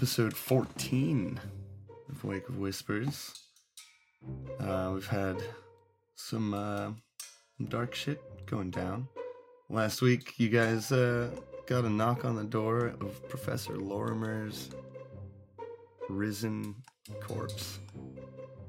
we 0.00 0.06
are 0.06 0.08
on 0.08 0.28
episode 0.30 0.36
14 0.36 1.40
of 2.08 2.24
Wake 2.24 2.48
of 2.48 2.58
Whispers. 2.58 3.34
Uh, 4.58 4.92
we've 4.94 5.06
had 5.06 5.36
some, 6.14 6.54
uh, 6.54 6.90
some 7.58 7.66
dark 7.68 7.94
shit 7.94 8.22
going 8.46 8.70
down. 8.70 9.08
Last 9.68 10.00
week, 10.00 10.38
you 10.38 10.48
guys 10.48 10.90
uh, 10.90 11.30
got 11.66 11.84
a 11.84 11.90
knock 11.90 12.24
on 12.24 12.34
the 12.34 12.44
door 12.44 12.94
of 13.00 13.28
Professor 13.28 13.74
Lorrimor's 13.74 14.70
risen 16.08 16.76
corpse. 17.20 17.80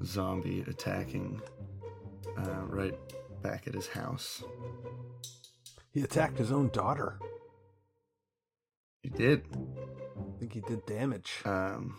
Zombie 0.04 0.64
attacking 0.68 1.40
uh, 2.36 2.62
right 2.66 2.98
back 3.42 3.66
at 3.66 3.74
his 3.74 3.86
house. 3.86 4.42
He 5.92 6.02
attacked 6.02 6.36
his 6.36 6.52
own 6.52 6.68
daughter. 6.68 7.18
He 9.02 9.08
did. 9.08 9.46
I 10.42 10.44
think 10.44 10.54
he 10.54 10.60
did 10.74 10.84
damage. 10.86 11.34
Um, 11.44 11.98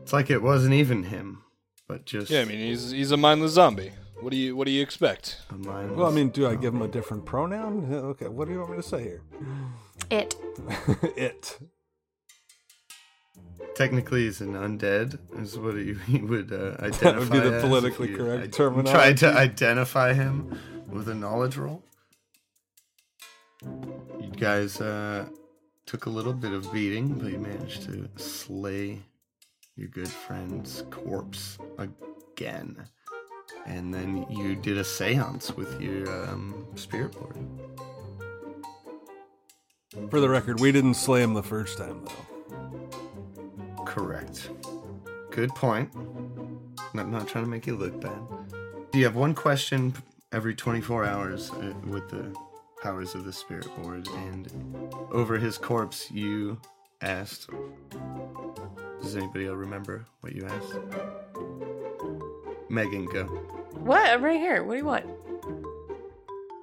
it's 0.00 0.12
like 0.12 0.30
it 0.30 0.40
wasn't 0.40 0.74
even 0.74 1.02
him, 1.02 1.42
but 1.88 2.04
just 2.06 2.30
Yeah, 2.30 2.42
I 2.42 2.44
mean 2.44 2.60
he's 2.60 2.92
he's 2.92 3.10
a 3.10 3.16
mindless 3.16 3.50
zombie. 3.54 3.90
What 4.20 4.30
do 4.30 4.36
you 4.36 4.54
what 4.54 4.66
do 4.66 4.70
you 4.70 4.80
expect? 4.80 5.40
a 5.50 5.54
mindless- 5.54 5.96
Well, 5.98 6.06
I 6.06 6.12
mean, 6.12 6.28
do 6.28 6.46
I 6.46 6.54
give 6.54 6.72
him 6.72 6.82
a 6.82 6.86
different 6.86 7.26
pronoun? 7.26 7.92
Uh, 7.92 7.96
Okay, 8.12 8.28
what 8.28 8.46
do 8.46 8.54
you 8.54 8.60
want 8.60 8.70
me 8.70 8.76
to 8.76 8.82
say 8.84 9.02
here? 9.02 9.22
It. 10.10 10.36
it. 11.16 11.58
technically 13.74 14.22
he's 14.26 14.40
an 14.40 14.52
undead, 14.54 15.18
is 15.42 15.58
what 15.58 15.74
he, 15.74 15.94
he 16.06 16.18
would 16.18 16.52
uh, 16.52 16.76
identify. 16.78 17.10
That 17.10 17.18
would 17.18 17.30
be 17.32 17.40
the 17.40 17.58
politically 17.60 18.06
if 18.06 18.10
you 18.12 18.18
correct 18.18 18.44
i- 18.44 18.46
terminology. 18.56 18.92
Tried 18.92 19.16
to 19.18 19.32
identify 19.36 20.12
him 20.12 20.56
with 20.88 21.08
a 21.08 21.14
knowledge 21.14 21.56
roll. 21.56 21.82
You 23.62 24.30
guys 24.38 24.80
uh, 24.80 25.26
took 25.90 26.06
a 26.06 26.10
little 26.10 26.32
bit 26.32 26.52
of 26.52 26.72
beating, 26.72 27.14
but 27.14 27.32
you 27.32 27.38
managed 27.40 27.82
to 27.82 28.08
slay 28.14 28.96
your 29.74 29.88
good 29.88 30.08
friend's 30.08 30.84
corpse 30.88 31.58
again. 31.78 32.76
And 33.66 33.92
then 33.92 34.24
you 34.30 34.54
did 34.54 34.78
a 34.78 34.84
seance 34.84 35.56
with 35.56 35.80
your 35.80 36.08
um, 36.28 36.64
spirit 36.76 37.10
board. 37.10 37.36
For 40.10 40.20
the 40.20 40.28
record, 40.28 40.60
we 40.60 40.70
didn't 40.70 40.94
slay 40.94 41.24
him 41.24 41.34
the 41.34 41.42
first 41.42 41.78
time, 41.78 42.04
though. 42.04 43.84
Correct. 43.84 44.48
Good 45.32 45.50
point. 45.56 45.92
Not, 46.94 47.08
not 47.08 47.26
trying 47.26 47.42
to 47.42 47.50
make 47.50 47.66
you 47.66 47.74
look 47.74 48.00
bad. 48.00 48.20
Do 48.92 48.98
you 49.00 49.04
have 49.06 49.16
one 49.16 49.34
question 49.34 49.94
every 50.30 50.54
24 50.54 51.04
hours 51.04 51.50
uh, 51.50 51.74
with 51.88 52.08
the 52.10 52.32
powers 52.80 53.14
of 53.14 53.24
the 53.24 53.32
spirit 53.32 53.68
board, 53.76 54.08
and 54.08 54.48
over 55.12 55.38
his 55.38 55.58
corpse, 55.58 56.10
you 56.10 56.58
asked. 57.02 57.50
Does 59.02 59.16
anybody 59.16 59.46
remember 59.46 60.04
what 60.20 60.34
you 60.34 60.46
asked? 60.46 60.78
Megan, 62.68 63.06
go. 63.06 63.24
What? 63.24 64.10
I'm 64.10 64.22
right 64.22 64.38
here. 64.38 64.62
What 64.62 64.74
do 64.74 64.78
you 64.78 64.84
want? 64.84 65.06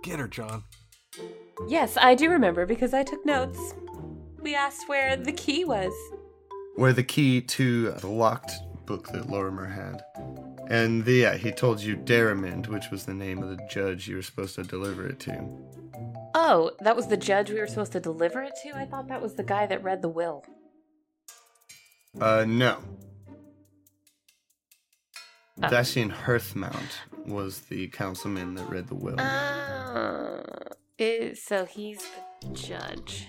Get 0.03 0.19
her, 0.19 0.28
John. 0.28 0.64
Yes, 1.68 1.97
I 2.00 2.16
do 2.16 2.30
remember 2.30 2.66
because 2.66 2.94
I 2.94 3.03
took 3.03 3.25
notes. 3.25 3.74
We 4.40 4.56
asked 4.56 4.88
where 4.88 5.18
the 5.18 5.31
key 5.31 5.66
was. 5.66 5.91
Where 6.75 6.94
the 6.94 7.03
key 7.03 7.41
to 7.41 7.91
the 7.91 8.08
locked 8.08 8.52
book 8.86 9.09
that 9.09 9.28
Lorrimor 9.28 9.70
had. 9.74 10.03
And 10.70 11.03
the, 11.03 11.14
yeah, 11.14 11.36
he 11.36 11.52
told 11.52 11.81
you 11.81 11.97
Daramind, 11.97 12.68
which 12.68 12.86
was 12.91 13.06
the 13.06 13.14
name 13.14 13.41
of 13.41 13.50
the 13.50 13.68
judge 13.70 14.08
you 14.08 14.18
were 14.18 14.22
supposed 14.22 14.56
to 14.56 14.64
deliver 14.64 15.08
it 15.08 15.20
to. 15.22 15.47
Oh, 16.40 16.70
that 16.81 16.96
was 16.96 17.08
the 17.08 17.18
judge 17.18 17.50
we 17.50 17.59
were 17.59 17.66
supposed 17.66 17.94
to 17.94 18.00
deliver 18.00 18.44
it 18.44 18.53
to? 18.62 18.78
I 18.78 18.86
thought 18.86 19.08
that 19.08 19.24
was 19.24 19.34
the 19.34 19.44
guy 19.44 19.66
that 19.66 19.84
read 19.84 20.03
the 20.03 20.08
will. 20.08 20.46
Uh, 22.22 22.46
no. 22.48 22.78
Oh. 25.64 25.68
Dacian 25.68 26.12
Hearthmount 26.12 26.92
was 27.26 27.62
the 27.62 27.88
councilman 27.88 28.53
that 28.53 28.70
read 28.70 28.88
the 28.88 28.94
will. 28.94 29.20
Oh. 29.20 30.44
Is, 31.00 31.44
so 31.44 31.66
he's 31.66 32.06
the 32.42 32.50
judge. 32.53 33.26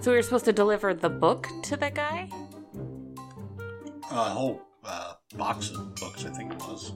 So 0.00 0.12
we 0.12 0.16
were 0.16 0.22
supposed 0.22 0.44
to 0.44 0.52
deliver 0.52 0.94
the 0.94 1.10
book 1.10 1.48
to 1.64 1.76
the 1.76 1.90
guy? 1.90 2.28
A 4.12 4.30
whole 4.30 4.62
uh, 4.84 5.14
box 5.36 5.70
of 5.70 5.96
books, 5.96 6.24
I 6.24 6.30
think 6.30 6.52
it 6.52 6.58
was. 6.60 6.92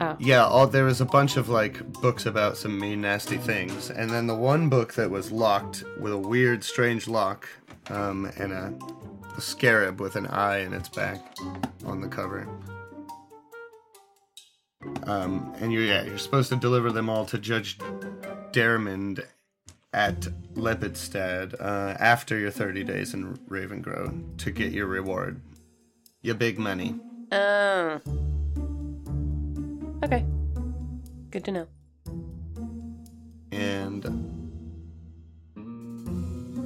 Oh. 0.00 0.16
yeah, 0.18 0.44
all, 0.44 0.66
there 0.66 0.84
was 0.84 1.00
a 1.00 1.04
bunch 1.04 1.36
of 1.36 1.48
like 1.48 1.84
books 2.00 2.26
about 2.26 2.56
some 2.56 2.78
mean, 2.78 3.00
nasty 3.00 3.36
things, 3.36 3.90
and 3.90 4.10
then 4.10 4.26
the 4.26 4.34
one 4.34 4.68
book 4.68 4.94
that 4.94 5.10
was 5.10 5.30
locked 5.30 5.84
with 6.00 6.12
a 6.12 6.18
weird, 6.18 6.64
strange 6.64 7.06
lock, 7.06 7.48
um, 7.90 8.30
and 8.36 8.52
a, 8.52 8.74
a 9.36 9.40
scarab 9.40 10.00
with 10.00 10.16
an 10.16 10.26
eye 10.26 10.58
in 10.58 10.72
its 10.72 10.88
back 10.88 11.20
on 11.84 12.00
the 12.00 12.08
cover. 12.08 12.48
Um, 15.04 15.54
and 15.60 15.72
you're 15.72 15.84
yeah, 15.84 16.02
you're 16.02 16.18
supposed 16.18 16.48
to 16.50 16.56
deliver 16.56 16.90
them 16.90 17.08
all 17.08 17.24
to 17.26 17.38
Judge 17.38 17.78
Daramind 18.52 19.24
at 19.92 20.20
Lepidstadt 20.54 21.54
uh, 21.60 21.96
after 22.00 22.36
your 22.38 22.50
30 22.50 22.84
days 22.84 23.14
in 23.14 23.36
Ravengro 23.48 24.36
to 24.38 24.50
get 24.50 24.72
your 24.72 24.86
reward. 24.86 25.40
Your 26.20 26.34
big 26.34 26.58
money. 26.58 26.98
Oh. 27.30 28.00
Okay. 30.04 30.22
Good 31.30 31.46
to 31.46 31.52
know. 31.52 31.66
And 33.50 34.04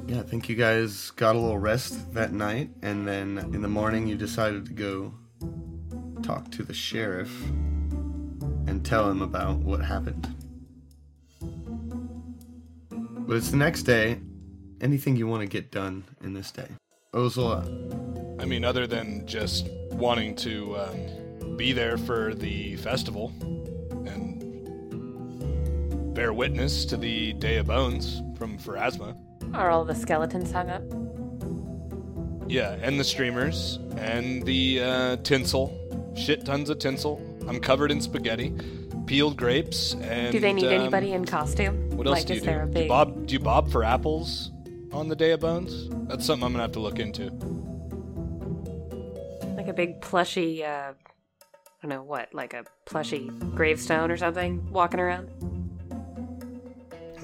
yeah, 0.09 0.19
I 0.19 0.23
think 0.23 0.49
you 0.49 0.57
guys 0.57 1.11
got 1.11 1.37
a 1.37 1.39
little 1.39 1.57
rest 1.57 2.13
that 2.13 2.33
night, 2.33 2.69
and 2.81 3.07
then 3.07 3.37
in 3.53 3.61
the 3.61 3.69
morning 3.69 4.07
you 4.07 4.17
decided 4.17 4.65
to 4.65 4.73
go 4.73 5.13
talk 6.21 6.51
to 6.51 6.63
the 6.63 6.73
sheriff 6.73 7.31
and 8.67 8.85
tell 8.85 9.09
him 9.09 9.21
about 9.21 9.59
what 9.59 9.79
happened. 9.79 10.35
But 12.91 13.37
it's 13.37 13.51
the 13.51 13.57
next 13.57 13.83
day. 13.83 14.19
Anything 14.81 15.15
you 15.15 15.27
want 15.27 15.43
to 15.43 15.47
get 15.47 15.71
done 15.71 16.03
in 16.21 16.33
this 16.33 16.51
day? 16.51 16.67
Ozla, 17.13 18.41
I 18.41 18.45
mean, 18.45 18.65
other 18.65 18.85
than 18.85 19.25
just 19.25 19.69
wanting 19.91 20.35
to 20.37 20.77
um, 20.77 21.18
be 21.59 21.73
there 21.73 21.97
for 21.97 22.33
the 22.35 22.77
festival 22.77 23.33
and 24.07 24.39
bear 26.15 26.31
witness 26.31 26.85
to 26.85 26.95
the 26.95 27.33
Day 27.33 27.57
of 27.57 27.67
Bones 27.67 28.23
from 28.37 28.57
Pharasma. 28.57 29.17
Are 29.53 29.69
all 29.69 29.83
the 29.83 29.93
skeletons 29.93 30.53
hung 30.53 30.69
up? 30.69 30.81
Yeah, 32.49 32.77
and 32.81 32.97
the 32.97 33.03
streamers 33.03 33.77
and 33.97 34.41
the 34.43 34.81
uh, 34.81 35.17
tinsel, 35.17 35.77
shit 36.15 36.45
tons 36.45 36.69
of 36.69 36.79
tinsel. 36.79 37.21
I'm 37.45 37.59
covered 37.59 37.91
in 37.91 37.99
spaghetti, 37.99 38.55
peeled 39.05 39.35
grapes, 39.35 39.95
and 39.95 40.31
Do 40.31 40.39
they 40.39 40.53
need 40.53 40.67
um, 40.67 40.71
anybody 40.71 41.11
in 41.11 41.25
costume? 41.25 41.89
What 41.89 42.07
else 42.07 42.19
like, 42.19 42.27
do 42.27 42.35
you 42.35 42.39
do? 42.39 42.51
a 42.51 42.67
Do 42.67 42.83
you 42.83 42.87
bob? 42.87 43.27
Do 43.27 43.33
you 43.33 43.39
bob 43.41 43.69
for 43.69 43.83
apples 43.83 44.51
on 44.93 45.09
the 45.09 45.15
Day 45.17 45.31
of 45.31 45.41
Bones? 45.41 45.89
That's 46.07 46.25
something 46.25 46.45
I'm 46.45 46.53
gonna 46.53 46.63
have 46.63 46.71
to 46.71 46.79
look 46.79 46.99
into. 46.99 47.25
like 49.57 49.67
a 49.67 49.73
big 49.73 49.99
plushy 49.99 50.63
uh 50.63 50.93
I 51.81 51.87
don't 51.87 51.95
know 51.95 52.03
what, 52.03 52.33
like 52.33 52.53
a 52.53 52.65
plushy 52.85 53.29
gravestone 53.55 54.11
or 54.11 54.17
something 54.17 54.69
walking 54.69 54.99
around? 54.99 55.29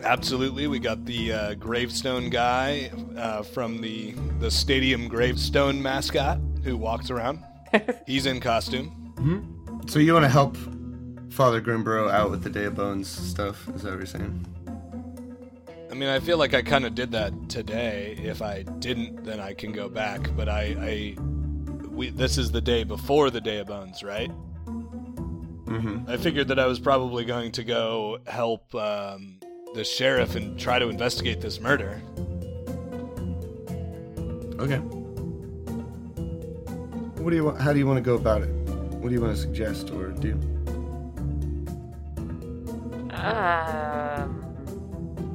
Absolutely, 0.02 0.68
we 0.68 0.80
got 0.80 1.04
the 1.04 1.34
uh, 1.34 1.54
gravestone 1.56 2.30
guy 2.30 2.90
uh, 3.18 3.44
from 3.44 3.82
the 3.82 4.14
the 4.40 4.50
stadium 4.50 5.10
gravestone 5.10 5.82
mascot 5.82 6.40
who 6.64 6.78
walks 6.78 7.10
around. 7.10 7.44
He's 8.08 8.26
in 8.26 8.40
costume. 8.40 9.84
so 9.88 10.00
you 10.00 10.14
want 10.14 10.24
to 10.24 10.30
help 10.30 10.56
Father 11.32 11.62
Grimburrow 11.62 12.10
out 12.10 12.32
with 12.32 12.42
the 12.42 12.50
Day 12.50 12.64
of 12.64 12.76
Bones 12.76 13.10
stuff? 13.10 13.68
Is 13.76 13.82
that 13.82 13.90
what 13.90 13.98
you're 13.98 14.06
saying? 14.06 14.46
I 15.92 15.96
mean, 15.96 16.08
I 16.08 16.20
feel 16.20 16.38
like 16.38 16.54
I 16.54 16.62
kind 16.62 16.86
of 16.86 16.96
did 16.96 17.12
that 17.12 17.50
today. 17.50 18.18
If 18.24 18.42
I 18.42 18.64
didn't, 18.64 19.26
then 19.26 19.42
I 19.42 19.54
can 19.54 19.74
go 19.74 19.90
back. 19.90 20.30
But 20.36 20.48
I, 20.48 21.16
I 21.18 21.22
we, 21.90 22.10
this 22.10 22.38
is 22.38 22.52
the 22.52 22.62
day 22.62 22.84
before 22.84 23.30
the 23.30 23.42
Day 23.42 23.60
of 23.60 23.68
Bones, 23.68 24.04
right? 24.04 24.32
Mm-hmm. 25.76 26.10
I 26.10 26.18
figured 26.18 26.48
that 26.50 26.60
I 26.60 26.66
was 26.66 26.80
probably 26.80 27.26
going 27.26 27.52
to 27.54 27.64
go 27.64 28.20
help 28.28 28.74
um, 28.76 29.40
the 29.74 29.84
sheriff 29.84 30.36
and 30.36 30.58
try 30.60 30.80
to 30.80 30.90
investigate 30.90 31.42
this 31.42 31.60
murder. 31.60 32.02
Okay. 34.60 34.78
What 37.22 37.32
do 37.32 37.36
you 37.36 37.44
want? 37.46 37.60
How 37.60 37.74
do 37.74 37.80
you 37.80 37.88
want 37.88 37.98
to 37.98 38.04
go 38.04 38.16
about 38.16 38.42
it? 38.44 38.50
What 38.50 39.10
do 39.10 39.16
you 39.16 39.22
want 39.22 39.36
to 39.36 39.42
suggest 39.42 39.90
or 39.92 40.10
do? 40.10 40.34
Um 43.12 44.46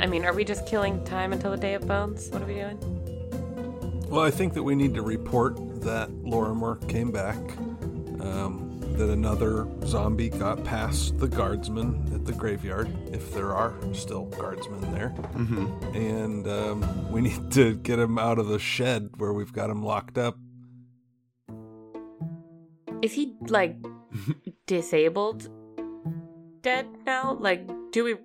I 0.01 0.07
mean, 0.07 0.25
are 0.25 0.33
we 0.33 0.45
just 0.45 0.67
killing 0.67 1.05
time 1.05 1.33
until 1.35 1.51
the 1.51 1.59
Day 1.59 1.75
of 1.75 1.87
Bones? 1.87 2.31
What 2.31 2.41
are 2.43 2.47
we 2.47 2.55
doing? 2.55 2.79
Well, 4.09 4.23
I 4.23 4.31
think 4.31 4.55
that 4.55 4.63
we 4.63 4.75
need 4.75 4.95
to 4.95 5.03
report 5.03 5.57
that 5.83 6.11
Lorrimor 6.23 6.89
came 6.89 7.11
back, 7.11 7.37
um, 8.21 8.70
that 9.01 9.09
another 9.09 9.67
zombie 9.87 10.29
got 10.29 10.63
past 10.63 11.19
the 11.19 11.27
guardsmen 11.27 12.11
at 12.15 12.27
the 12.27 12.33
graveyard, 12.33 12.87
if 13.11 13.33
there 13.33 13.55
are 13.55 13.75
still 13.95 14.27
guardsmen 14.27 14.93
there. 14.93 15.15
Mm-hmm. 15.33 15.97
And 15.97 16.47
um, 16.47 17.11
we 17.11 17.21
need 17.29 17.51
to 17.53 17.77
get 17.77 17.99
him 17.99 18.19
out 18.19 18.39
of 18.39 18.49
the 18.49 18.59
shed 18.59 19.09
where 19.17 19.33
we've 19.33 19.55
got 19.55 19.71
him 19.71 19.83
locked 19.83 20.19
up. 20.19 20.37
Is 23.01 23.15
he 23.15 23.37
like 23.49 23.77
disabled? 24.67 25.49
Dead 26.61 26.87
now? 27.07 27.39
Like, 27.41 27.67
do 27.93 28.05
we 28.05 28.17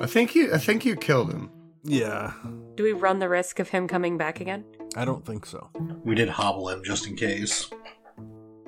I 0.00 0.06
think 0.06 0.34
you. 0.34 0.52
I 0.52 0.58
think 0.58 0.84
you 0.84 0.96
killed 0.96 1.30
him. 1.30 1.48
Yeah, 1.84 2.32
do 2.74 2.82
we 2.82 2.92
run 2.92 3.20
the 3.20 3.28
risk 3.28 3.60
of 3.60 3.68
him 3.68 3.86
coming 3.86 4.18
back 4.18 4.40
again? 4.40 4.64
I 4.96 5.04
don't 5.04 5.24
think 5.24 5.46
so. 5.46 5.70
We 6.02 6.16
did 6.16 6.28
hobble 6.28 6.70
him 6.70 6.82
just 6.82 7.06
in 7.06 7.14
case. 7.14 7.70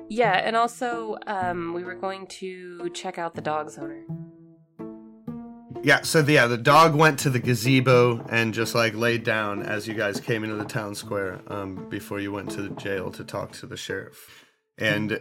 Yeah, 0.09 0.33
and 0.33 0.55
also, 0.55 1.17
um, 1.27 1.73
we 1.73 1.83
were 1.83 1.95
going 1.95 2.27
to 2.27 2.89
check 2.93 3.17
out 3.17 3.35
the 3.35 3.41
dog's 3.41 3.77
owner. 3.77 4.03
Yeah. 5.83 6.01
So 6.01 6.21
the, 6.21 6.33
yeah, 6.33 6.47
the 6.47 6.57
dog 6.57 6.95
went 6.95 7.19
to 7.19 7.29
the 7.29 7.39
gazebo 7.39 8.25
and 8.29 8.53
just 8.53 8.75
like 8.75 8.93
laid 8.93 9.23
down 9.23 9.63
as 9.63 9.87
you 9.87 9.93
guys 9.93 10.19
came 10.19 10.43
into 10.43 10.55
the 10.55 10.65
town 10.65 10.95
square. 10.95 11.39
Um, 11.47 11.87
before 11.89 12.19
you 12.19 12.31
went 12.31 12.49
to 12.51 12.61
the 12.61 12.75
jail 12.75 13.11
to 13.11 13.23
talk 13.23 13.51
to 13.53 13.65
the 13.65 13.77
sheriff, 13.77 14.45
and 14.77 15.19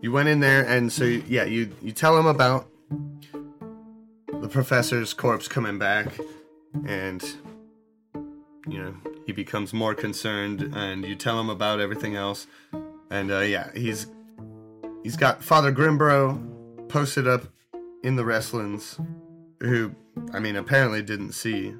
you 0.00 0.12
went 0.12 0.28
in 0.28 0.40
there, 0.40 0.62
and 0.66 0.92
so 0.92 1.04
yeah, 1.04 1.44
you 1.44 1.70
you 1.80 1.92
tell 1.92 2.18
him 2.18 2.26
about 2.26 2.68
the 4.40 4.48
professor's 4.48 5.14
corpse 5.14 5.48
coming 5.48 5.78
back, 5.78 6.08
and 6.86 7.22
you 8.66 8.78
know 8.82 8.94
he 9.26 9.32
becomes 9.32 9.72
more 9.72 9.94
concerned, 9.94 10.74
and 10.74 11.06
you 11.06 11.14
tell 11.14 11.40
him 11.40 11.48
about 11.48 11.80
everything 11.80 12.16
else, 12.16 12.46
and 13.10 13.30
uh, 13.30 13.40
yeah, 13.40 13.70
he's 13.74 14.06
he's 15.04 15.16
got 15.16 15.44
Father 15.44 15.70
Grimbro 15.70 16.88
posted 16.88 17.28
up 17.28 17.44
in 18.02 18.16
the 18.16 18.24
Restlands, 18.24 18.98
who 19.60 19.94
I 20.32 20.40
mean 20.40 20.56
apparently 20.56 21.02
didn't 21.02 21.32
see 21.32 21.74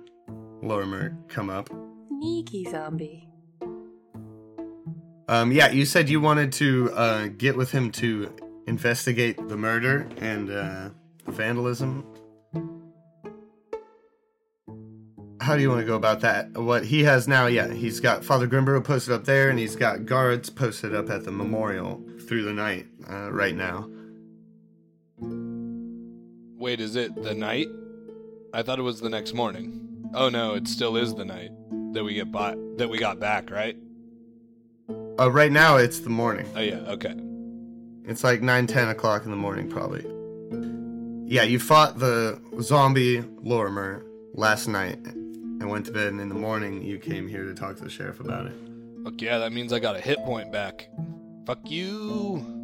Lorrimor 0.62 1.16
come 1.28 1.50
up. 1.50 1.68
Sneaky 2.08 2.64
zombie. 2.70 3.28
Um, 5.26 5.50
yeah, 5.50 5.70
you 5.70 5.86
said 5.86 6.08
you 6.08 6.20
wanted 6.20 6.52
to 6.52 6.92
uh, 6.92 7.28
get 7.36 7.56
with 7.56 7.72
him 7.72 7.90
to 7.92 8.30
investigate 8.66 9.48
the 9.48 9.56
murder 9.56 10.06
and 10.18 10.50
uh, 10.50 10.90
vandalism. 11.26 12.06
How 15.40 15.56
do 15.56 15.62
you 15.62 15.68
want 15.68 15.80
to 15.80 15.86
go 15.86 15.96
about 15.96 16.20
that? 16.20 16.52
What 16.52 16.86
he 16.86 17.04
has 17.04 17.26
now, 17.28 17.46
yeah, 17.46 17.72
he's 17.72 18.00
got 18.00 18.24
Father 18.24 18.46
Grimbro 18.46 18.82
posted 18.82 19.14
up 19.14 19.24
there, 19.24 19.50
and 19.50 19.58
he's 19.58 19.76
got 19.76 20.06
guards 20.06 20.48
posted 20.48 20.94
up 20.94 21.10
at 21.10 21.24
the 21.24 21.32
memorial 21.32 22.02
through 22.26 22.44
the 22.44 22.52
night 22.52 22.86
uh, 23.10 23.30
right 23.32 23.54
now. 23.54 23.88
Wait, 26.58 26.80
is 26.80 26.96
it 26.96 27.14
the 27.22 27.34
night? 27.34 27.68
I 28.52 28.62
thought 28.62 28.78
it 28.78 28.82
was 28.82 29.00
the 29.00 29.10
next 29.10 29.34
morning. 29.34 30.10
Oh 30.14 30.28
no, 30.28 30.54
it 30.54 30.68
still 30.68 30.96
is 30.96 31.14
the 31.14 31.24
night 31.24 31.50
that 31.92 32.04
we 32.04 32.14
get 32.14 32.30
by, 32.30 32.56
that 32.76 32.88
we 32.88 32.98
got 32.98 33.18
back, 33.18 33.50
right? 33.50 33.76
Uh, 35.18 35.30
right 35.30 35.52
now, 35.52 35.76
it's 35.76 36.00
the 36.00 36.10
morning. 36.10 36.46
Oh 36.54 36.60
yeah, 36.60 36.78
okay. 36.88 37.14
It's 38.06 38.22
like 38.22 38.42
9, 38.42 38.66
10 38.66 38.88
o'clock 38.88 39.24
in 39.24 39.30
the 39.30 39.36
morning, 39.36 39.68
probably. 39.68 40.04
Yeah, 41.26 41.42
you 41.42 41.58
fought 41.58 41.98
the 41.98 42.40
zombie 42.60 43.22
Lorrimor 43.22 44.04
last 44.34 44.68
night 44.68 44.98
and 45.04 45.70
went 45.70 45.86
to 45.86 45.92
bed, 45.92 46.08
and 46.08 46.20
in 46.20 46.28
the 46.28 46.34
morning, 46.34 46.82
you 46.82 46.98
came 46.98 47.28
here 47.28 47.44
to 47.44 47.54
talk 47.54 47.76
to 47.76 47.84
the 47.84 47.90
sheriff 47.90 48.20
about 48.20 48.46
it. 48.46 48.52
Fuck 49.04 49.20
yeah, 49.22 49.38
that 49.38 49.52
means 49.52 49.72
I 49.72 49.78
got 49.78 49.96
a 49.96 50.00
hit 50.00 50.18
point 50.18 50.52
back. 50.52 50.88
Fuck 51.46 51.70
you. 51.70 52.63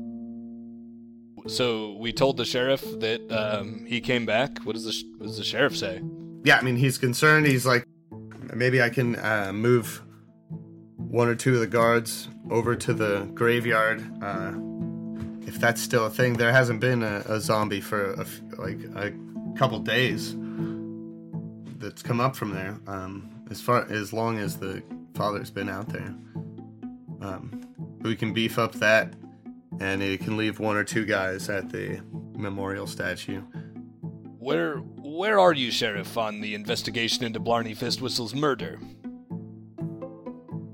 So 1.47 1.97
we 1.97 2.13
told 2.13 2.37
the 2.37 2.45
sheriff 2.45 2.83
that 3.01 3.31
um, 3.33 3.85
he 3.87 4.01
came 4.01 4.27
back. 4.27 4.59
What 4.65 4.75
does 4.75 4.85
the 4.85 4.93
sh- 4.93 5.05
what 5.17 5.27
does 5.27 5.39
the 5.39 5.45
sheriff 5.45 5.77
say? 5.77 6.03
Yeah, 6.45 6.57
I 6.57 6.63
mean, 6.63 6.77
he's 6.77 6.99
concerned. 6.99 7.47
He's 7.47 7.67
like, 7.67 7.85
maybe 8.55 8.83
I 8.83 8.89
can 8.89 9.17
uh, 9.17 9.53
move 9.53 10.03
one 10.97 11.29
or 11.29 11.35
two 11.35 11.55
of 11.55 11.61
the 11.61 11.67
guards 11.67 12.29
over 12.51 12.77
to 12.77 12.95
the 12.95 13.29
graveyard. 13.35 14.01
Uh, 14.23 14.53
if 15.47 15.59
that's 15.59 15.83
still 15.83 16.07
a 16.07 16.11
thing, 16.11 16.35
there 16.35 16.53
hasn't 16.53 16.81
been 16.81 17.03
a, 17.03 17.23
a 17.27 17.41
zombie 17.41 17.81
for 17.81 18.13
a 18.15 18.21
f 18.21 18.41
like 18.59 18.79
a 18.95 19.13
couple 19.57 19.79
days 19.81 20.37
that's 21.79 22.03
come 22.03 22.21
up 22.21 22.37
from 22.37 22.53
there. 22.53 22.79
Um, 22.87 23.29
as 23.51 23.61
far 23.61 23.91
as 23.91 24.13
long 24.13 24.39
as 24.39 24.59
the 24.59 24.83
father's 25.15 25.51
been 25.51 25.69
out 25.69 25.89
there, 25.89 26.15
um, 27.21 27.67
we 28.03 28.15
can 28.15 28.33
beef 28.33 28.59
up 28.59 28.73
that, 28.75 29.13
and 29.79 30.03
it 30.03 30.21
can 30.21 30.37
leave 30.37 30.59
one 30.59 30.77
or 30.77 30.85
two 30.85 31.05
guys 31.05 31.49
at 31.49 31.71
the 31.71 32.01
memorial 32.35 32.87
statue. 32.87 33.43
Where 34.39 34.79
where 34.79 35.39
are 35.39 35.53
you, 35.53 35.71
sheriff, 35.71 36.17
on 36.17 36.41
the 36.41 36.55
investigation 36.55 37.25
into 37.25 37.41
Blarney 37.41 37.75
Fistwhistle's 37.75 38.35
murder? 38.35 38.81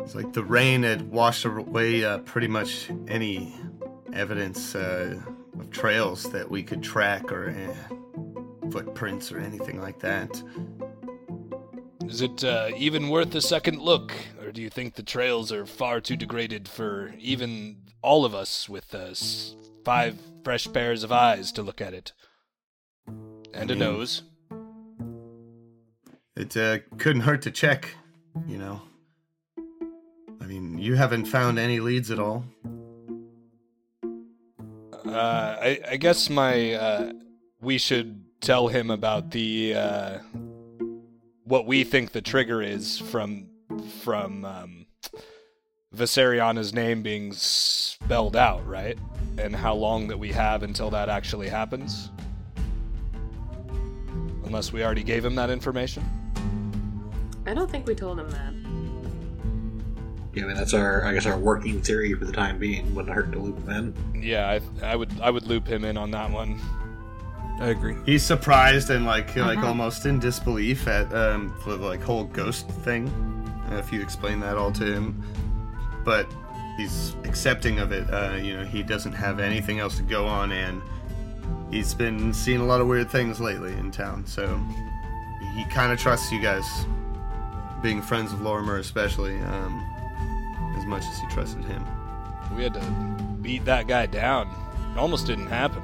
It's 0.00 0.14
like 0.14 0.32
the 0.32 0.44
rain 0.44 0.84
had 0.84 1.10
washed 1.10 1.44
away 1.44 2.04
uh, 2.04 2.18
pretty 2.18 2.46
much 2.46 2.88
any 3.08 3.54
evidence 4.12 4.76
uh, 4.76 5.20
of 5.58 5.70
trails 5.70 6.30
that 6.30 6.48
we 6.48 6.62
could 6.62 6.82
track 6.82 7.32
or 7.32 7.50
uh, 7.50 8.70
footprints 8.70 9.32
or 9.32 9.40
anything 9.40 9.80
like 9.80 9.98
that. 9.98 10.40
Is 12.04 12.22
it 12.22 12.44
uh, 12.44 12.70
even 12.76 13.08
worth 13.08 13.34
a 13.34 13.40
second 13.40 13.80
look, 13.80 14.12
or 14.40 14.52
do 14.52 14.62
you 14.62 14.70
think 14.70 14.94
the 14.94 15.02
trails 15.02 15.50
are 15.50 15.66
far 15.66 16.00
too 16.00 16.16
degraded 16.16 16.68
for 16.68 17.12
even 17.18 17.78
all 18.02 18.24
of 18.24 18.34
us 18.34 18.68
with 18.68 18.94
uh, 18.94 19.14
five 19.84 20.18
fresh 20.44 20.70
pairs 20.72 21.02
of 21.02 21.12
eyes 21.12 21.52
to 21.52 21.62
look 21.62 21.80
at 21.80 21.94
it? 21.94 22.12
And 23.06 23.70
a 23.70 23.74
mean- 23.74 23.78
nose. 23.78 24.22
It 26.36 26.54
uh, 26.54 26.80
couldn't 26.98 27.22
hurt 27.22 27.42
to 27.42 27.50
check, 27.50 27.94
you 28.46 28.58
know. 28.58 28.82
I 30.40 30.44
mean, 30.44 30.78
you 30.78 30.94
haven't 30.94 31.24
found 31.24 31.58
any 31.58 31.80
leads 31.80 32.10
at 32.10 32.18
all. 32.18 32.44
Uh, 35.06 35.56
I, 35.60 35.80
I 35.92 35.96
guess 35.96 36.28
my 36.28 36.72
uh, 36.74 37.12
we 37.60 37.78
should 37.78 38.22
tell 38.40 38.68
him 38.68 38.90
about 38.90 39.30
the 39.30 39.74
uh, 39.74 40.18
what 41.44 41.66
we 41.66 41.84
think 41.84 42.12
the 42.12 42.20
trigger 42.20 42.60
is 42.60 42.98
from 42.98 43.48
from 44.02 44.44
um, 44.44 44.86
Viseriana's 45.96 46.72
name 46.74 47.02
being 47.02 47.32
spelled 47.32 48.36
out, 48.36 48.66
right? 48.66 48.98
And 49.38 49.54
how 49.56 49.74
long 49.74 50.08
that 50.08 50.18
we 50.18 50.32
have 50.32 50.62
until 50.62 50.90
that 50.90 51.08
actually 51.08 51.48
happens. 51.48 52.10
Unless 54.44 54.72
we 54.72 54.84
already 54.84 55.02
gave 55.02 55.24
him 55.24 55.34
that 55.34 55.50
information. 55.50 56.04
I 57.46 57.54
don't 57.54 57.70
think 57.70 57.86
we 57.86 57.94
told 57.94 58.18
him 58.20 58.30
that. 58.30 58.52
Yeah, 60.34 60.44
I 60.44 60.46
mean 60.48 60.56
that's 60.56 60.74
our 60.74 61.04
I 61.04 61.14
guess 61.14 61.24
our 61.26 61.38
working 61.38 61.80
theory 61.80 62.12
for 62.14 62.24
the 62.26 62.32
time 62.32 62.58
being. 62.58 62.94
Wouldn't 62.94 63.14
hurt 63.14 63.32
to 63.32 63.38
loop 63.38 63.58
him 63.66 63.94
in. 64.14 64.22
Yeah, 64.22 64.48
I, 64.82 64.86
I 64.92 64.96
would 64.96 65.10
I 65.20 65.30
would 65.30 65.46
loop 65.46 65.66
him 65.66 65.84
in 65.84 65.96
on 65.96 66.10
that 66.10 66.30
one. 66.30 66.60
I 67.58 67.68
agree. 67.68 67.96
He's 68.04 68.22
surprised 68.22 68.90
and 68.90 69.06
like 69.06 69.34
like 69.36 69.58
Uh-huh. 69.58 69.68
almost 69.68 70.04
in 70.06 70.18
disbelief 70.18 70.86
at 70.88 71.12
um 71.14 71.54
the 71.64 71.76
like 71.76 72.02
whole 72.02 72.24
ghost 72.24 72.68
thing. 72.84 73.10
If 73.72 73.92
you 73.92 74.00
explain 74.02 74.38
that 74.40 74.56
all 74.56 74.70
to 74.72 74.84
him, 74.84 75.22
but 76.06 76.26
he's 76.78 77.14
accepting 77.24 77.80
of 77.80 77.92
it. 77.92 78.08
Uh, 78.08 78.36
you 78.40 78.56
know, 78.56 78.64
he 78.64 78.82
doesn't 78.82 79.12
have 79.12 79.40
anything 79.40 79.80
else 79.80 79.96
to 79.98 80.02
go 80.02 80.24
on, 80.24 80.52
and 80.52 80.80
he's 81.70 81.92
been 81.92 82.32
seeing 82.32 82.60
a 82.60 82.64
lot 82.64 82.80
of 82.80 82.86
weird 82.86 83.10
things 83.10 83.40
lately 83.40 83.72
in 83.74 83.90
town. 83.90 84.24
So 84.24 84.58
he 85.54 85.64
kind 85.64 85.92
of 85.92 85.98
trusts 85.98 86.32
you 86.32 86.40
guys, 86.40 86.64
being 87.82 88.00
friends 88.00 88.32
of 88.32 88.38
Lorrimor 88.38 88.78
especially, 88.78 89.36
um, 89.36 90.74
as 90.78 90.86
much 90.86 91.04
as 91.04 91.18
he 91.18 91.26
trusted 91.26 91.64
him. 91.64 91.84
We 92.56 92.62
had 92.62 92.74
to 92.74 92.80
beat 93.42 93.64
that 93.64 93.86
guy 93.86 94.06
down. 94.06 94.48
It 94.92 94.98
almost 94.98 95.26
didn't 95.26 95.48
happen. 95.48 95.82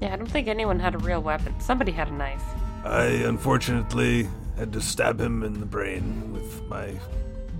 Yeah, 0.00 0.12
I 0.12 0.16
don't 0.16 0.30
think 0.30 0.46
anyone 0.46 0.78
had 0.78 0.94
a 0.94 0.98
real 0.98 1.22
weapon. 1.22 1.58
Somebody 1.58 1.92
had 1.92 2.08
a 2.08 2.12
knife. 2.12 2.44
I 2.84 3.04
unfortunately 3.04 4.28
had 4.58 4.72
to 4.72 4.80
stab 4.80 5.20
him 5.20 5.42
in 5.42 5.58
the 5.58 5.66
brain 5.66 6.32
with 6.32 6.62
my 6.68 6.98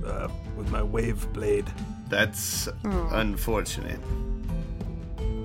uh, 0.05 0.29
with 0.57 0.71
my 0.71 0.83
wave 0.83 1.31
blade. 1.33 1.67
That's 2.09 2.69
unfortunate. 2.85 4.01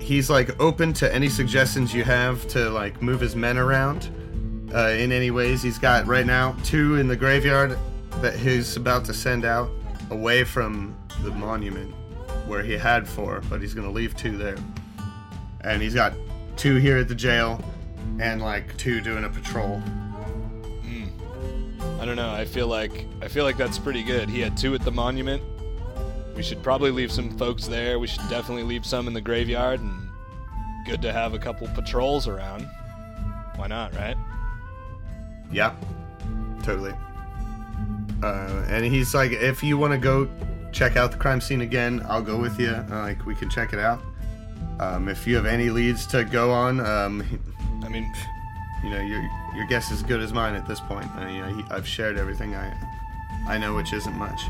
He's 0.00 0.30
like 0.30 0.58
open 0.60 0.92
to 0.94 1.14
any 1.14 1.28
suggestions 1.28 1.94
you 1.94 2.04
have 2.04 2.46
to 2.48 2.70
like 2.70 3.02
move 3.02 3.20
his 3.20 3.36
men 3.36 3.58
around 3.58 4.10
uh, 4.74 4.88
in 4.88 5.12
any 5.12 5.30
ways. 5.30 5.62
He's 5.62 5.78
got 5.78 6.06
right 6.06 6.26
now 6.26 6.56
two 6.64 6.96
in 6.96 7.08
the 7.08 7.16
graveyard 7.16 7.78
that 8.20 8.34
he's 8.34 8.76
about 8.76 9.04
to 9.06 9.14
send 9.14 9.44
out 9.44 9.70
away 10.10 10.44
from 10.44 10.96
the 11.22 11.30
monument 11.30 11.94
where 12.46 12.62
he 12.62 12.72
had 12.72 13.06
four, 13.06 13.42
but 13.50 13.60
he's 13.60 13.74
gonna 13.74 13.90
leave 13.90 14.16
two 14.16 14.36
there. 14.36 14.56
And 15.60 15.82
he's 15.82 15.94
got 15.94 16.14
two 16.56 16.76
here 16.76 16.98
at 16.98 17.08
the 17.08 17.14
jail 17.14 17.62
and 18.20 18.40
like 18.40 18.76
two 18.76 19.00
doing 19.00 19.24
a 19.24 19.28
patrol. 19.28 19.82
I 21.98 22.04
don't 22.04 22.16
know. 22.16 22.30
I 22.30 22.44
feel 22.44 22.68
like 22.68 23.06
I 23.20 23.28
feel 23.28 23.44
like 23.44 23.56
that's 23.56 23.78
pretty 23.78 24.02
good. 24.02 24.28
He 24.28 24.40
had 24.40 24.56
two 24.56 24.74
at 24.74 24.82
the 24.82 24.92
monument. 24.92 25.42
We 26.36 26.42
should 26.42 26.62
probably 26.62 26.92
leave 26.92 27.10
some 27.10 27.36
folks 27.36 27.66
there. 27.66 27.98
We 27.98 28.06
should 28.06 28.28
definitely 28.28 28.62
leave 28.62 28.86
some 28.86 29.08
in 29.08 29.14
the 29.14 29.20
graveyard 29.20 29.80
and 29.80 30.08
good 30.86 31.02
to 31.02 31.12
have 31.12 31.34
a 31.34 31.38
couple 31.38 31.66
patrols 31.68 32.28
around. 32.28 32.62
Why 33.56 33.66
not, 33.66 33.94
right? 33.96 34.16
Yeah, 35.50 35.74
totally. 36.62 36.94
Uh, 38.22 38.64
and 38.68 38.84
he's 38.84 39.14
like, 39.14 39.32
if 39.32 39.62
you 39.62 39.76
want 39.76 39.92
to 39.92 39.98
go 39.98 40.28
check 40.72 40.96
out 40.96 41.10
the 41.10 41.16
crime 41.18 41.40
scene 41.40 41.62
again, 41.62 42.04
I'll 42.08 42.22
go 42.22 42.36
with 42.38 42.58
you. 42.60 42.70
Uh, 42.70 42.86
like, 42.90 43.26
we 43.26 43.34
can 43.34 43.50
check 43.50 43.72
it 43.72 43.78
out. 43.78 44.00
Um, 44.78 45.08
if 45.08 45.26
you 45.26 45.34
have 45.34 45.46
any 45.46 45.70
leads 45.70 46.06
to 46.08 46.24
go 46.24 46.52
on, 46.52 46.80
um, 46.80 47.24
I 47.84 47.88
mean, 47.88 48.12
you 48.82 48.90
know, 48.90 49.00
your 49.00 49.22
your 49.54 49.66
guess 49.66 49.86
is 49.90 49.98
as 49.98 50.02
good 50.02 50.20
as 50.20 50.32
mine 50.32 50.54
at 50.54 50.66
this 50.66 50.80
point. 50.80 51.06
Uh, 51.16 51.26
you 51.26 51.40
know, 51.40 51.48
he, 51.48 51.64
I've 51.70 51.86
shared 51.86 52.18
everything 52.18 52.54
I 52.54 52.74
I 53.46 53.58
know, 53.58 53.74
which 53.74 53.92
isn't 53.92 54.16
much. 54.16 54.40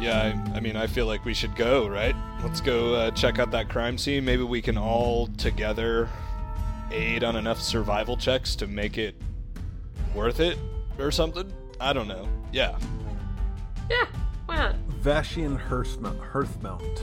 yeah, 0.00 0.34
I, 0.52 0.56
I 0.56 0.60
mean, 0.60 0.76
I 0.76 0.86
feel 0.86 1.06
like 1.06 1.24
we 1.24 1.34
should 1.34 1.54
go, 1.54 1.86
right? 1.88 2.14
Let's 2.42 2.60
go 2.60 2.94
uh, 2.94 3.10
check 3.12 3.38
out 3.38 3.50
that 3.52 3.68
crime 3.68 3.96
scene. 3.98 4.24
Maybe 4.24 4.42
we 4.42 4.60
can 4.60 4.76
all 4.76 5.28
together 5.38 6.08
aid 6.90 7.24
on 7.24 7.36
enough 7.36 7.60
survival 7.60 8.16
checks 8.16 8.54
to 8.56 8.66
make 8.66 8.98
it 8.98 9.14
worth 10.14 10.40
it 10.40 10.58
or 10.98 11.10
something. 11.10 11.50
I 11.80 11.92
don't 11.92 12.08
know. 12.08 12.28
Yeah. 12.52 12.76
Yeah, 13.90 14.06
why 14.46 14.56
not? 14.56 14.76
Vashian 15.02 15.58
Hearthmount. 15.68 17.00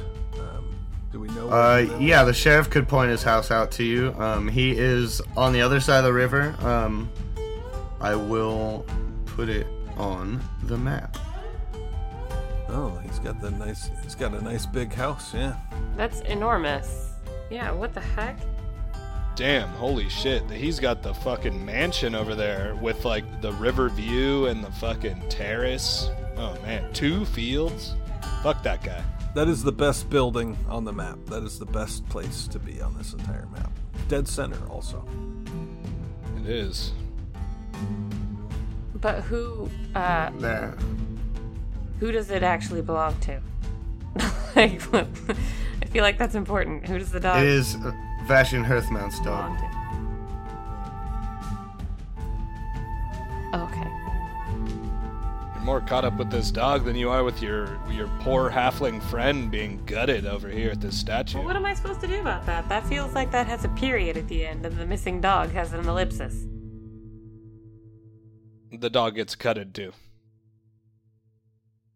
Hearthmount. 1.09 1.11
Do 1.11 1.19
we 1.19 1.27
know? 1.29 1.47
where 1.47 1.55
Uh, 1.55 1.77
yeah, 1.99 2.23
the 2.23 2.33
sheriff 2.33 2.69
could 2.69 2.87
point 2.87 3.11
his 3.11 3.23
house 3.23 3.51
out 3.51 3.71
to 3.73 3.83
you. 3.83 4.13
Um, 4.17 4.47
he 4.47 4.71
is 4.71 5.21
on 5.35 5.53
the 5.53 5.61
other 5.61 5.79
side 5.79 5.99
of 5.99 6.05
the 6.05 6.13
river. 6.13 6.55
Um, 6.61 7.09
I 7.99 8.15
will 8.15 8.85
put 9.25 9.49
it 9.49 9.67
on 9.97 10.41
the 10.63 10.77
map. 10.77 11.17
Oh, 12.69 12.97
he's 13.03 13.19
got 13.19 13.41
the 13.41 13.51
nice. 13.51 13.89
He's 14.03 14.15
got 14.15 14.33
a 14.33 14.41
nice 14.41 14.65
big 14.65 14.93
house. 14.93 15.33
Yeah. 15.33 15.55
That's 15.97 16.21
enormous. 16.21 17.09
Yeah, 17.49 17.71
what 17.71 17.93
the 17.93 17.99
heck? 17.99 18.37
Damn, 19.35 19.69
holy 19.69 20.09
shit. 20.09 20.49
He's 20.51 20.79
got 20.79 21.01
the 21.01 21.13
fucking 21.13 21.65
mansion 21.65 22.13
over 22.13 22.35
there 22.35 22.75
with 22.75 23.05
like 23.05 23.41
the 23.41 23.53
river 23.53 23.89
view 23.89 24.47
and 24.47 24.63
the 24.63 24.71
fucking 24.73 25.23
terrace. 25.29 26.09
Oh 26.37 26.55
man, 26.61 26.91
two 26.93 27.25
fields? 27.25 27.95
Fuck 28.43 28.61
that 28.63 28.83
guy. 28.83 29.03
That 29.35 29.47
is 29.47 29.63
the 29.63 29.71
best 29.71 30.09
building 30.09 30.57
on 30.67 30.85
the 30.85 30.91
map. 30.93 31.19
That 31.27 31.43
is 31.43 31.59
the 31.59 31.65
best 31.65 32.07
place 32.09 32.47
to 32.47 32.59
be 32.59 32.81
on 32.81 32.97
this 32.97 33.13
entire 33.13 33.47
map. 33.53 33.71
Dead 34.07 34.27
center, 34.27 34.57
also. 34.69 35.05
It 36.37 36.49
is. 36.49 36.93
But 38.95 39.21
who, 39.23 39.69
uh, 39.95 40.31
There. 40.39 40.75
who 41.99 42.11
does 42.11 42.31
it 42.31 42.43
actually 42.43 42.81
belong 42.81 43.17
to? 43.21 43.39
like, 44.55 44.81
I 44.93 45.85
feel 45.89 46.03
like 46.03 46.17
that's 46.17 46.35
important. 46.35 46.87
Who 46.87 46.97
does 46.97 47.11
the 47.11 47.19
dog 47.19 47.41
It 47.41 47.47
is 47.47 47.75
uh, 47.75 47.91
Vashian 48.25 48.65
Hearthmount's 48.65 49.19
belong 49.19 49.57
dog. 49.57 49.57
More 55.69 55.81
caught 55.81 56.03
up 56.03 56.17
with 56.17 56.31
this 56.31 56.49
dog 56.49 56.83
than 56.83 56.95
you 56.95 57.11
are 57.11 57.23
with 57.23 57.43
your 57.43 57.79
your 57.91 58.07
poor 58.21 58.49
halfling 58.49 58.99
friend 59.03 59.51
being 59.51 59.79
gutted 59.85 60.25
over 60.25 60.49
here 60.49 60.71
at 60.71 60.81
this 60.81 60.97
statue. 60.97 61.37
Well, 61.37 61.45
what 61.45 61.55
am 61.55 61.63
I 61.63 61.75
supposed 61.75 62.01
to 62.01 62.07
do 62.07 62.19
about 62.19 62.43
that? 62.47 62.67
That 62.69 62.87
feels 62.87 63.13
like 63.13 63.29
that 63.33 63.45
has 63.45 63.65
a 63.65 63.69
period 63.69 64.17
at 64.17 64.27
the 64.27 64.47
end, 64.47 64.65
and 64.65 64.75
the 64.79 64.85
missing 64.87 65.21
dog 65.21 65.51
has 65.51 65.71
an 65.73 65.87
ellipsis. 65.87 66.47
The 68.71 68.89
dog 68.89 69.13
gets 69.13 69.35
gutted 69.35 69.75
too. 69.75 69.93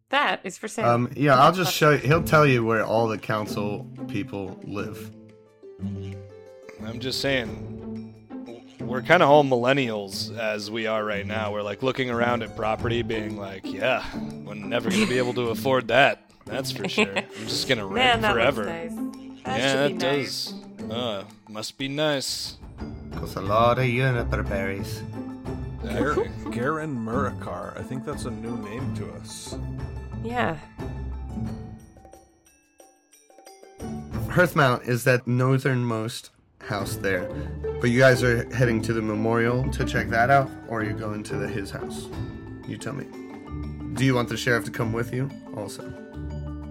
That 0.09 0.41
is 0.43 0.59
for 0.59 0.67
sale. 0.67 0.87
Um, 0.87 1.11
yeah, 1.15 1.35
I'll 1.39 1.51
just 1.51 1.73
show 1.73 1.93
you. 1.93 1.97
He'll 1.97 2.23
tell 2.23 2.45
you 2.45 2.63
where 2.63 2.85
all 2.85 3.07
the 3.07 3.17
council 3.17 3.87
people 4.07 4.59
live. 4.65 5.09
I'm 6.85 6.99
just 6.99 7.21
saying, 7.21 7.82
we're 8.93 9.01
kind 9.01 9.23
of 9.23 9.29
all 9.29 9.43
millennials 9.43 10.37
as 10.37 10.69
we 10.69 10.85
are 10.85 11.03
right 11.03 11.25
now. 11.25 11.51
We're 11.51 11.63
like 11.63 11.81
looking 11.81 12.11
around 12.11 12.43
at 12.43 12.55
property, 12.55 13.01
being 13.01 13.37
like, 13.37 13.65
"Yeah, 13.65 14.05
we're 14.45 14.53
never 14.53 14.91
gonna 14.91 15.07
be 15.07 15.17
able 15.17 15.33
to 15.33 15.49
afford 15.49 15.87
that. 15.87 16.21
That's 16.45 16.71
for 16.71 16.87
sure. 16.87 17.11
I'm 17.17 17.47
just 17.47 17.67
gonna 17.67 17.87
Man, 17.89 17.93
rent 17.95 18.21
that 18.21 18.33
forever." 18.33 18.65
looks 18.65 18.93
nice. 18.93 19.43
That 19.45 19.59
yeah, 19.59 19.71
should 19.71 19.91
it 19.91 19.97
nice. 19.97 20.51
does. 20.77 20.91
Uh, 20.91 21.23
must 21.49 21.77
be 21.79 21.87
nice. 21.87 22.57
Costs 23.15 23.35
a 23.35 23.41
lot 23.41 23.79
of 23.79 23.85
juniper 23.85 24.43
berries. 24.43 25.01
Exactly. 25.83 26.29
Garen 26.51 26.95
Murakar. 26.95 27.75
I 27.79 27.81
think 27.81 28.05
that's 28.05 28.25
a 28.25 28.31
new 28.31 28.57
name 28.57 28.95
to 28.97 29.11
us. 29.13 29.57
Yeah. 30.23 30.57
Hearthmount 34.27 34.87
is 34.87 35.03
that 35.03 35.27
northernmost 35.27 36.29
house 36.65 36.95
there. 36.95 37.29
But 37.81 37.89
you 37.89 37.99
guys 37.99 38.23
are 38.23 38.45
heading 38.53 38.81
to 38.83 38.93
the 38.93 39.01
memorial 39.01 39.69
to 39.71 39.85
check 39.85 40.09
that 40.09 40.29
out, 40.29 40.49
or 40.67 40.81
are 40.81 40.83
you 40.83 40.93
going 40.93 41.23
to 41.23 41.37
the, 41.37 41.47
his 41.47 41.71
house? 41.71 42.07
You 42.67 42.77
tell 42.77 42.93
me. 42.93 43.05
Do 43.93 44.05
you 44.05 44.15
want 44.15 44.29
the 44.29 44.37
sheriff 44.37 44.65
to 44.65 44.71
come 44.71 44.93
with 44.93 45.13
you 45.13 45.29
also? 45.55 45.93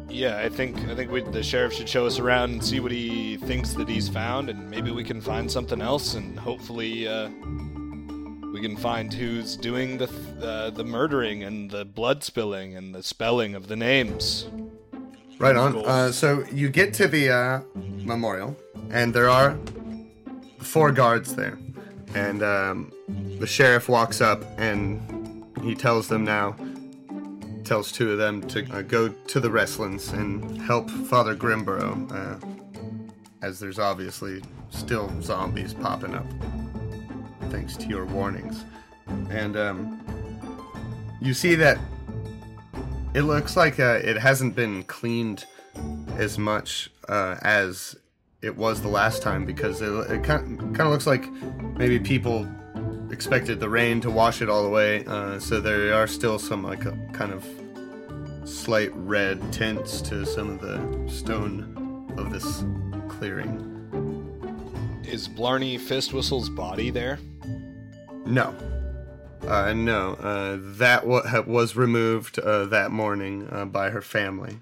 Yeah, 0.08 0.38
I 0.38 0.49
think 0.49 0.76
I 0.88 0.94
think 0.94 1.11
we, 1.11 1.22
the 1.22 1.42
sheriff 1.42 1.72
should 1.72 1.88
show 1.88 2.04
us 2.04 2.18
around 2.18 2.50
and 2.50 2.64
see 2.64 2.80
what 2.80 2.92
he 2.92 3.38
thinks 3.38 3.72
that 3.75 3.88
he's 3.88 4.08
found, 4.08 4.50
and 4.50 4.68
maybe 4.70 4.90
we 4.90 5.04
can 5.04 5.20
find 5.20 5.50
something 5.50 5.80
else, 5.80 6.14
and 6.14 6.38
hopefully 6.38 7.08
uh, 7.08 7.28
we 8.52 8.61
can 8.61 8.76
find 8.76 9.12
who's 9.12 9.56
doing 9.56 9.96
the 9.96 10.08
th- 10.08 10.20
uh, 10.42 10.70
the 10.70 10.84
murdering 10.84 11.44
and 11.44 11.70
the 11.70 11.87
blood 11.87 12.22
spilling 12.22 12.76
and 12.76 12.94
the 12.94 13.02
spelling 13.02 13.54
of 13.54 13.68
the 13.68 13.76
names. 13.76 14.49
Right 15.38 15.56
on. 15.56 15.76
Uh, 15.84 16.12
so 16.12 16.44
you 16.52 16.68
get 16.68 16.92
to 16.94 17.08
the 17.08 17.30
uh, 17.30 17.61
memorial, 17.75 18.54
and 18.90 19.14
there 19.14 19.30
are 19.30 19.56
four 20.62 20.92
guards 20.92 21.35
there. 21.35 21.59
And 22.14 22.42
um, 22.42 22.92
the 23.38 23.47
sheriff 23.47 23.88
walks 23.88 24.21
up 24.21 24.45
and 24.59 25.47
he 25.62 25.75
tells 25.75 26.09
them 26.09 26.25
now, 26.25 26.57
tells 27.64 27.92
two 27.92 28.12
of 28.12 28.19
them 28.19 28.42
to 28.49 28.71
uh, 28.73 28.83
go 28.83 29.09
to 29.09 29.40
the 29.40 29.49
Restlands 29.49 30.12
and 30.12 30.61
help 30.61 30.90
Father 30.90 31.35
Grimburrow, 31.35 32.11
uh, 32.12 32.47
as 33.40 33.59
there's 33.59 33.78
obviously 33.78 34.42
still 34.71 35.11
zombies 35.23 35.75
popping 35.75 36.14
up, 36.14 36.26
thanks 37.50 37.76
to 37.76 37.87
your 37.87 38.04
warnings. 38.04 38.64
And 39.31 39.57
um, 39.57 40.00
you 41.21 41.35
see 41.35 41.54
that 41.57 41.78
it 43.14 43.23
looks 43.23 43.57
like 43.57 43.78
uh, 43.78 44.00
it 44.02 44.16
hasn't 44.16 44.54
been 44.57 44.85
cleaned 44.85 45.45
as 46.16 46.38
much 46.38 46.90
uh, 47.09 47.37
as 47.42 47.97
it 48.42 48.56
was 48.56 48.82
the 48.82 48.88
last 48.88 49.22
time 49.22 49.46
because 49.46 49.80
it, 49.80 49.92
it 50.11 50.25
kind 50.25 50.58
kind 50.58 50.80
of 50.80 50.88
looks 50.88 51.06
like 51.06 51.30
maybe 51.78 51.99
people 51.99 52.49
expected 53.11 53.61
the 53.61 53.68
rain 53.68 54.00
to 54.00 54.11
wash 54.11 54.42
it 54.42 54.50
all 54.50 54.66
away. 54.66 55.04
Uh, 55.06 55.38
so 55.38 55.61
there 55.61 55.94
are 55.94 56.06
still 56.08 56.38
some 56.38 56.62
like 56.62 56.84
a, 56.84 56.92
kind 57.12 57.32
of 57.32 57.46
slight 58.44 58.90
red 58.94 59.52
tints 59.52 60.02
to 60.02 60.26
some 60.26 60.50
of 60.50 60.61
the 60.61 61.08
stone 61.11 62.12
of 62.18 62.32
this 62.32 62.64
clearing. 63.08 63.68
Is 65.04 65.28
Blarney 65.28 65.78
Fistwhistle's 65.78 66.49
body 66.49 66.90
there? 66.90 67.18
No. 68.26 68.54
Uh, 69.46 69.72
no, 69.72 70.14
uh, 70.14 70.56
that 70.61 71.04
ha- 71.04 71.42
was 71.46 71.76
removed 71.76 72.38
uh, 72.38 72.64
that 72.66 72.90
morning 72.92 73.49
uh, 73.50 73.64
by 73.64 73.90
her 73.90 74.00
family. 74.00 74.61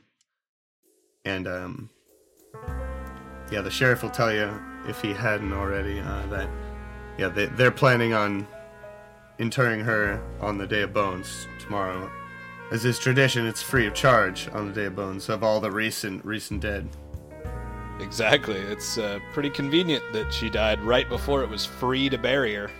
And, 1.24 1.46
um, 1.46 1.90
yeah, 3.50 3.60
the 3.60 3.70
sheriff 3.70 4.02
will 4.02 4.10
tell 4.10 4.32
you, 4.32 4.52
if 4.88 5.00
he 5.00 5.12
hadn't 5.12 5.52
already, 5.52 6.00
uh, 6.00 6.26
that, 6.26 6.48
yeah, 7.18 7.28
they, 7.28 7.46
they're 7.46 7.70
planning 7.70 8.12
on 8.14 8.46
interring 9.38 9.80
her 9.80 10.22
on 10.40 10.58
the 10.58 10.66
Day 10.66 10.82
of 10.82 10.92
Bones 10.92 11.46
tomorrow. 11.58 12.10
As 12.72 12.84
is 12.84 12.98
tradition, 12.98 13.46
it's 13.46 13.62
free 13.62 13.86
of 13.86 13.94
charge 13.94 14.48
on 14.52 14.68
the 14.68 14.72
Day 14.72 14.84
of 14.86 14.94
Bones 14.96 15.28
of 15.28 15.42
all 15.42 15.60
the 15.60 15.70
recent 15.70 16.24
recent 16.24 16.60
dead. 16.60 16.88
Exactly. 18.00 18.56
It's 18.56 18.96
uh, 18.96 19.18
pretty 19.32 19.50
convenient 19.50 20.04
that 20.12 20.32
she 20.32 20.48
died 20.48 20.80
right 20.80 21.08
before 21.08 21.42
it 21.42 21.50
was 21.50 21.66
free 21.66 22.08
to 22.08 22.16
bury 22.16 22.54
her. 22.54 22.70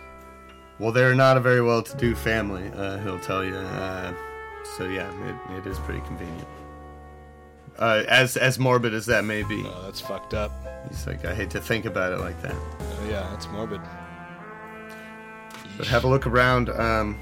Well, 0.79 0.93
they're 0.93 1.15
not 1.15 1.37
a 1.37 1.41
very 1.41 1.61
well-to-do 1.61 2.15
family, 2.15 2.71
uh, 2.75 2.99
he'll 2.99 3.21
tell 3.21 3.45
you. 3.45 3.55
Uh, 3.55 4.15
so 4.79 4.89
yeah, 4.89 5.11
it, 5.29 5.59
it 5.59 5.67
is 5.67 5.79
pretty 5.81 6.01
convenient. 6.03 6.49
Uh, 7.79 8.05
as 8.09 8.37
as 8.37 8.59
morbid 8.59 8.95
as 8.95 9.07
that 9.07 9.25
may 9.25 9.43
be, 9.43 9.65
Oh, 9.67 9.83
that's 9.85 10.01
fucked 10.01 10.35
up. 10.35 10.53
He's 10.89 11.07
like, 11.07 11.25
I 11.25 11.35
hate 11.35 11.51
to 11.51 11.61
think 11.61 11.85
about 11.85 12.13
it 12.13 12.21
like 12.21 12.41
that. 12.43 12.55
Oh, 12.55 13.09
yeah, 13.09 13.29
that's 13.31 13.49
morbid. 13.49 13.81
But 15.77 15.87
have 15.87 16.05
a 16.05 16.09
look 16.09 16.27
around. 16.27 16.71
Um, 16.71 17.19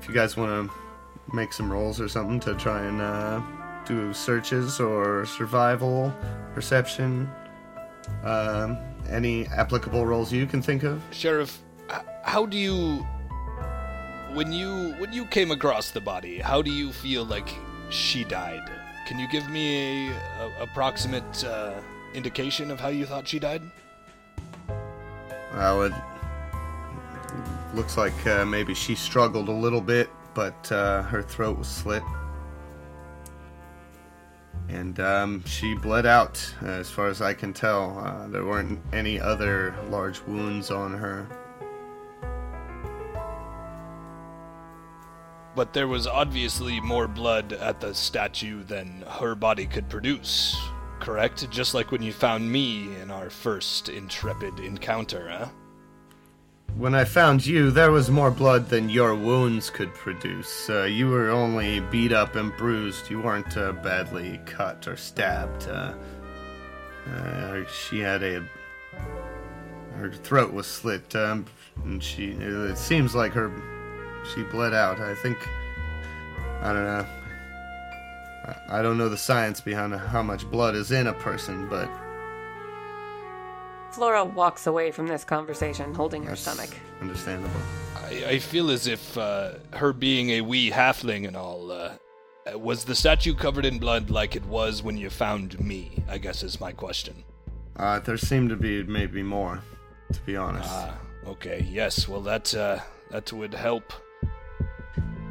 if 0.00 0.08
you 0.08 0.14
guys 0.14 0.36
want 0.36 0.70
to 0.70 1.34
make 1.34 1.52
some 1.52 1.70
rolls 1.70 2.00
or 2.00 2.08
something 2.08 2.40
to 2.40 2.54
try 2.54 2.82
and 2.82 3.00
uh, 3.00 3.42
do 3.86 4.12
searches 4.12 4.80
or 4.80 5.26
survival, 5.26 6.14
perception, 6.54 7.30
um, 8.22 8.78
any 9.10 9.46
applicable 9.48 10.06
roles 10.06 10.32
you 10.32 10.46
can 10.46 10.62
think 10.62 10.82
of. 10.82 11.02
Sheriff, 11.10 11.60
how 12.22 12.46
do 12.46 12.56
you 12.56 13.06
when 14.34 14.52
you 14.52 14.94
when 14.98 15.12
you 15.12 15.26
came 15.26 15.50
across 15.50 15.90
the 15.90 16.00
body, 16.00 16.38
how 16.38 16.60
do 16.60 16.70
you 16.70 16.92
feel 16.92 17.24
like 17.24 17.48
she 17.90 18.24
died? 18.24 18.68
Can 19.06 19.18
you 19.18 19.28
give 19.28 19.48
me 19.48 20.08
a, 20.08 20.14
a 20.40 20.62
approximate 20.62 21.44
uh, 21.44 21.80
indication 22.14 22.70
of 22.70 22.80
how 22.80 22.88
you 22.88 23.06
thought 23.06 23.28
she 23.28 23.38
died? 23.38 23.62
Well, 25.52 25.82
it 25.82 25.92
looks 27.74 27.96
like 27.96 28.26
uh, 28.26 28.44
maybe 28.44 28.74
she 28.74 28.94
struggled 28.94 29.48
a 29.48 29.52
little 29.52 29.80
bit, 29.80 30.08
but 30.34 30.70
uh, 30.72 31.02
her 31.02 31.22
throat 31.22 31.58
was 31.58 31.68
slit. 31.68 32.02
And 34.68 34.98
um, 34.98 35.44
she 35.44 35.74
bled 35.74 36.06
out, 36.06 36.42
as 36.62 36.90
far 36.90 37.08
as 37.08 37.20
I 37.20 37.34
can 37.34 37.52
tell. 37.52 37.98
Uh, 37.98 38.28
there 38.28 38.44
weren't 38.44 38.80
any 38.92 39.20
other 39.20 39.74
large 39.90 40.20
wounds 40.22 40.70
on 40.70 40.94
her. 40.94 41.26
But 45.54 45.72
there 45.72 45.86
was 45.86 46.06
obviously 46.08 46.80
more 46.80 47.06
blood 47.06 47.52
at 47.52 47.80
the 47.80 47.94
statue 47.94 48.64
than 48.64 49.04
her 49.06 49.36
body 49.36 49.66
could 49.66 49.88
produce, 49.88 50.56
correct? 51.00 51.48
Just 51.50 51.74
like 51.74 51.92
when 51.92 52.02
you 52.02 52.12
found 52.12 52.50
me 52.50 52.94
in 53.00 53.10
our 53.10 53.30
first 53.30 53.88
intrepid 53.88 54.58
encounter, 54.60 55.28
huh? 55.28 55.48
When 56.76 56.94
I 56.94 57.04
found 57.04 57.46
you, 57.46 57.70
there 57.70 57.92
was 57.92 58.10
more 58.10 58.32
blood 58.32 58.68
than 58.68 58.88
your 58.88 59.14
wounds 59.14 59.70
could 59.70 59.94
produce. 59.94 60.68
Uh, 60.68 60.84
you 60.84 61.08
were 61.08 61.30
only 61.30 61.78
beat 61.78 62.12
up 62.12 62.34
and 62.34 62.56
bruised. 62.56 63.08
You 63.10 63.20
weren't 63.20 63.56
uh, 63.56 63.72
badly 63.72 64.40
cut 64.44 64.88
or 64.88 64.96
stabbed. 64.96 65.68
Uh, 65.68 65.94
uh, 67.14 67.64
she 67.66 68.00
had 68.00 68.22
a. 68.24 68.44
Her 69.96 70.10
throat 70.10 70.52
was 70.52 70.66
slit, 70.66 71.14
um, 71.14 71.46
and 71.84 72.02
she. 72.02 72.32
It 72.32 72.76
seems 72.76 73.14
like 73.14 73.32
her. 73.32 73.52
She 74.34 74.42
bled 74.42 74.74
out. 74.74 74.98
I 74.98 75.14
think. 75.14 75.38
I 76.60 76.72
don't 76.72 76.84
know. 76.84 77.06
I, 78.44 78.78
I 78.78 78.82
don't 78.82 78.98
know 78.98 79.08
the 79.08 79.16
science 79.16 79.60
behind 79.60 79.94
how 79.94 80.22
much 80.22 80.48
blood 80.50 80.74
is 80.74 80.92
in 80.92 81.06
a 81.06 81.12
person, 81.12 81.68
but 81.68 81.88
Flora 83.92 84.24
walks 84.24 84.66
away 84.66 84.90
from 84.90 85.06
this 85.06 85.24
conversation 85.24 85.94
holding 85.94 86.24
her 86.24 86.34
stomach. 86.34 86.70
understandable. 87.00 87.60
I, 87.96 88.24
I 88.26 88.38
feel 88.40 88.70
as 88.70 88.86
if 88.88 89.16
uh, 89.16 89.52
her 89.72 89.92
being 89.92 90.30
a 90.30 90.40
wee 90.40 90.70
halfling 90.70 91.28
and 91.28 91.36
all, 91.36 91.70
uh, 91.70 91.92
was 92.56 92.84
the 92.84 92.94
statue 92.94 93.34
covered 93.34 93.64
in 93.64 93.78
blood 93.78 94.10
like 94.10 94.34
it 94.34 94.44
was 94.46 94.82
when 94.82 94.96
you 94.96 95.10
found 95.10 95.58
me? 95.60 96.02
I 96.08 96.18
guess 96.18 96.42
is 96.42 96.60
my 96.60 96.72
question. 96.72 97.14
Uh, 97.76 98.00
there 98.00 98.16
seemed 98.16 98.50
to 98.50 98.56
be 98.56 98.82
maybe 98.82 99.22
more, 99.22 99.62
to 100.12 100.20
be 100.22 100.36
honest. 100.36 100.68
Ah, 100.70 100.98
okay. 101.26 101.66
Yes. 101.70 102.06
Well, 102.08 102.20
that 102.22 102.54
uh, 102.54 102.80
that 103.10 103.32
would 103.32 103.54
help. 103.54 103.92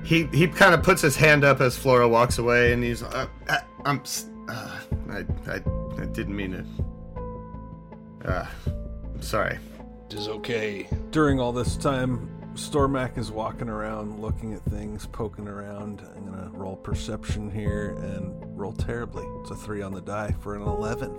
He 0.03 0.25
he 0.33 0.47
kind 0.47 0.73
of 0.73 0.83
puts 0.83 1.01
his 1.01 1.15
hand 1.15 1.43
up 1.43 1.61
as 1.61 1.77
Flora 1.77 2.07
walks 2.07 2.37
away, 2.37 2.73
and 2.73 2.83
he's 2.83 3.03
uh, 3.03 3.27
uh, 3.47 3.57
I'm 3.85 4.01
uh, 4.49 4.79
I, 5.09 5.25
I 5.49 5.61
I 6.01 6.05
didn't 6.05 6.35
mean 6.35 6.53
it. 6.53 6.65
Uh, 8.27 8.45
I'm 8.67 9.21
sorry. 9.21 9.57
It 10.09 10.15
is 10.15 10.27
okay. 10.27 10.87
During 11.11 11.39
all 11.39 11.53
this 11.53 11.77
time, 11.77 12.29
Stormac 12.53 13.17
is 13.17 13.31
walking 13.31 13.69
around, 13.69 14.19
looking 14.19 14.53
at 14.53 14.61
things, 14.65 15.07
poking 15.07 15.47
around. 15.47 16.01
I'm 16.15 16.25
gonna 16.25 16.51
roll 16.53 16.75
perception 16.75 17.49
here 17.49 17.95
and 17.99 18.33
roll 18.57 18.73
terribly. 18.73 19.25
It's 19.41 19.51
a 19.51 19.55
three 19.55 19.81
on 19.81 19.93
the 19.93 20.01
die 20.01 20.35
for 20.41 20.55
an 20.55 20.61
eleven. 20.63 21.15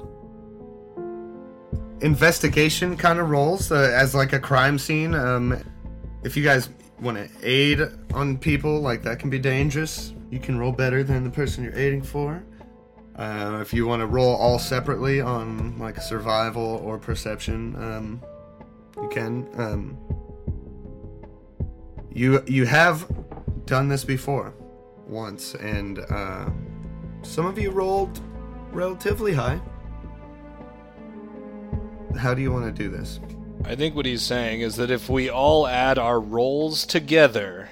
Investigation 2.00 2.98
kind 2.98 3.18
of 3.18 3.30
rolls 3.30 3.72
uh, 3.72 3.92
as 3.94 4.14
like 4.14 4.34
a 4.34 4.38
crime 4.38 4.78
scene. 4.78 5.14
Um, 5.14 5.58
if 6.22 6.36
you 6.36 6.44
guys 6.44 6.68
want 7.00 7.18
to 7.18 7.28
aid 7.42 7.80
on 8.12 8.38
people, 8.38 8.80
like 8.80 9.02
that 9.02 9.18
can 9.18 9.30
be 9.30 9.38
dangerous. 9.38 10.12
You 10.30 10.38
can 10.38 10.58
roll 10.58 10.72
better 10.72 11.02
than 11.04 11.24
the 11.24 11.30
person 11.30 11.64
you're 11.64 11.76
aiding 11.76 12.02
for. 12.02 12.42
Uh, 13.16 13.58
if 13.60 13.72
you 13.72 13.86
want 13.86 14.00
to 14.00 14.06
roll 14.06 14.34
all 14.34 14.58
separately 14.58 15.20
on 15.20 15.78
like 15.78 16.00
survival 16.00 16.82
or 16.84 16.98
perception, 16.98 17.76
um, 17.76 18.22
you 19.00 19.08
can. 19.08 19.48
Um, 19.56 19.98
you 22.12 22.42
you 22.46 22.64
have 22.64 23.06
done 23.66 23.88
this 23.88 24.04
before, 24.04 24.54
once, 25.06 25.54
and 25.54 25.98
uh, 26.10 26.48
some 27.22 27.46
of 27.46 27.58
you 27.58 27.70
rolled 27.70 28.20
relatively 28.72 29.32
high. 29.32 29.60
How 32.16 32.34
do 32.34 32.42
you 32.42 32.52
want 32.52 32.64
to 32.64 32.82
do 32.82 32.88
this? 32.88 33.20
I 33.64 33.76
think 33.76 33.94
what 33.94 34.04
he's 34.06 34.22
saying 34.22 34.60
is 34.60 34.76
that 34.76 34.90
if 34.90 35.08
we 35.08 35.30
all 35.30 35.66
add 35.66 35.98
our 35.98 36.20
roles 36.20 36.84
together, 36.84 37.68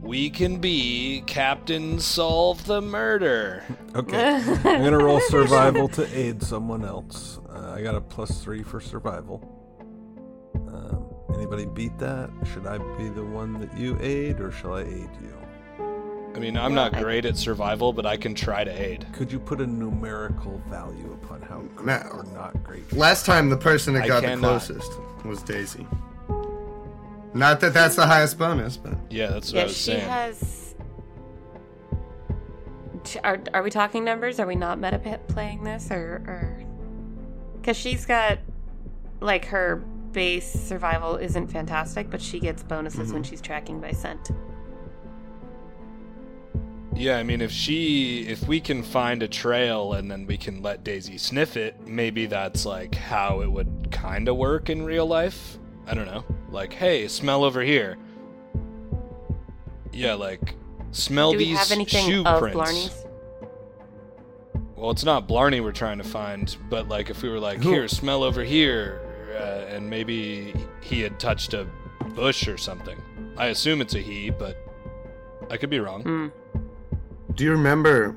we 0.00 0.30
can 0.30 0.58
be 0.58 1.24
Captain 1.26 1.98
Solve 1.98 2.64
the 2.64 2.80
Murder. 2.80 3.64
Okay, 3.94 4.36
I'm 4.36 4.62
gonna 4.62 4.98
roll 4.98 5.20
survival 5.28 5.88
to 5.88 6.06
aid 6.16 6.42
someone 6.42 6.84
else. 6.84 7.40
Uh, 7.50 7.72
I 7.72 7.82
got 7.82 7.96
a 7.96 8.00
plus 8.00 8.42
three 8.42 8.62
for 8.62 8.80
survival. 8.80 9.52
Um, 10.54 11.36
anybody 11.36 11.66
beat 11.66 11.98
that? 11.98 12.30
Should 12.52 12.66
I 12.66 12.78
be 12.96 13.08
the 13.08 13.24
one 13.24 13.58
that 13.60 13.76
you 13.76 13.98
aid, 14.00 14.40
or 14.40 14.52
shall 14.52 14.74
I 14.74 14.82
aid 14.82 15.10
you? 15.20 15.35
I 16.36 16.38
mean, 16.38 16.58
I'm 16.58 16.74
not 16.74 16.92
great 16.92 17.24
at 17.24 17.36
survival, 17.38 17.94
but 17.94 18.04
I 18.04 18.18
can 18.18 18.34
try 18.34 18.62
to 18.62 18.70
aid. 18.70 19.06
Could 19.14 19.32
you 19.32 19.38
put 19.38 19.58
a 19.62 19.66
numerical 19.66 20.60
value 20.68 21.10
upon 21.22 21.40
how 21.40 21.60
great 21.74 21.86
No. 21.86 22.08
or 22.12 22.24
not 22.34 22.62
great? 22.62 22.92
Last 22.92 23.24
time, 23.24 23.48
the 23.48 23.56
person 23.56 23.94
that 23.94 24.02
I 24.04 24.08
got 24.08 24.20
the 24.20 24.28
cannot. 24.28 24.48
closest 24.62 24.92
was 25.24 25.42
Daisy. 25.42 25.86
Not 27.32 27.60
that 27.60 27.72
that's 27.72 27.96
the 27.96 28.06
highest 28.06 28.38
bonus, 28.38 28.76
but 28.76 28.94
Yeah, 29.10 29.28
that's 29.28 29.50
what 29.52 29.56
I 29.56 29.60
Yeah, 29.60 29.66
was 29.66 29.76
she 29.76 29.82
saying. 29.84 30.08
has. 30.08 30.74
Ch- 33.04 33.16
Are, 33.24 33.40
are 33.54 33.62
we 33.62 33.70
talking 33.70 34.04
numbers? 34.04 34.38
Are 34.38 34.46
we 34.46 34.56
not 34.56 34.78
meta 34.78 34.98
p- 34.98 35.14
playing 35.28 35.64
this, 35.64 35.90
or 35.90 36.22
or? 36.26 36.62
Because 37.60 37.76
she's 37.78 38.04
got, 38.04 38.38
like 39.20 39.46
her 39.46 39.76
base 40.12 40.50
survival 40.50 41.16
isn't 41.16 41.48
fantastic, 41.48 42.10
but 42.10 42.20
she 42.20 42.40
gets 42.40 42.62
bonuses 42.62 43.00
Mm-hmm. 43.00 43.12
when 43.14 43.22
she's 43.22 43.40
tracking 43.40 43.80
by 43.80 43.92
scent. 43.92 44.30
Yeah, 46.96 47.18
I 47.18 47.22
mean, 47.24 47.42
if 47.42 47.52
she, 47.52 48.26
if 48.26 48.48
we 48.48 48.58
can 48.58 48.82
find 48.82 49.22
a 49.22 49.28
trail 49.28 49.92
and 49.92 50.10
then 50.10 50.26
we 50.26 50.38
can 50.38 50.62
let 50.62 50.82
Daisy 50.82 51.18
sniff 51.18 51.56
it, 51.56 51.86
maybe 51.86 52.24
that's 52.24 52.64
like 52.64 52.94
how 52.94 53.42
it 53.42 53.52
would 53.52 53.88
kind 53.90 54.28
of 54.28 54.36
work 54.36 54.70
in 54.70 54.82
real 54.84 55.06
life. 55.06 55.58
I 55.86 55.94
don't 55.94 56.06
know. 56.06 56.24
Like, 56.50 56.72
hey, 56.72 57.06
smell 57.06 57.44
over 57.44 57.60
here. 57.60 57.98
Yeah, 59.92 60.14
like, 60.14 60.54
smell 60.90 61.32
Do 61.32 61.38
we 61.38 61.44
these 61.44 61.58
have 61.58 61.70
anything 61.70 62.06
shoe 62.08 62.24
of 62.24 62.40
prints. 62.40 62.56
Blarney's? 62.56 63.04
Well, 64.74 64.90
it's 64.90 65.04
not 65.04 65.28
Blarney 65.28 65.60
we're 65.60 65.72
trying 65.72 65.98
to 65.98 66.04
find, 66.04 66.54
but 66.70 66.88
like 66.88 67.10
if 67.10 67.22
we 67.22 67.28
were 67.28 67.40
like, 67.40 67.62
Who- 67.62 67.70
here, 67.70 67.88
smell 67.88 68.22
over 68.22 68.42
here, 68.42 69.00
uh, 69.34 69.74
and 69.74 69.88
maybe 69.88 70.54
he 70.80 71.00
had 71.02 71.20
touched 71.20 71.52
a 71.52 71.66
bush 72.14 72.48
or 72.48 72.56
something. 72.56 72.96
I 73.36 73.46
assume 73.46 73.80
it's 73.82 73.94
a 73.94 73.98
he, 74.00 74.30
but 74.30 74.56
I 75.50 75.56
could 75.58 75.70
be 75.70 75.78
wrong. 75.80 76.02
Hmm. 76.02 76.26
Do 77.36 77.44
you 77.44 77.52
remember? 77.52 78.16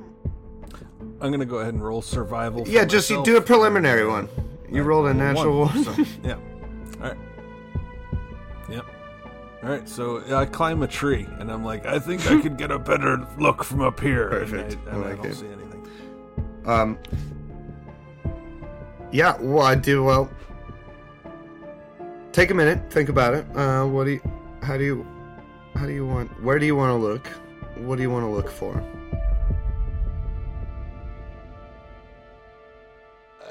I'm 1.22 1.32
gonna 1.32 1.46
go 1.46 1.58
ahead 1.58 1.74
and 1.74 1.84
roll 1.84 2.02
survival. 2.02 2.68
Yeah, 2.68 2.86
just 2.86 3.10
you 3.10 3.18
myself. 3.18 3.26
do 3.26 3.38
a 3.38 3.42
preliminary 3.42 4.08
one. 4.08 4.30
You 4.72 4.84
rolled 4.84 5.08
a 5.08 5.14
natural 5.14 5.66
one. 5.66 5.84
so, 5.84 5.94
yeah. 6.24 6.36
All 6.36 7.10
right. 7.10 7.18
Yep. 8.70 8.86
All 9.64 9.70
right. 9.70 9.90
So 9.90 10.24
I 10.36 10.46
climb 10.46 10.82
a 10.82 10.88
tree, 10.88 11.28
and 11.40 11.52
I'm 11.52 11.64
like, 11.66 11.86
I 11.86 12.00
think 12.00 12.26
I 12.32 12.40
could 12.42 12.58
get 12.58 12.72
a 12.72 12.80
better 12.80 13.28
look 13.38 13.64
from 13.64 13.82
up 13.82 14.00
here. 14.00 14.30
Perfect. 14.30 14.74
And 14.74 14.88
I, 14.88 14.92
I 14.92 14.96
and 14.96 15.04
I, 15.04 15.08
like 15.10 15.18
don't 15.18 15.32
it. 15.32 15.36
see 15.36 15.48
anything. 15.48 15.88
Um. 16.66 16.98
Yeah, 19.12 19.38
well, 19.42 19.66
I 19.66 19.76
do. 19.76 20.04
Well, 20.04 20.30
take 22.32 22.52
a 22.52 22.54
minute, 22.54 22.92
think 22.92 23.10
about 23.10 23.34
it. 23.34 23.46
Uh, 23.58 23.86
what 23.86 24.06
do 24.06 24.12
you? 24.12 24.22
How 24.62 24.78
do 24.78 24.84
you? 24.86 25.06
How 25.76 25.86
do 25.86 25.92
you 25.92 26.06
want? 26.06 26.42
Where 26.42 26.60
do 26.60 26.66
you 26.66 26.76
want 26.76 26.92
to 26.92 26.96
look? 26.96 27.28
What 27.76 27.98
do 27.98 28.04
you 28.04 28.10
want 28.10 28.24
to 28.24 28.30
look 28.30 28.50
for? 28.50 28.82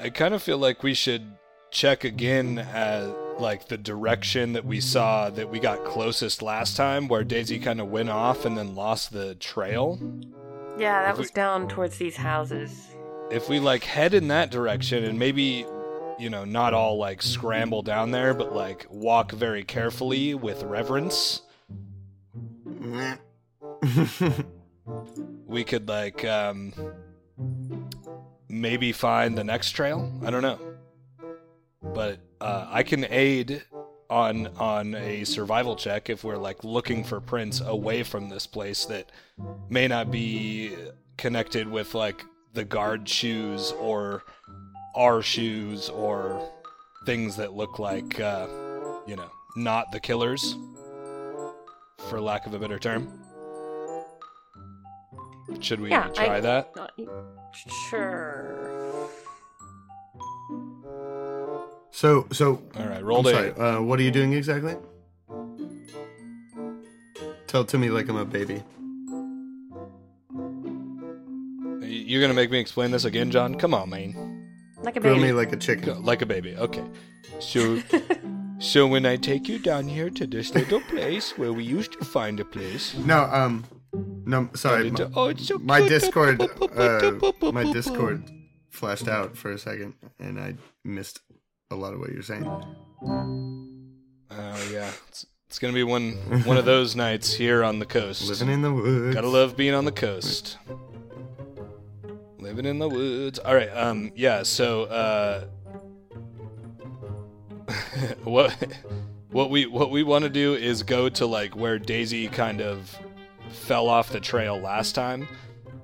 I 0.00 0.10
kind 0.10 0.34
of 0.34 0.42
feel 0.42 0.58
like 0.58 0.82
we 0.82 0.94
should 0.94 1.22
check 1.70 2.04
again 2.04 2.58
at 2.58 3.04
like 3.40 3.68
the 3.68 3.76
direction 3.78 4.52
that 4.54 4.64
we 4.64 4.80
saw 4.80 5.30
that 5.30 5.48
we 5.50 5.58
got 5.60 5.84
closest 5.84 6.42
last 6.42 6.76
time, 6.76 7.08
where 7.08 7.24
Daisy 7.24 7.58
kind 7.58 7.80
of 7.80 7.88
went 7.88 8.08
off 8.10 8.44
and 8.44 8.56
then 8.58 8.74
lost 8.74 9.12
the 9.12 9.34
trail. 9.36 9.98
Yeah, 10.78 11.02
that 11.02 11.12
If 11.12 11.18
was 11.18 11.28
we- 11.28 11.34
down 11.34 11.68
towards 11.68 11.98
these 11.98 12.16
houses. 12.16 12.88
If 13.30 13.48
we 13.48 13.60
like 13.60 13.84
head 13.84 14.14
in 14.14 14.28
that 14.28 14.50
direction 14.50 15.04
and 15.04 15.18
maybe 15.18 15.66
you 16.18 16.30
know 16.30 16.44
not 16.46 16.72
all 16.74 16.96
like 16.96 17.20
scramble 17.22 17.82
down 17.82 18.10
there, 18.10 18.32
but 18.34 18.54
like 18.54 18.86
walk 18.88 19.32
very 19.32 19.64
carefully 19.64 20.34
with 20.34 20.62
reverence, 20.62 21.42
we 25.46 25.62
could 25.64 25.88
like 25.88 26.24
um 26.24 26.72
maybe 28.48 28.92
find 28.92 29.36
the 29.36 29.44
next 29.44 29.72
trail 29.72 30.10
i 30.24 30.30
don't 30.30 30.42
know 30.42 30.58
but 31.94 32.18
uh, 32.40 32.66
i 32.70 32.82
can 32.82 33.04
aid 33.10 33.62
on 34.10 34.46
on 34.56 34.94
a 34.94 35.24
survival 35.24 35.76
check 35.76 36.08
if 36.08 36.24
we're 36.24 36.36
like 36.36 36.64
looking 36.64 37.04
for 37.04 37.20
prints 37.20 37.60
away 37.60 38.02
from 38.02 38.28
this 38.28 38.46
place 38.46 38.86
that 38.86 39.10
may 39.68 39.86
not 39.86 40.10
be 40.10 40.74
connected 41.18 41.68
with 41.68 41.94
like 41.94 42.24
the 42.54 42.64
guard 42.64 43.08
shoes 43.08 43.72
or 43.72 44.22
our 44.94 45.22
shoes 45.22 45.88
or 45.90 46.50
things 47.04 47.36
that 47.36 47.54
look 47.54 47.78
like, 47.78 48.18
uh, 48.20 48.46
you 49.06 49.16
know, 49.16 49.30
not 49.56 49.92
the 49.92 50.00
killers, 50.00 50.56
for 52.08 52.20
lack 52.20 52.46
of 52.46 52.54
a 52.54 52.58
better 52.58 52.78
term. 52.78 53.08
Should 55.60 55.80
we 55.80 55.90
Yeah, 55.90 56.08
try 56.08 56.36
I- 56.36 56.40
that? 56.40 56.76
Not- 56.76 56.92
Sure. 57.90 59.08
So, 61.90 62.26
so 62.30 62.62
All 62.76 62.86
right, 62.86 62.98
I'm 62.98 63.04
roll 63.04 63.24
sorry. 63.24 63.48
eight. 63.48 63.58
Uh, 63.58 63.80
what 63.80 63.98
are 63.98 64.02
you 64.02 64.10
doing 64.10 64.32
exactly? 64.34 64.76
Tell 67.46 67.62
it 67.62 67.68
to 67.68 67.78
me 67.78 67.90
like 67.90 68.08
I'm 68.08 68.16
a 68.16 68.24
baby. 68.24 68.62
You're 71.82 72.20
gonna 72.20 72.34
make 72.34 72.50
me 72.50 72.58
explain 72.58 72.90
this 72.90 73.04
again, 73.04 73.30
John? 73.30 73.54
Come 73.56 73.74
on, 73.74 73.90
man. 73.90 74.14
Like 74.82 74.96
a 74.96 75.00
Grill 75.00 75.14
baby. 75.16 75.28
me 75.28 75.32
like 75.32 75.48
a 75.48 75.56
Go- 75.56 75.60
chicken. 75.60 76.04
Like 76.04 76.22
a 76.22 76.26
baby. 76.26 76.54
Okay. 76.56 76.84
So, 77.40 77.82
so 78.58 78.86
when 78.86 79.04
I 79.06 79.16
take 79.16 79.48
you 79.48 79.58
down 79.58 79.88
here 79.88 80.10
to 80.10 80.26
this 80.26 80.54
little 80.54 80.80
place 80.82 81.36
where 81.36 81.52
we 81.52 81.64
used 81.64 81.92
to 81.92 82.04
find 82.04 82.38
a 82.38 82.44
place. 82.44 82.94
No, 82.98 83.24
um, 83.24 83.64
no, 83.92 84.50
sorry. 84.54 84.90
My, 84.90 85.08
oh, 85.14 85.28
it's 85.28 85.46
so 85.46 85.58
my 85.58 85.78
cute. 85.78 85.90
Discord, 85.90 86.42
uh, 86.76 87.12
my 87.52 87.72
Discord 87.72 88.30
flashed 88.70 89.08
out 89.08 89.36
for 89.36 89.52
a 89.52 89.58
second, 89.58 89.94
and 90.18 90.38
I 90.38 90.54
missed 90.84 91.20
a 91.70 91.74
lot 91.74 91.94
of 91.94 92.00
what 92.00 92.10
you're 92.10 92.22
saying. 92.22 92.44
Oh 92.44 92.76
yeah, 94.72 94.90
it's, 95.08 95.26
it's 95.46 95.58
gonna 95.58 95.72
be 95.72 95.84
one 95.84 96.12
one 96.44 96.56
of 96.56 96.64
those 96.64 96.96
nights 96.96 97.32
here 97.32 97.64
on 97.64 97.78
the 97.78 97.86
coast. 97.86 98.28
Living 98.28 98.50
in 98.50 98.62
the 98.62 98.72
woods. 98.72 99.14
Gotta 99.14 99.28
love 99.28 99.56
being 99.56 99.74
on 99.74 99.84
the 99.84 99.92
coast. 99.92 100.58
Living 102.38 102.66
in 102.66 102.78
the 102.78 102.88
woods. 102.88 103.38
All 103.38 103.54
right. 103.54 103.70
Um. 103.70 104.12
Yeah. 104.14 104.42
So. 104.42 104.84
Uh. 104.84 105.44
what. 108.24 108.54
What 109.30 109.50
we 109.50 109.66
what 109.66 109.90
we 109.90 110.02
want 110.02 110.22
to 110.22 110.30
do 110.30 110.54
is 110.54 110.82
go 110.82 111.10
to 111.10 111.26
like 111.26 111.54
where 111.54 111.78
Daisy 111.78 112.28
kind 112.28 112.62
of 112.62 112.98
fell 113.50 113.88
off 113.88 114.10
the 114.10 114.20
trail 114.20 114.58
last 114.58 114.94
time, 114.94 115.28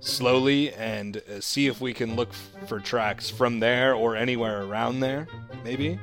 slowly, 0.01 0.73
and 0.75 1.17
uh, 1.17 1.41
see 1.41 1.67
if 1.67 1.81
we 1.81 1.93
can 1.95 2.17
look 2.17 2.31
f- 2.31 2.69
for 2.69 2.81
tracks 2.81 3.31
from 3.31 3.61
there 3.61 3.95
or 3.95 4.17
anywhere 4.17 4.63
around 4.65 5.01
there, 5.01 5.27
maybe, 5.65 5.99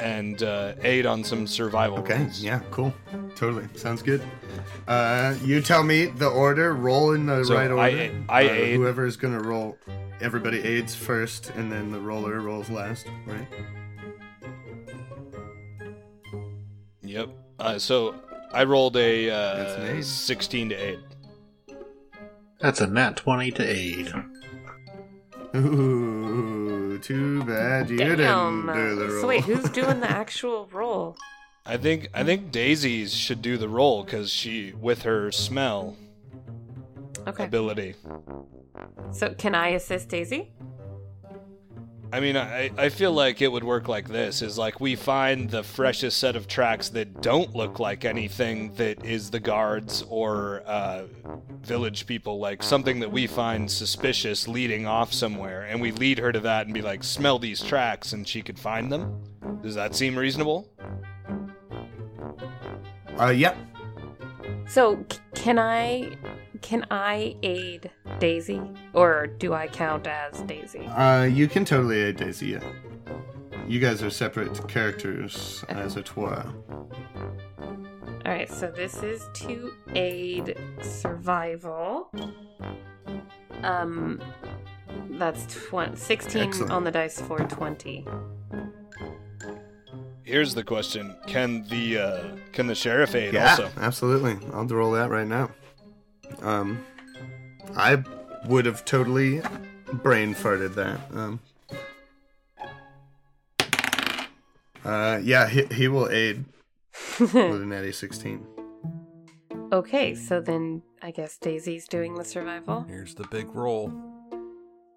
and 0.00 0.42
uh, 0.42 0.74
aid 0.82 1.06
on 1.06 1.24
some 1.24 1.46
survival. 1.46 1.98
Okay, 1.98 2.18
rolls. 2.22 2.40
yeah, 2.42 2.60
cool. 2.70 2.92
Totally. 3.36 3.68
Sounds 3.76 4.02
good. 4.02 4.22
Uh, 4.86 5.34
you 5.44 5.60
tell 5.60 5.82
me 5.84 6.06
the 6.06 6.28
order, 6.28 6.74
roll 6.74 7.12
in 7.12 7.26
the 7.26 7.44
So 7.44 7.54
right 7.54 7.70
order. 7.70 7.80
I- 7.80 8.12
I 8.28 8.46
uh, 8.48 8.52
aid. 8.52 8.76
Whoever 8.76 9.06
is 9.06 9.16
going 9.16 9.36
to 9.38 9.44
roll, 9.44 9.76
everybody 10.20 10.60
aids 10.60 10.94
first, 10.94 11.50
and 11.50 11.70
then 11.70 11.90
the 11.92 12.00
roller 12.00 12.40
rolls 12.40 12.70
last, 12.70 13.06
right? 13.26 13.46
Yep. 17.02 17.28
Uh, 17.58 17.78
so 17.78 18.14
I 18.52 18.64
rolled 18.64 18.96
a 18.96 19.26
That's 19.28 19.74
an 19.76 19.82
uh, 19.82 19.98
aid. 19.98 20.04
16 20.04 20.68
to 20.70 20.74
8. 20.74 20.98
That's 22.60 22.80
a 22.80 22.86
nat 22.86 23.16
20 23.16 23.50
to 23.52 23.62
8. 23.62 24.12
Ooh, 25.56 26.98
too 26.98 27.42
bad 27.44 27.88
you 27.90 27.96
didn't 27.98 28.66
do 28.66 28.96
the 28.96 29.08
roll. 29.08 29.20
So 29.22 29.28
wait, 29.28 29.44
who's 29.44 29.68
doing 29.70 30.00
the 30.00 30.08
actual 30.10 30.68
roll? 30.72 31.16
I 31.64 31.76
think 31.76 32.08
I 32.14 32.24
think 32.24 32.50
Daisy's 32.50 33.14
should 33.14 33.42
do 33.42 33.56
the 33.58 33.68
roll 33.68 34.02
because 34.02 34.30
she, 34.30 34.72
with 34.72 35.02
her 35.02 35.30
smell 35.32 35.96
Okay. 37.26 37.44
ability. 37.44 37.94
So 39.12 39.34
can 39.34 39.54
I 39.54 39.68
assist 39.68 40.08
Daisy? 40.08 40.52
I 42.10 42.20
mean, 42.20 42.36
I, 42.36 42.70
I 42.78 42.88
feel 42.88 43.12
like 43.12 43.42
it 43.42 43.52
would 43.52 43.64
work 43.64 43.86
like 43.86 44.08
this: 44.08 44.40
is 44.40 44.56
like 44.56 44.80
we 44.80 44.96
find 44.96 45.50
the 45.50 45.62
freshest 45.62 46.16
set 46.18 46.36
of 46.36 46.48
tracks 46.48 46.88
that 46.90 47.20
don't 47.20 47.54
look 47.54 47.78
like 47.78 48.04
anything 48.06 48.72
that 48.74 49.04
is 49.04 49.30
the 49.30 49.40
guards 49.40 50.02
or 50.08 50.62
uh, 50.64 51.04
village 51.60 52.06
people, 52.06 52.38
like 52.38 52.62
something 52.62 53.00
that 53.00 53.12
we 53.12 53.26
find 53.26 53.70
suspicious 53.70 54.48
leading 54.48 54.86
off 54.86 55.12
somewhere, 55.12 55.62
and 55.64 55.80
we 55.82 55.92
lead 55.92 56.18
her 56.18 56.32
to 56.32 56.40
that 56.40 56.64
and 56.66 56.72
be 56.72 56.80
like, 56.80 57.04
"Smell 57.04 57.38
these 57.38 57.62
tracks," 57.62 58.14
and 58.14 58.26
she 58.26 58.40
could 58.40 58.58
find 58.58 58.90
them. 58.90 59.22
Does 59.62 59.74
that 59.74 59.94
seem 59.94 60.16
reasonable? 60.16 60.70
Uh, 63.20 63.30
yep. 63.30 63.56
So 64.66 65.04
c- 65.10 65.18
can 65.34 65.58
I 65.58 66.16
can 66.62 66.86
I 66.90 67.36
aid 67.42 67.90
Daisy 68.18 68.60
or 68.92 69.26
do 69.26 69.54
I 69.54 69.66
count 69.68 70.06
as 70.06 70.40
Daisy? 70.42 70.86
Uh, 70.86 71.24
you 71.24 71.48
can 71.48 71.64
totally 71.64 71.98
aid 72.00 72.16
Daisy, 72.16 72.48
yeah. 72.48 72.62
You 73.66 73.80
guys 73.80 74.02
are 74.02 74.10
separate 74.10 74.66
characters, 74.68 75.64
as 75.68 75.96
it 75.96 76.16
were. 76.16 76.44
All 78.24 78.32
right, 78.34 78.50
so 78.50 78.70
this 78.70 79.02
is 79.02 79.26
to 79.34 79.72
aid 79.94 80.58
survival. 80.82 82.10
Um 83.62 84.20
that's 85.10 85.46
tw- 85.46 85.96
16 85.96 86.42
Excellent. 86.42 86.70
on 86.72 86.84
the 86.84 86.90
dice 86.90 87.20
for 87.20 87.38
20. 87.38 88.06
Here's 90.22 90.54
the 90.54 90.62
question: 90.62 91.16
Can 91.26 91.64
the 91.68 91.98
uh, 91.98 92.36
can 92.52 92.66
the 92.66 92.74
sheriff 92.74 93.14
aid 93.14 93.32
Yeah, 93.34 93.50
also? 93.50 93.70
absolutely. 93.78 94.36
I'll 94.52 94.66
roll 94.66 94.92
that 94.92 95.08
right 95.10 95.26
now. 95.26 95.50
Um, 96.42 96.84
I 97.76 98.02
would 98.46 98.66
have 98.66 98.84
totally 98.84 99.42
brain 99.92 100.34
farted 100.34 100.74
that. 100.74 101.00
Um, 101.14 101.40
uh, 104.84 105.20
yeah, 105.22 105.48
he, 105.48 105.64
he 105.66 105.88
will 105.88 106.08
aid 106.08 106.44
with 107.20 107.34
an 107.34 107.68
natty 107.68 107.92
16. 107.92 108.46
okay, 109.72 110.14
so 110.14 110.40
then 110.40 110.82
I 111.02 111.10
guess 111.10 111.36
Daisy's 111.36 111.86
doing 111.86 112.14
the 112.14 112.24
survival. 112.24 112.84
Here's 112.88 113.14
the 113.14 113.26
big 113.28 113.54
roll. 113.54 113.88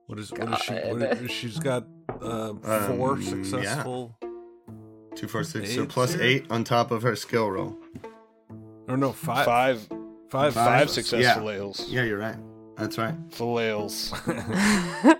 What 0.08 0.20
is 0.20 0.32
what 0.32 0.52
is 0.54 0.60
she? 0.60 0.74
What 0.74 1.00
God. 1.00 1.22
is, 1.22 1.32
she's 1.32 1.60
got 1.60 1.86
uh, 2.22 2.54
four 2.88 3.13
Um, 3.13 3.22
yeah. 3.22 3.30
successful. 3.30 4.17
Two, 5.15 5.28
four, 5.28 5.44
six. 5.44 5.74
So 5.74 5.84
Aids 5.84 6.15
eight 6.15 6.46
on 6.50 6.63
top 6.63 6.91
of 6.91 7.02
her 7.04 7.15
skill 7.15 7.50
roll. 7.50 7.78
Or 8.88 8.98
no, 8.98 9.12
five. 9.12 9.46
Five 9.46 9.88
Five. 10.32 10.54
five 10.54 10.89
successful 10.89 11.52
yeah. 11.52 11.58
ales. 11.58 11.86
Yeah, 11.89 12.04
you're 12.04 12.17
right. 12.17 12.38
That's 12.78 12.98
right. 12.98 13.15
Fillales. 13.32 14.15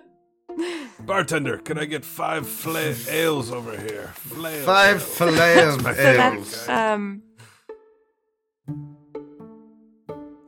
Bartender, 1.06 1.58
can 1.58 1.78
I 1.78 1.84
get 1.84 2.06
five 2.06 2.48
fla- 2.48 2.96
ales 3.10 3.52
over 3.52 3.78
here? 3.78 4.14
Flails. 4.16 4.66
Five 4.66 5.04
fillet 5.18 5.78
So 5.78 5.92
ales. 5.92 6.70
um 6.70 7.24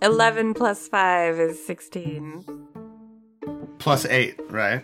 11 0.02 0.54
plus 0.54 0.88
5 0.88 1.40
is 1.40 1.66
16. 1.66 2.46
Plus 3.80 4.06
eight, 4.06 4.40
right? 4.50 4.84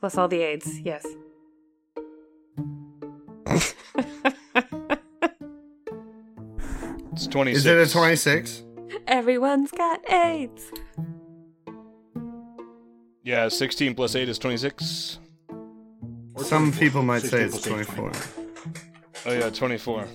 Plus 0.00 0.16
all 0.18 0.28
the 0.28 0.42
aids, 0.42 0.80
yes. 0.80 1.04
It's 7.18 7.26
twenty 7.26 7.52
six. 7.52 7.66
Is 7.66 7.66
it 7.66 7.88
a 7.88 7.92
26? 7.92 8.62
Everyone's 9.08 9.72
got 9.72 10.08
aids. 10.08 10.70
Yeah, 13.24 13.48
sixteen 13.48 13.96
plus 13.96 14.14
eight 14.14 14.28
is 14.28 14.38
twenty 14.38 14.56
six. 14.56 15.18
Some 16.36 16.70
people 16.70 17.02
might 17.02 17.22
say 17.22 17.42
it's 17.42 17.58
plus 17.58 17.80
eight, 17.80 17.88
24. 17.88 18.12
Oh 19.26 19.32
yeah, 19.32 19.50
twenty 19.50 19.78
four. 19.78 20.06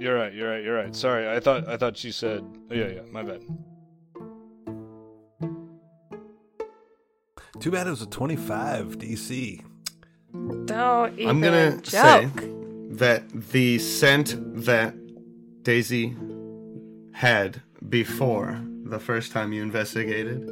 You're 0.00 0.16
right. 0.16 0.34
You're 0.34 0.50
right. 0.50 0.64
You're 0.64 0.74
right. 0.74 0.96
Sorry, 0.96 1.28
I 1.28 1.38
thought 1.38 1.68
I 1.68 1.76
thought 1.76 1.96
she 1.96 2.10
said. 2.10 2.42
Oh 2.72 2.74
yeah, 2.74 2.88
yeah. 2.88 3.02
My 3.12 3.22
bad. 3.22 3.42
Too 7.60 7.70
bad 7.70 7.86
it 7.86 7.90
was 7.90 8.02
a 8.02 8.06
25 8.06 8.98
DC. 8.98 9.64
Don't 10.66 11.16
even 11.20 11.28
I'm 11.28 11.40
gonna 11.40 11.76
joke. 11.76 11.86
say 11.86 12.28
that 12.96 13.22
the 13.30 13.78
scent 13.78 14.34
that 14.64 14.92
Daisy 15.66 16.16
had 17.10 17.60
before 17.88 18.62
the 18.84 19.00
first 19.00 19.32
time 19.32 19.52
you 19.52 19.64
investigated 19.64 20.48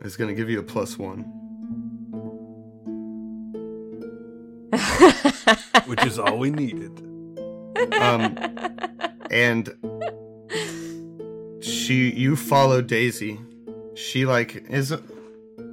is 0.00 0.16
gonna 0.16 0.34
give 0.34 0.50
you 0.50 0.58
a 0.58 0.64
plus 0.64 0.98
one. 0.98 1.20
which 5.86 6.04
is 6.04 6.18
all 6.18 6.40
we 6.40 6.50
needed. 6.50 6.90
Um, 8.00 8.36
and 9.30 9.72
she, 11.62 12.10
you 12.10 12.34
follow 12.34 12.82
Daisy. 12.82 13.38
She 13.94 14.26
like 14.26 14.56
is 14.68 14.92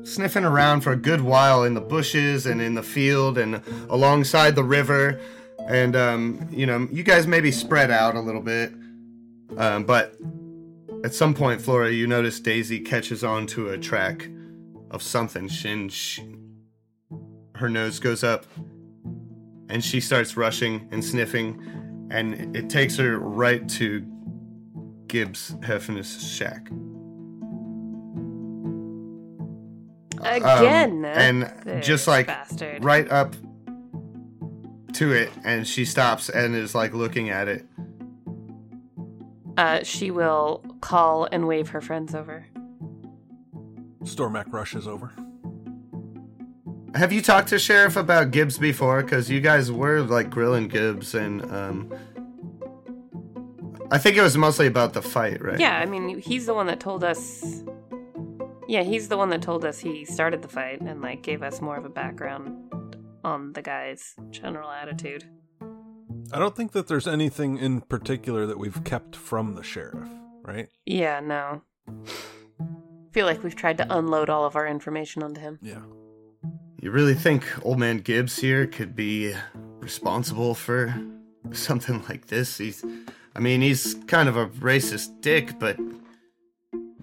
sniffing 0.03 0.45
around 0.45 0.81
for 0.81 0.91
a 0.91 0.95
good 0.95 1.21
while 1.21 1.63
in 1.63 1.73
the 1.73 1.81
bushes 1.81 2.45
and 2.45 2.61
in 2.61 2.75
the 2.75 2.83
field 2.83 3.39
and 3.39 3.63
alongside 3.89 4.55
the 4.55 4.63
river. 4.63 5.19
And 5.67 5.95
um, 5.95 6.47
you 6.51 6.65
know, 6.65 6.87
you 6.91 7.03
guys 7.03 7.27
maybe 7.27 7.51
spread 7.51 7.91
out 7.91 8.15
a 8.15 8.19
little 8.19 8.41
bit, 8.41 8.73
um, 9.57 9.83
but 9.85 10.15
at 11.03 11.13
some 11.13 11.33
point, 11.33 11.61
Flora, 11.61 11.91
you 11.91 12.07
notice 12.07 12.39
Daisy 12.39 12.79
catches 12.79 13.23
on 13.23 13.47
to 13.47 13.69
a 13.69 13.77
track 13.77 14.29
of 14.91 15.01
something. 15.01 15.49
And 15.65 15.91
she, 15.91 16.35
her 17.55 17.69
nose 17.69 17.99
goes 17.99 18.23
up, 18.23 18.45
and 19.69 19.83
she 19.83 19.99
starts 19.99 20.37
rushing 20.37 20.87
and 20.91 21.03
sniffing, 21.03 22.07
and 22.11 22.55
it 22.55 22.69
takes 22.69 22.97
her 22.97 23.17
right 23.17 23.67
to 23.69 24.05
Gibbs 25.07 25.55
Heffin's 25.61 26.27
shack. 26.29 26.69
Again. 30.23 31.05
Um, 31.05 31.05
and 31.05 31.83
just 31.83 32.07
like 32.07 32.27
bastard. 32.27 32.83
right 32.83 33.09
up 33.11 33.35
to 34.95 35.13
it, 35.13 35.31
and 35.43 35.67
she 35.67 35.85
stops 35.85 36.29
and 36.29 36.55
is 36.55 36.75
like 36.75 36.93
looking 36.93 37.29
at 37.29 37.47
it. 37.47 37.65
Uh, 39.57 39.83
she 39.83 40.11
will 40.11 40.63
call 40.81 41.27
and 41.31 41.47
wave 41.47 41.69
her 41.69 41.81
friends 41.81 42.15
over. 42.15 42.45
Stormac 44.03 44.51
rushes 44.51 44.87
over. 44.87 45.11
Have 46.95 47.11
you 47.11 47.21
talked 47.21 47.49
to 47.49 47.59
Sheriff 47.59 47.95
about 47.95 48.31
Gibbs 48.31 48.57
before? 48.57 49.01
Because 49.03 49.29
you 49.29 49.39
guys 49.39 49.71
were 49.71 50.01
like 50.01 50.29
grilling 50.29 50.67
Gibbs, 50.67 51.15
and 51.15 51.41
um, 51.51 51.93
I 53.91 53.97
think 53.97 54.17
it 54.17 54.21
was 54.21 54.37
mostly 54.37 54.67
about 54.67 54.93
the 54.93 55.01
fight, 55.01 55.41
right? 55.41 55.59
Yeah, 55.59 55.77
I 55.77 55.85
mean, 55.85 56.19
he's 56.19 56.45
the 56.45 56.53
one 56.53 56.67
that 56.67 56.79
told 56.79 57.03
us. 57.03 57.63
Yeah, 58.67 58.83
he's 58.83 59.09
the 59.09 59.17
one 59.17 59.29
that 59.29 59.41
told 59.41 59.65
us 59.65 59.79
he 59.79 60.05
started 60.05 60.41
the 60.41 60.47
fight 60.47 60.81
and 60.81 61.01
like 61.01 61.23
gave 61.23 61.43
us 61.43 61.61
more 61.61 61.75
of 61.75 61.83
a 61.83 61.89
background 61.89 62.70
on 63.23 63.53
the 63.53 63.61
guy's 63.61 64.15
general 64.29 64.69
attitude. 64.69 65.25
I 66.33 66.39
don't 66.39 66.55
think 66.55 66.71
that 66.71 66.87
there's 66.87 67.07
anything 67.07 67.57
in 67.57 67.81
particular 67.81 68.45
that 68.45 68.57
we've 68.57 68.83
kept 68.83 69.15
from 69.15 69.55
the 69.55 69.63
sheriff, 69.63 70.07
right? 70.43 70.69
Yeah, 70.85 71.19
no. 71.19 71.61
feel 73.11 73.25
like 73.25 73.43
we've 73.43 73.55
tried 73.55 73.77
to 73.79 73.97
unload 73.97 74.29
all 74.29 74.45
of 74.45 74.55
our 74.55 74.67
information 74.67 75.23
onto 75.23 75.41
him. 75.41 75.59
Yeah. 75.61 75.81
You 76.79 76.91
really 76.91 77.13
think 77.13 77.45
Old 77.63 77.79
Man 77.79 77.97
Gibbs 77.97 78.39
here 78.39 78.65
could 78.65 78.95
be 78.95 79.33
responsible 79.79 80.55
for 80.55 80.95
something 81.51 82.03
like 82.09 82.27
this? 82.27 82.57
He's, 82.57 82.83
I 83.35 83.39
mean, 83.39 83.61
he's 83.61 83.95
kind 84.07 84.29
of 84.29 84.37
a 84.37 84.47
racist 84.47 85.21
dick, 85.21 85.59
but 85.59 85.77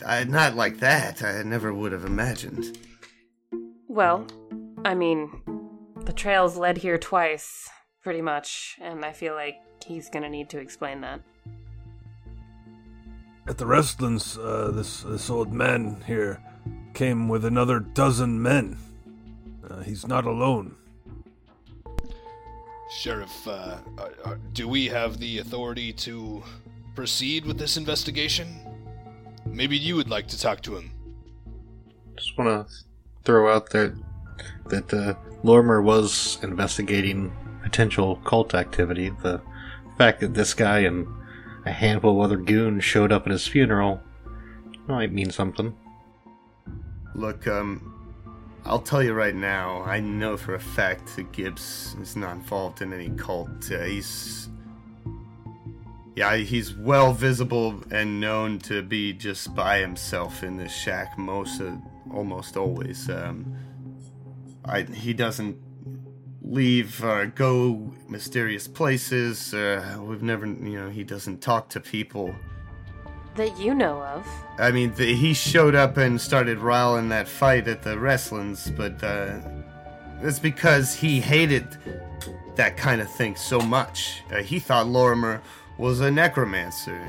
I, 0.05 0.25
not 0.25 0.57
like 0.57 0.79
that. 0.79 1.23
I 1.23 1.43
never 1.43 1.73
would 1.73 1.93
have 1.93 2.05
imagined. 2.05 2.79
Well, 3.89 4.27
I 4.85 4.95
mean, 4.95 5.31
the 6.09 6.15
trails 6.15 6.57
led 6.57 6.79
here 6.79 6.97
twice, 6.97 7.69
pretty 8.03 8.23
much, 8.23 8.79
and 8.81 9.05
I 9.05 9.13
feel 9.13 9.35
like 9.35 9.57
he's 9.85 10.09
gonna 10.09 10.31
need 10.31 10.49
to 10.49 10.59
explain 10.59 11.03
that. 11.03 11.21
At 13.47 13.59
the 13.59 13.67
Restlands, 13.67 14.39
uh, 14.39 14.71
this 14.71 15.03
this 15.03 15.29
old 15.29 15.53
man 15.53 16.03
here 16.07 16.43
came 16.95 17.29
with 17.29 17.45
another 17.45 17.79
dozen 17.79 18.41
men. 18.41 18.79
Uh, 19.69 19.81
he's 19.81 20.07
not 20.07 20.25
alone. 20.25 20.77
Sheriff, 22.91 23.47
uh, 23.47 23.77
uh, 23.99 24.09
uh, 24.25 24.37
do 24.55 24.67
we 24.67 24.87
have 24.87 25.19
the 25.19 25.41
authority 25.41 25.93
to 25.93 26.43
proceed 26.95 27.45
with 27.45 27.59
this 27.59 27.77
investigation? 27.77 28.49
Maybe 29.45 29.77
you 29.77 29.95
would 29.97 30.09
like 30.09 30.27
to 30.29 30.41
talk 30.41 30.63
to 30.63 30.75
him. 30.75 30.91
Just 32.17 32.39
want 32.39 32.67
to 32.67 32.75
throw 33.25 33.55
out 33.55 33.69
there 33.69 33.95
that 34.67 34.93
uh, 34.93 35.15
was 35.43 36.39
investigating 36.43 37.33
potential 37.63 38.17
cult 38.25 38.55
activity. 38.55 39.11
The 39.23 39.41
fact 39.97 40.21
that 40.21 40.35
this 40.35 40.55
guy 40.55 40.81
and 40.81 41.07
a 41.67 41.73
handful 41.73 42.17
of 42.17 42.25
other 42.25 42.37
goons 42.37 42.85
showed 42.85 43.13
up 43.13 43.27
at 43.27 43.33
his 43.33 43.47
funeral 43.47 44.01
might 44.87 45.13
mean 45.13 45.31
something. 45.31 45.77
Look, 47.15 47.47
um, 47.47 47.99
I'll 48.65 48.81
tell 48.81 49.03
you 49.03 49.13
right 49.13 49.35
now, 49.35 49.83
I 49.83 50.01
know 50.01 50.37
for 50.37 50.55
a 50.55 50.61
fact 50.61 51.17
that 51.17 51.33
Gibbs 51.33 51.97
is 52.01 52.17
not 52.17 52.37
involved 52.37 52.83
in 52.83 52.93
any 52.93 53.11
cult. 53.11 53.71
Uh, 53.71 53.83
he's. 53.85 54.49
Yeah, 56.15 56.35
he's 56.37 56.75
well 56.75 57.13
visible 57.13 57.81
and 57.93 58.21
known 58.21 58.59
to 58.61 58.83
be 58.83 59.13
just 59.13 59.55
by 59.55 59.79
himself 59.79 60.43
in 60.43 60.57
this 60.57 60.73
shack 60.73 61.17
most 61.17 61.61
of, 61.61 61.79
almost 62.13 62.57
always. 62.57 63.09
Um, 63.09 63.57
I, 64.69 64.83
he 64.83 65.15
doesn't 65.15 65.57
leave 66.43 67.03
or 67.03 67.27
go 67.27 67.93
mysterious 68.09 68.69
places. 68.69 69.53
Uh, 69.55 69.99
we've 70.01 70.23
never, 70.23 70.47
you 70.47 70.81
know, 70.81 70.89
he 70.89 71.05
doesn't 71.05 71.41
talk 71.41 71.69
to 71.71 71.81
people. 71.81 72.35
That 73.37 73.59
you 73.59 73.75
know 73.75 74.03
of. 74.03 74.27
I 74.59 74.71
mean, 74.71 74.93
the, 74.95 75.15
he 75.15 75.33
showed 75.33 75.75
up 75.75 75.97
and 75.97 76.21
started 76.21 76.59
riling 76.59 77.09
that 77.11 77.29
fight 77.29 77.69
at 77.69 77.83
the 77.83 77.99
wrestlings, 77.99 78.71
but 78.71 79.03
uh, 79.03 79.39
that's 80.21 80.39
because 80.39 80.95
he 80.95 81.21
hated 81.21 81.77
that 82.57 82.77
kind 82.77 83.01
of 83.01 83.11
thing 83.11 83.37
so 83.37 83.61
much. 83.61 84.23
Uh, 84.33 84.43
he 84.43 84.59
thought 84.59 84.87
Lorrimor 84.87 85.41
was 85.77 86.01
a 86.01 86.11
necromancer. 86.11 87.09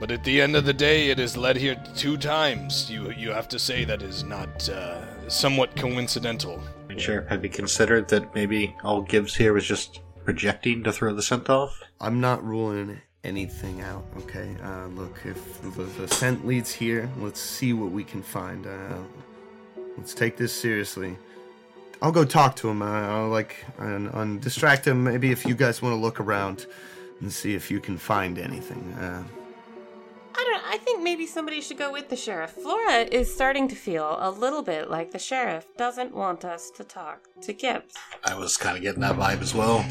But 0.00 0.10
at 0.12 0.24
the 0.24 0.40
end 0.40 0.56
of 0.56 0.64
the 0.64 0.72
day, 0.72 1.10
it 1.10 1.18
is 1.18 1.36
led 1.36 1.56
here 1.56 1.76
two 1.96 2.16
times. 2.16 2.88
You 2.88 3.10
you 3.10 3.30
have 3.30 3.48
to 3.48 3.58
say 3.58 3.84
that 3.84 4.00
is 4.00 4.22
not 4.22 4.68
uh, 4.68 5.28
somewhat 5.28 5.74
coincidental. 5.74 6.62
Sheriff, 6.96 7.28
have 7.28 7.44
you 7.44 7.50
considered 7.50 8.08
that 8.08 8.34
maybe 8.34 8.74
all 8.82 9.02
Gibbs 9.02 9.34
here 9.34 9.52
was 9.52 9.66
just 9.66 10.00
projecting 10.24 10.82
to 10.84 10.92
throw 10.92 11.14
the 11.14 11.22
scent 11.22 11.48
off? 11.48 11.80
I'm 12.00 12.20
not 12.20 12.44
ruling 12.44 13.00
anything 13.24 13.80
out, 13.82 14.04
okay? 14.18 14.56
Uh, 14.62 14.86
look, 14.88 15.20
if 15.24 15.62
the, 15.74 15.82
the 15.82 16.08
scent 16.08 16.46
leads 16.46 16.72
here, 16.72 17.08
let's 17.18 17.40
see 17.40 17.72
what 17.72 17.90
we 17.90 18.04
can 18.04 18.22
find. 18.22 18.66
Uh, 18.66 18.98
let's 19.96 20.14
take 20.14 20.36
this 20.36 20.52
seriously. 20.52 21.16
I'll 22.00 22.12
go 22.12 22.24
talk 22.24 22.56
to 22.56 22.68
him. 22.68 22.82
Uh, 22.82 22.86
I'll 22.86 23.28
like 23.28 23.64
and, 23.78 24.08
and 24.14 24.40
distract 24.40 24.86
him. 24.86 25.04
Maybe 25.04 25.30
if 25.30 25.44
you 25.44 25.54
guys 25.54 25.82
want 25.82 25.94
to 25.94 26.00
look 26.00 26.20
around 26.20 26.66
and 27.20 27.32
see 27.32 27.54
if 27.54 27.70
you 27.70 27.80
can 27.80 27.98
find 27.98 28.38
anything. 28.38 28.92
Uh, 28.94 29.24
I 30.70 30.76
think 30.76 31.02
maybe 31.02 31.26
somebody 31.26 31.62
should 31.62 31.78
go 31.78 31.90
with 31.90 32.10
the 32.10 32.16
sheriff. 32.16 32.50
Flora 32.50 32.98
is 33.10 33.32
starting 33.32 33.68
to 33.68 33.74
feel 33.74 34.18
a 34.20 34.30
little 34.30 34.60
bit 34.62 34.90
like 34.90 35.12
the 35.12 35.18
sheriff 35.18 35.66
doesn't 35.78 36.14
want 36.14 36.44
us 36.44 36.70
to 36.72 36.84
talk 36.84 37.26
to 37.40 37.54
Gibbs. 37.54 37.94
I 38.22 38.34
was 38.34 38.58
kind 38.58 38.76
of 38.76 38.82
getting 38.82 39.00
that 39.00 39.16
vibe 39.16 39.40
as 39.40 39.54
well. 39.54 39.82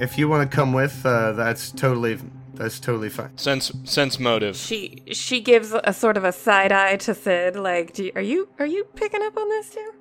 if 0.00 0.18
you 0.18 0.28
want 0.28 0.50
to 0.50 0.54
come 0.54 0.72
with, 0.72 1.06
uh, 1.06 1.32
that's 1.32 1.70
totally 1.70 2.18
that's 2.54 2.80
totally 2.80 3.08
fine. 3.08 3.36
Sense 3.38 3.70
sense 3.84 4.18
motive. 4.18 4.56
She 4.56 5.02
she 5.12 5.40
gives 5.40 5.72
a 5.84 5.92
sort 5.92 6.16
of 6.16 6.24
a 6.24 6.32
side 6.32 6.72
eye 6.72 6.96
to 6.96 7.14
Sid, 7.14 7.54
like, 7.54 7.92
Do 7.92 8.04
you, 8.06 8.12
"Are 8.16 8.22
you 8.22 8.48
are 8.58 8.66
you 8.66 8.84
picking 8.96 9.22
up 9.22 9.36
on 9.36 9.48
this 9.48 9.70
too?" 9.70 9.92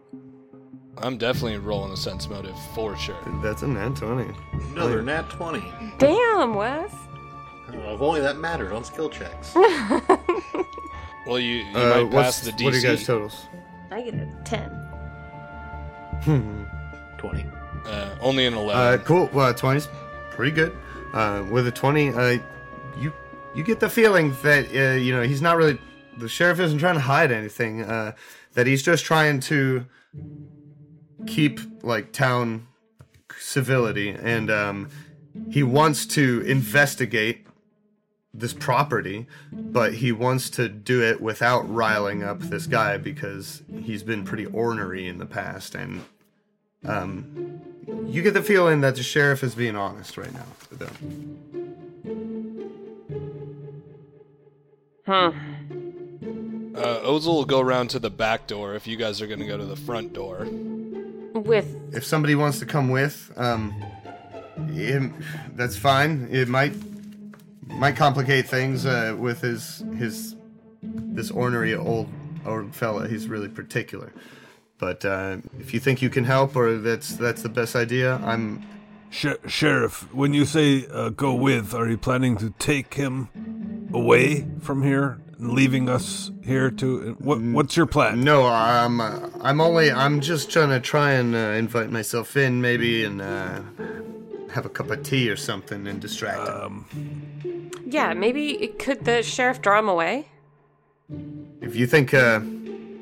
I'm 0.98 1.18
definitely 1.18 1.60
rolling 1.60 1.92
a 1.92 1.98
sense 1.98 2.28
motive 2.30 2.56
for 2.74 2.96
sure. 2.98 3.18
That's 3.44 3.62
a 3.62 3.68
nat 3.68 3.98
twenty. 3.98 4.34
Another 4.72 5.02
nat 5.02 5.30
20. 5.30 5.62
Damn, 6.00 6.56
Wes. 6.56 6.92
Oh, 7.74 7.96
if 7.96 8.02
only 8.02 8.22
that 8.22 8.38
mattered 8.38 8.72
on 8.74 8.84
skill 8.84 9.10
checks. 9.10 9.56
Well, 11.28 11.40
you, 11.40 11.56
you 11.64 11.76
Uh, 11.76 12.04
might 12.04 12.12
pass 12.12 12.42
the 12.42 12.52
DC. 12.52 12.64
what 12.66 12.74
are 12.76 12.78
you 12.78 12.84
guys 12.84 13.04
totals? 13.04 13.48
I 13.90 14.02
get 14.04 14.14
a 14.14 14.28
ten. 14.44 14.70
Hmm. 16.22 16.64
20. 17.18 17.46
uh, 17.88 18.10
only 18.22 18.46
an 18.46 18.54
Uh, 18.54 18.58
eleven. 18.60 19.00
cool. 19.06 19.30
Well, 19.34 19.52
twenty's 19.56 19.88
pretty 20.30 20.52
good. 20.52 20.72
Uh, 21.14 21.44
with 21.50 21.66
a 21.66 21.72
twenty, 21.72 22.10
uh, 22.10 22.38
you 23.00 23.12
you 23.56 23.64
get 23.64 23.80
the 23.80 23.90
feeling 23.90 24.36
that 24.44 24.68
uh, 24.76 24.94
you 24.98 25.12
know 25.16 25.24
he's 25.24 25.42
not 25.42 25.58
really 25.58 25.80
the 26.18 26.30
sheriff 26.30 26.60
isn't 26.60 26.78
trying 26.78 26.94
to 26.94 27.02
hide 27.02 27.32
anything. 27.32 27.82
Uh, 27.82 28.12
that 28.54 28.68
he's 28.68 28.84
just 28.84 29.04
trying 29.04 29.40
to 29.42 29.86
keep 31.26 31.60
like 31.84 32.12
town 32.12 32.68
civility, 33.40 34.10
and 34.10 34.52
um, 34.52 34.90
he 35.50 35.64
wants 35.64 36.06
to 36.06 36.42
investigate 36.42 37.45
this 38.38 38.54
property, 38.54 39.28
but 39.52 39.96
he 39.96 40.12
wants 40.12 40.50
to 40.52 40.68
do 40.68 41.02
it 41.02 41.22
without 41.22 41.62
riling 41.74 42.24
up 42.24 42.40
this 42.40 42.68
guy 42.68 42.98
because 42.98 43.64
he's 43.82 44.04
been 44.04 44.26
pretty 44.26 44.46
ornery 44.48 45.08
in 45.08 45.18
the 45.18 45.26
past 45.26 45.76
and 45.76 46.04
um, 46.86 47.62
you 48.08 48.22
get 48.22 48.34
the 48.34 48.44
feeling 48.44 48.82
that 48.82 48.96
the 48.96 49.04
sheriff 49.04 49.44
is 49.44 49.56
being 49.56 49.76
honest 49.76 50.18
right 50.18 50.34
now 50.34 50.46
with 50.70 50.80
them. 50.80 51.36
Hmm. 55.06 56.76
Uh, 56.76 57.00
Ozel 57.02 57.28
will 57.28 57.46
go 57.46 57.62
around 57.62 57.90
to 57.92 58.00
the 58.00 58.10
back 58.10 58.48
door 58.48 58.76
if 58.76 58.86
you 58.86 58.98
guys 58.98 59.22
are 59.22 59.28
going 59.28 59.40
to 59.40 59.46
go 59.46 59.58
to 59.58 59.66
the 59.66 59.76
front 59.76 60.14
door. 60.14 60.48
With 61.34 61.94
If 61.94 62.04
somebody 62.06 62.36
wants 62.36 62.60
to 62.60 62.66
come 62.66 62.90
with, 62.90 63.32
um, 63.38 63.74
it, 64.70 65.12
that's 65.56 65.78
fine. 65.78 66.28
It 66.32 66.48
might 66.48 66.74
might 67.68 67.96
complicate 67.96 68.48
things 68.48 68.86
uh, 68.86 69.16
with 69.18 69.42
his 69.42 69.84
his 69.98 70.36
this 70.82 71.32
ornery 71.32 71.76
old 71.76 72.08
old 72.46 72.76
fella. 72.76 73.08
He's 73.08 73.28
really 73.28 73.50
particular. 73.50 74.14
But 74.78 75.06
uh, 75.06 75.38
if 75.60 75.74
you 75.74 75.80
think 75.80 76.02
you 76.02 76.10
can 76.10 76.26
help, 76.26 76.56
or 76.56 76.78
that's 76.78 77.16
that's 77.16 77.42
the 77.42 77.50
best 77.50 77.76
idea, 77.76 78.16
I'm 78.24 78.64
Sh- 79.10 79.40
Sheriff, 79.48 80.14
when 80.14 80.34
you 80.34 80.46
say 80.46 80.86
uh, 80.92 81.10
go 81.10 81.34
with, 81.34 81.74
are 81.74 81.88
you 81.88 81.98
planning 81.98 82.36
to 82.38 82.50
take 82.60 82.96
him 82.96 83.30
away 83.94 84.46
from 84.60 84.84
here 84.84 85.22
and 85.38 85.54
leaving 85.54 85.88
us 85.88 86.32
here 86.44 86.70
to. 86.72 87.16
What, 87.20 87.40
what's 87.42 87.78
your 87.78 87.86
plan? 87.86 88.24
No, 88.24 88.46
I'm 88.46 89.00
uh, 89.00 89.30
I'm 89.42 89.62
only 89.62 89.92
I'm 89.92 90.20
just 90.20 90.52
trying 90.52 90.70
to 90.70 90.80
try 90.80 91.14
and 91.14 91.34
uh, 91.34 91.38
invite 91.38 91.90
myself 91.92 92.36
in, 92.36 92.62
maybe, 92.62 93.06
and 93.06 93.22
uh, 93.22 93.62
have 94.56 94.66
a 94.66 94.70
cup 94.70 94.90
of 94.90 95.04
tea 95.04 95.30
or 95.30 95.36
something 95.36 95.86
and 95.86 96.00
distract 96.00 96.48
him. 96.48 96.86
Um, 97.44 97.72
Yeah, 97.86 98.14
maybe 98.14 98.68
could 98.80 99.04
the 99.04 99.22
sheriff 99.22 99.62
draw 99.62 99.80
him 99.80 99.90
away? 99.90 100.30
If 101.62 101.76
you 101.76 101.86
think 101.86 102.14
uh, 102.14 102.40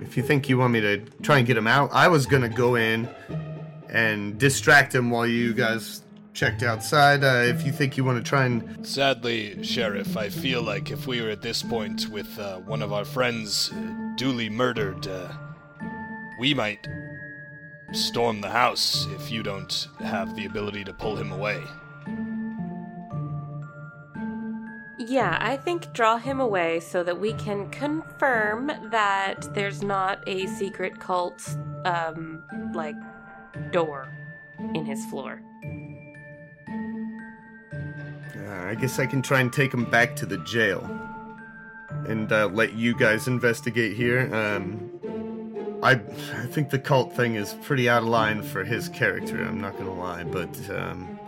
if 0.01 0.17
you 0.17 0.23
think 0.23 0.49
you 0.49 0.57
want 0.57 0.73
me 0.73 0.81
to 0.81 0.97
try 1.21 1.37
and 1.37 1.47
get 1.47 1.55
him 1.55 1.67
out, 1.67 1.91
I 1.93 2.07
was 2.07 2.25
gonna 2.25 2.49
go 2.49 2.75
in 2.75 3.07
and 3.89 4.37
distract 4.39 4.95
him 4.95 5.11
while 5.11 5.27
you 5.27 5.53
guys 5.53 6.01
checked 6.33 6.63
outside. 6.63 7.23
Uh, 7.23 7.43
if 7.45 7.63
you 7.63 7.71
think 7.71 7.97
you 7.97 8.03
want 8.03 8.17
to 8.17 8.27
try 8.27 8.45
and 8.45 8.85
Sadly, 8.85 9.63
Sheriff, 9.63 10.17
I 10.17 10.29
feel 10.29 10.63
like 10.63 10.89
if 10.89 11.05
we 11.05 11.21
were 11.21 11.29
at 11.29 11.43
this 11.43 11.61
point 11.61 12.09
with 12.09 12.39
uh, 12.39 12.57
one 12.61 12.81
of 12.81 12.91
our 12.91 13.05
friends 13.05 13.71
uh, 13.71 14.13
duly 14.17 14.49
murdered, 14.49 15.07
uh, 15.07 15.31
we 16.39 16.55
might 16.55 16.87
storm 17.93 18.41
the 18.41 18.49
house 18.49 19.07
if 19.15 19.31
you 19.31 19.43
don't 19.43 19.87
have 19.99 20.35
the 20.35 20.45
ability 20.45 20.83
to 20.83 20.93
pull 20.93 21.15
him 21.15 21.31
away. 21.31 21.63
Yeah, 24.99 25.37
I 25.41 25.57
think 25.57 25.91
draw 25.93 26.17
him 26.17 26.39
away 26.39 26.79
so 26.79 27.03
that 27.03 27.19
we 27.19 27.33
can 27.33 27.69
confirm 27.69 28.71
that 28.89 29.53
there's 29.53 29.83
not 29.83 30.23
a 30.27 30.47
secret 30.47 30.99
cult, 30.99 31.57
um, 31.85 32.43
like, 32.73 32.95
door 33.71 34.07
in 34.73 34.85
his 34.85 35.05
floor. 35.07 35.41
Uh, 37.73 38.65
I 38.65 38.75
guess 38.75 38.99
I 38.99 39.05
can 39.05 39.21
try 39.21 39.41
and 39.41 39.51
take 39.51 39.73
him 39.73 39.85
back 39.85 40.15
to 40.17 40.25
the 40.25 40.37
jail 40.39 40.83
and 42.07 42.31
uh, 42.31 42.47
let 42.47 42.73
you 42.73 42.95
guys 42.95 43.27
investigate 43.27 43.95
here. 43.95 44.33
Um, 44.33 44.82
I 45.83 45.91
I 45.91 46.45
think 46.47 46.69
the 46.69 46.79
cult 46.79 47.13
thing 47.13 47.35
is 47.35 47.53
pretty 47.61 47.89
out 47.89 48.03
of 48.03 48.09
line 48.09 48.41
for 48.41 48.63
his 48.63 48.89
character. 48.89 49.43
I'm 49.43 49.59
not 49.59 49.77
gonna 49.77 49.93
lie, 49.93 50.23
but 50.23 50.69
um, 50.69 51.19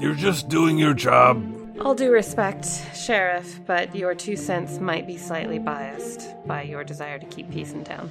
you're 0.00 0.14
just 0.14 0.48
doing 0.48 0.78
your 0.78 0.94
job. 0.94 1.54
All 1.80 1.94
due 1.94 2.10
respect, 2.10 2.66
Sheriff, 2.96 3.60
but 3.66 3.94
your 3.94 4.14
two 4.14 4.36
cents 4.36 4.80
might 4.80 5.06
be 5.06 5.16
slightly 5.16 5.60
biased 5.60 6.34
by 6.46 6.62
your 6.62 6.82
desire 6.82 7.18
to 7.18 7.26
keep 7.26 7.50
peace 7.50 7.72
in 7.72 7.84
town. 7.84 8.10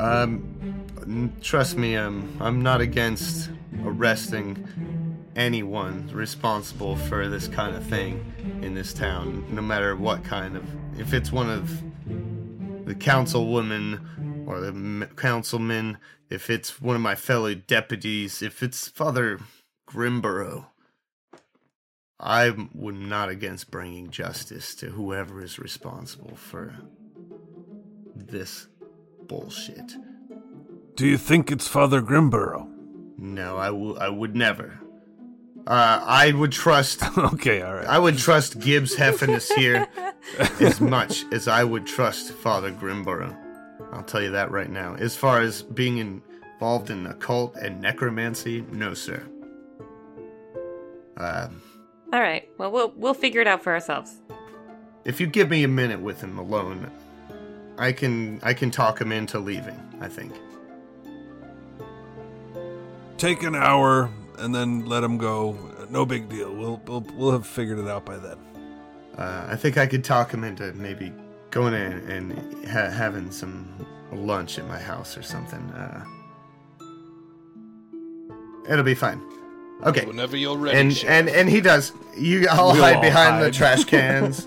um, 0.00 1.32
trust 1.42 1.76
me, 1.76 1.96
um, 1.96 2.34
I'm 2.40 2.62
not 2.62 2.80
against 2.80 3.50
arresting 3.84 4.66
anyone 5.36 6.08
responsible 6.12 6.96
for 6.96 7.28
this 7.28 7.46
kind 7.46 7.76
of 7.76 7.84
thing 7.84 8.24
in 8.62 8.74
this 8.74 8.94
town, 8.94 9.44
no 9.50 9.60
matter 9.60 9.94
what 9.96 10.24
kind 10.24 10.56
of. 10.56 10.64
If 10.98 11.12
it's 11.12 11.30
one 11.30 11.50
of 11.50 11.82
the 12.86 12.94
councilwoman 12.94 14.46
or 14.46 14.60
the 14.60 15.06
councilman, 15.16 15.98
if 16.30 16.48
it's 16.48 16.80
one 16.80 16.96
of 16.96 17.02
my 17.02 17.16
fellow 17.16 17.52
deputies, 17.54 18.40
if 18.40 18.62
it's 18.62 18.88
Father 18.88 19.40
Grimburrow, 19.88 20.66
I'm 22.18 22.70
not 22.72 23.28
against 23.28 23.70
bringing 23.70 24.10
justice 24.10 24.74
to 24.76 24.86
whoever 24.86 25.42
is 25.42 25.58
responsible 25.58 26.36
for 26.36 26.74
this 28.14 28.68
bullshit. 29.26 29.92
Do 30.94 31.06
you 31.06 31.18
think 31.18 31.50
it's 31.50 31.68
Father 31.68 32.00
Grimburrow? 32.00 32.70
No, 33.18 33.56
I 33.56 33.70
will. 33.70 33.98
I 33.98 34.08
would 34.08 34.34
never. 34.34 34.78
Uh, 35.66 36.00
I 36.04 36.32
would 36.32 36.52
trust. 36.52 37.02
okay, 37.18 37.62
all 37.62 37.74
right. 37.74 37.86
I 37.86 37.98
would 37.98 38.18
trust 38.18 38.60
Gibbs 38.60 38.94
Hephenus 38.94 39.52
here 39.52 39.88
as 40.60 40.80
much 40.80 41.24
as 41.32 41.48
I 41.48 41.64
would 41.64 41.86
trust 41.86 42.32
Father 42.32 42.70
Grimburrow. 42.70 43.36
I'll 43.92 44.04
tell 44.04 44.22
you 44.22 44.30
that 44.30 44.50
right 44.50 44.70
now. 44.70 44.94
As 44.94 45.16
far 45.16 45.40
as 45.40 45.62
being 45.62 45.98
involved 45.98 46.90
in 46.90 47.06
occult 47.06 47.56
and 47.56 47.80
necromancy, 47.80 48.64
no, 48.70 48.94
sir. 48.94 49.26
Um, 51.16 51.62
All 52.12 52.20
right. 52.20 52.48
Well, 52.58 52.70
we'll 52.70 52.92
we'll 52.94 53.14
figure 53.14 53.40
it 53.40 53.46
out 53.48 53.62
for 53.62 53.72
ourselves. 53.72 54.20
if 55.04 55.20
you 55.20 55.26
give 55.26 55.50
me 55.50 55.64
a 55.64 55.68
minute 55.68 56.00
with 56.00 56.20
him 56.20 56.38
alone, 56.38 56.90
I 57.78 57.90
can 57.92 58.38
I 58.42 58.54
can 58.54 58.70
talk 58.70 59.00
him 59.00 59.10
into 59.10 59.38
leaving. 59.40 59.80
I 60.00 60.08
think. 60.08 60.32
Take 63.16 63.42
an 63.42 63.54
hour 63.56 64.10
and 64.38 64.54
then 64.54 64.86
let 64.86 65.02
him 65.04 65.18
go. 65.18 65.58
No 65.90 66.04
big 66.06 66.28
deal. 66.28 66.54
We'll 66.54 66.80
we'll, 66.86 67.00
we'll 67.14 67.32
have 67.32 67.46
figured 67.46 67.78
it 67.78 67.88
out 67.88 68.04
by 68.06 68.16
then. 68.16 68.38
Uh, 69.16 69.46
I 69.48 69.56
think 69.56 69.78
I 69.78 69.86
could 69.86 70.04
talk 70.04 70.32
him 70.32 70.44
into 70.44 70.72
maybe 70.74 71.12
going 71.50 71.74
in 71.74 71.92
and 72.10 72.66
ha- 72.68 72.90
having 72.90 73.30
some 73.30 73.66
lunch 74.12 74.58
at 74.58 74.66
my 74.68 74.78
house 74.78 75.16
or 75.16 75.22
something. 75.22 75.60
Uh, 75.70 76.04
it'll 78.68 78.84
be 78.84 78.94
fine. 78.94 79.20
Okay. 79.84 80.06
Whenever 80.06 80.36
you're 80.38 80.56
ready, 80.56 80.78
And 80.78 80.94
Sheriff. 80.96 81.10
and 81.14 81.28
and 81.28 81.48
he 81.50 81.60
does. 81.60 81.92
You, 82.16 82.46
I'll 82.50 82.72
We'll 82.72 82.82
hide 82.82 82.96
all 82.96 83.02
behind 83.02 83.44
the 83.44 83.50
trash 83.50 83.84
cans, 83.84 84.46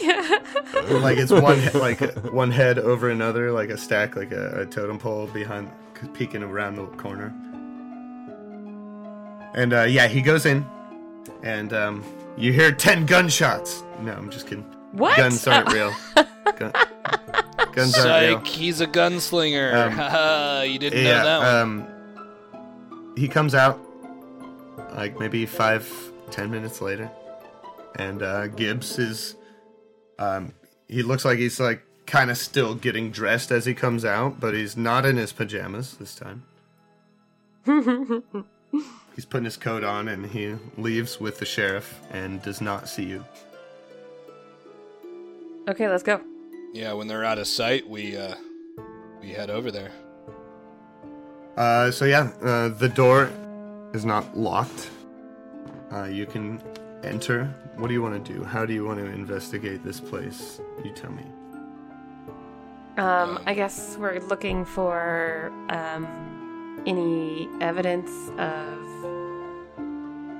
Yeah. 0.00 0.38
like 1.00 1.16
it's 1.16 1.30
one 1.30 1.60
like 1.74 2.00
one 2.32 2.50
head 2.50 2.78
over 2.80 3.08
another, 3.10 3.52
like 3.52 3.70
a 3.70 3.78
stack, 3.78 4.16
like 4.16 4.32
a, 4.32 4.62
a 4.62 4.66
totem 4.66 4.98
pole 4.98 5.28
behind, 5.28 5.70
peeking 6.12 6.42
around 6.42 6.74
the 6.74 6.86
corner. 6.96 7.32
And 9.54 9.72
uh, 9.72 9.82
yeah, 9.82 10.08
he 10.08 10.20
goes 10.20 10.46
in, 10.46 10.66
and 11.42 11.72
um, 11.72 12.04
you 12.36 12.52
hear 12.52 12.72
ten 12.72 13.06
gunshots. 13.06 13.82
No, 14.00 14.12
I'm 14.12 14.30
just 14.30 14.46
kidding. 14.48 14.64
What? 14.92 15.16
Guns 15.16 15.46
aren't 15.46 15.68
Oh. 15.70 15.72
real. 15.72 15.94
Gun- 16.58 16.72
guns 17.72 17.96
aren't 17.98 18.28
real. 18.28 18.38
He's 18.40 18.80
a 18.80 18.86
gunslinger. 18.86 19.74
Um, 20.64 20.70
you 20.70 20.78
didn't 20.78 21.04
know 21.04 21.24
that 21.24 21.38
one. 21.38 21.86
um, 21.86 23.12
he 23.16 23.28
comes 23.28 23.54
out 23.54 23.78
like 24.96 25.18
maybe 25.20 25.46
five, 25.46 25.88
ten 26.30 26.50
minutes 26.50 26.80
later, 26.80 27.10
and 27.96 28.22
uh, 28.22 28.48
Gibbs 28.48 28.98
is, 28.98 29.36
um, 30.18 30.52
he 30.88 31.02
looks 31.02 31.24
like 31.24 31.38
he's 31.38 31.58
like 31.60 31.82
kind 32.06 32.30
of 32.30 32.36
still 32.38 32.74
getting 32.74 33.10
dressed 33.10 33.50
as 33.52 33.64
he 33.66 33.74
comes 33.74 34.04
out, 34.04 34.38
but 34.40 34.52
he's 34.54 34.76
not 34.76 35.06
in 35.06 35.16
his 35.16 35.32
pajamas 35.32 35.96
this 35.96 36.14
time. 36.16 36.42
He's 39.14 39.24
putting 39.24 39.44
his 39.44 39.56
coat 39.56 39.84
on 39.84 40.08
and 40.08 40.26
he 40.26 40.56
leaves 40.76 41.20
with 41.20 41.38
the 41.38 41.44
sheriff 41.44 42.00
and 42.10 42.42
does 42.42 42.60
not 42.60 42.88
see 42.88 43.04
you. 43.04 43.24
okay, 45.68 45.88
let's 45.88 46.02
go. 46.02 46.20
yeah, 46.72 46.92
when 46.92 47.06
they're 47.06 47.24
out 47.24 47.38
of 47.38 47.46
sight, 47.46 47.88
we 47.88 48.16
uh, 48.16 48.34
we 49.20 49.30
head 49.30 49.50
over 49.50 49.70
there. 49.70 49.92
Uh, 51.56 51.90
so 51.90 52.04
yeah, 52.04 52.32
uh, 52.42 52.68
the 52.68 52.88
door 52.88 53.30
is 53.92 54.04
not 54.04 54.36
locked. 54.36 54.90
Uh, 55.92 56.04
you 56.04 56.26
can 56.26 56.60
enter. 57.04 57.44
What 57.76 57.88
do 57.88 57.94
you 57.94 58.02
want 58.02 58.24
to 58.24 58.32
do? 58.32 58.42
How 58.42 58.66
do 58.66 58.74
you 58.74 58.84
want 58.84 58.98
to 58.98 59.06
investigate 59.06 59.84
this 59.84 60.00
place? 60.00 60.60
You 60.84 60.92
tell 60.92 61.12
me. 61.12 61.24
Um, 62.96 63.40
I 63.46 63.54
guess 63.54 63.96
we're 63.98 64.20
looking 64.20 64.64
for 64.64 65.52
um, 65.68 66.82
any 66.86 67.48
evidence 67.60 68.10
of 68.38 68.83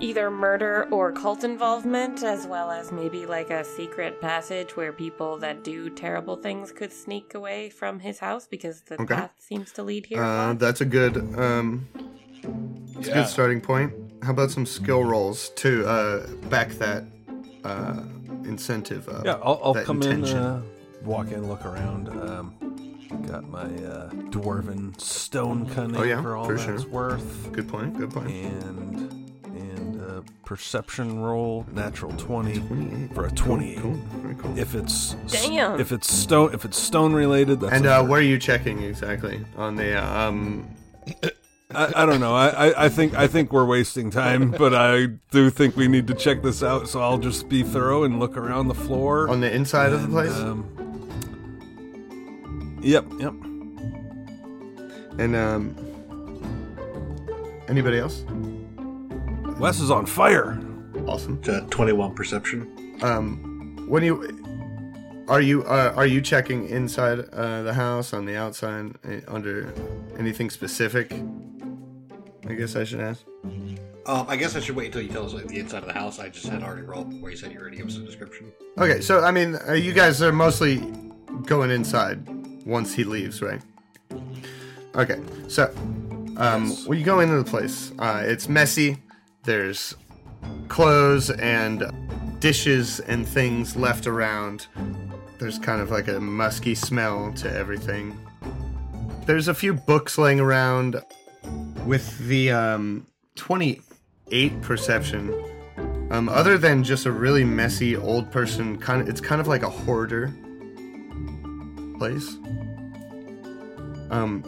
either 0.01 0.31
murder 0.31 0.87
or 0.91 1.13
cult 1.13 1.45
involvement, 1.45 2.23
as 2.23 2.47
well 2.47 2.71
as 2.71 2.93
maybe 2.93 3.27
like 3.27 3.51
a 3.51 3.65
secret 3.65 4.21
passage 4.21 4.77
where 4.77 4.93
people 4.93 5.39
that 5.39 5.63
do 5.65 5.89
terrible 5.91 6.37
things 6.37 6.73
could 6.73 6.93
sneak 6.93 7.35
away 7.35 7.71
from 7.71 8.01
his 8.01 8.19
house 8.19 8.47
because 8.47 8.83
the 8.83 9.01
Okay. 9.01 9.15
path 9.15 9.33
seems 9.39 9.73
to 9.73 9.83
lead 9.83 10.07
here. 10.07 10.23
a 10.23 10.27
Uh, 10.27 10.55
that's 10.55 10.81
a 10.81 10.85
good. 10.85 11.17
Um, 11.39 11.89
it's 12.99 13.09
a 13.09 13.13
good 13.13 13.27
starting 13.29 13.61
point. 13.61 13.93
How 14.23 14.31
about 14.31 14.51
some 14.51 14.67
skill 14.67 15.05
rolls 15.05 15.51
to 15.57 15.87
uh, 15.87 16.27
back 16.49 16.71
that 16.73 17.05
uh, 17.65 18.03
incentive 18.45 19.09
up? 19.09 19.25
Yeah, 19.25 19.39
I'll, 19.43 19.61
I'll 19.63 19.75
that 19.75 19.85
come 19.87 19.97
intention. 20.03 20.39
in, 20.39 20.45
uh, 20.45 20.63
walk 21.03 21.31
in, 21.31 21.47
look 21.49 21.65
around. 21.65 22.09
Um, 22.09 22.55
got 23.29 23.49
my 23.49 23.63
uh, 23.63 24.11
dwarven 24.31 24.99
stone 25.01 25.67
cunning 25.67 26.01
Oh, 26.01 26.03
yeah, 26.05 26.21
for 26.21 26.37
all 26.37 26.47
for 26.47 26.55
that's 26.57 26.83
sure. 26.83 26.91
worth, 26.91 27.53
Good 27.53 27.69
point. 27.69 27.97
Good 27.97 28.11
point. 28.11 28.29
and 28.31 28.63
and 28.65 29.14
perception 30.45 31.21
roll 31.21 31.67
natural 31.73 32.13
twenty 32.17 32.59
28. 32.61 33.15
for 33.15 33.25
a 33.25 33.29
Cool, 33.29 33.37
twenty-eight. 33.37 33.81
Cool. 33.81 33.93
Very 33.95 34.35
cool. 34.37 34.59
If 34.59 34.75
it's 34.75 35.15
Damn. 35.29 35.81
if 35.81 35.93
it's 35.93 36.13
stone 36.13 36.53
if 36.55 36.65
it's 36.65 36.79
stone 36.79 37.13
related, 37.13 37.61
that's 37.61 37.73
and 37.73 37.87
a 37.87 37.97
uh, 38.01 38.05
where 38.05 38.21
are 38.21 38.23
you 38.23 38.39
checking 38.39 38.83
exactly 38.83 39.45
on 39.57 39.77
the 39.77 40.03
um? 40.03 40.69
I, 41.75 42.03
I 42.03 42.07
don't 42.07 42.21
know. 42.21 42.35
I, 42.35 42.49
I, 42.69 42.85
I 42.85 42.89
think 42.89 43.15
I 43.15 43.27
think 43.27 43.53
we're 43.53 43.65
wasting 43.65 44.11
time, 44.11 44.51
but 44.59 44.75
I 44.75 45.07
do 45.31 45.51
think 45.51 45.77
we 45.77 45.89
need 45.89 46.07
to 46.07 46.15
check 46.15 46.43
this 46.43 46.63
out. 46.63 46.89
So 46.89 47.01
I'll 47.01 47.19
just 47.19 47.49
be 47.49 47.63
thorough 47.63 48.05
and 48.05 48.21
look 48.21 48.37
around 48.37 48.69
the 48.69 48.75
floor. 48.75 49.29
On 49.29 49.41
the 49.41 49.53
inside 49.53 49.93
of 49.93 50.03
the 50.03 50.09
place? 50.09 50.33
Um, 50.33 50.69
yep, 52.83 53.05
yep. 53.19 53.33
And 55.19 55.35
um, 55.37 55.75
anybody 57.69 57.99
else? 57.99 58.25
Wes 59.59 59.81
is 59.81 59.91
on 59.91 60.07
fire. 60.07 60.61
Awesome. 61.07 61.41
Uh, 61.47 61.61
21 61.71 62.15
perception. 62.15 62.99
Um, 63.03 63.87
when 63.89 64.03
you 64.03 64.45
are 65.29 65.41
you 65.41 65.63
uh, 65.65 65.93
are 65.97 66.07
you 66.07 66.21
checking 66.21 66.69
inside 66.69 67.21
uh, 67.33 67.63
the 67.63 67.73
house 67.73 68.13
on 68.13 68.25
the 68.25 68.37
outside 68.37 68.95
uh, 69.05 69.21
under 69.29 69.73
anything 70.19 70.51
specific? 70.51 71.13
I 72.47 72.55
guess 72.55 72.77
I 72.77 72.85
should 72.85 73.01
ask. 73.01 73.25
Um, 74.07 74.27
I 74.29 74.37
guess 74.37 74.55
I 74.55 74.61
should 74.61 74.77
wait 74.77 74.87
until 74.87 75.03
you 75.03 75.09
tell 75.09 75.25
us 75.25 75.33
like, 75.33 75.47
the 75.47 75.59
inside 75.59 75.79
of 75.79 75.87
the 75.87 75.95
house. 75.95 76.19
I 76.19 76.29
just 76.29 76.47
had 76.47 76.63
already 76.63 76.83
rolled 76.83 77.09
before 77.09 77.31
you 77.31 77.37
said 77.37 77.53
you 77.53 77.59
were 77.59 77.65
going 77.65 77.73
to 77.73 77.79
give 77.79 77.87
us 77.87 77.97
a 77.97 78.01
description. 78.01 78.53
Okay, 78.77 79.01
so 79.01 79.21
I 79.21 79.31
mean, 79.31 79.57
uh, 79.67 79.73
you 79.73 79.95
guys 79.95 80.21
are 80.21 80.33
mostly 80.33 80.77
going 81.47 81.71
inside 81.71 82.27
once 82.67 82.95
he 82.95 83.05
leaves, 83.05 83.41
right? 83.41 83.63
Okay, 84.95 85.21
so 85.49 85.73
um, 86.37 86.71
when 86.87 86.99
you 86.99 87.05
go 87.05 87.21
into 87.21 87.37
the 87.37 87.49
place, 87.49 87.93
uh, 87.99 88.23
it's 88.27 88.49
messy. 88.49 88.99
There's 89.45 89.95
clothes 90.69 91.31
and 91.31 91.91
dishes 92.41 93.01
and 93.01 93.27
things 93.27 93.77
left 93.77 94.07
around. 94.07 94.67
There's 95.39 95.59
kind 95.59 95.81
of 95.81 95.91
like 95.91 96.09
a 96.09 96.21
musky 96.21 96.75
smell 96.75 97.33
to 97.35 97.53
everything. 97.53 98.19
There's 99.27 99.49
a 99.49 99.55
few 99.55 99.75
books 99.75 100.19
laying 100.19 100.41
around. 100.41 101.03
With 101.85 102.19
the 102.27 102.51
um, 102.51 103.07
28 103.37 104.63
perception, 104.63 105.35
um, 106.11 106.31
other 106.31 106.57
than 106.57 106.83
just 106.83 107.05
a 107.05 107.13
really 107.13 107.45
messy 107.45 107.97
old 107.97 108.31
person, 108.31 108.79
kind 108.79 109.03
of, 109.03 109.09
it's 109.09 109.21
kind 109.21 109.41
of 109.41 109.47
like 109.47 109.63
a 109.63 109.69
hoarder 109.69 110.33
place. 111.99 112.37
Um, 114.11 114.43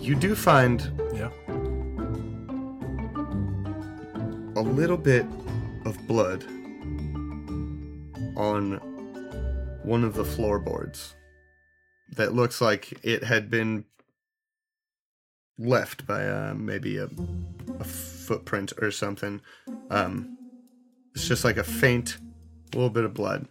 you 0.00 0.14
do 0.14 0.34
find 0.34 0.90
Yeah. 1.12 1.30
A 4.58 4.62
little 4.62 4.96
bit 4.96 5.24
of 5.84 5.96
blood 6.08 6.42
on 8.36 8.80
one 9.84 10.02
of 10.02 10.14
the 10.14 10.24
floorboards 10.24 11.14
that 12.16 12.34
looks 12.34 12.60
like 12.60 12.98
it 13.04 13.22
had 13.22 13.48
been 13.48 13.84
left 15.58 16.08
by 16.08 16.26
uh, 16.26 16.54
maybe 16.54 16.98
a, 16.98 17.08
a 17.78 17.84
footprint 17.84 18.72
or 18.82 18.90
something. 18.90 19.40
Um, 19.90 20.36
it's 21.14 21.28
just 21.28 21.44
like 21.44 21.56
a 21.56 21.64
faint 21.64 22.18
little 22.74 22.90
bit 22.90 23.04
of 23.04 23.14
blood. 23.14 23.46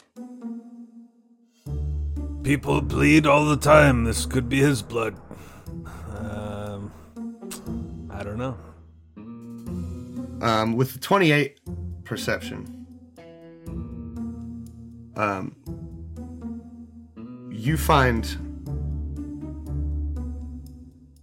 People 2.44 2.82
bleed 2.82 3.26
all 3.26 3.46
the 3.46 3.58
time. 3.58 4.04
This 4.04 4.26
could 4.26 4.50
be 4.50 4.60
his 4.60 4.82
blood. 4.82 5.16
Um, 6.18 6.92
I 8.10 8.24
don't 8.24 8.38
know. 8.38 8.58
Um, 10.42 10.76
with 10.76 10.94
the 10.94 11.00
28 11.00 11.60
perception, 12.04 12.86
um, 15.16 15.56
you 17.52 17.76
find 17.78 18.26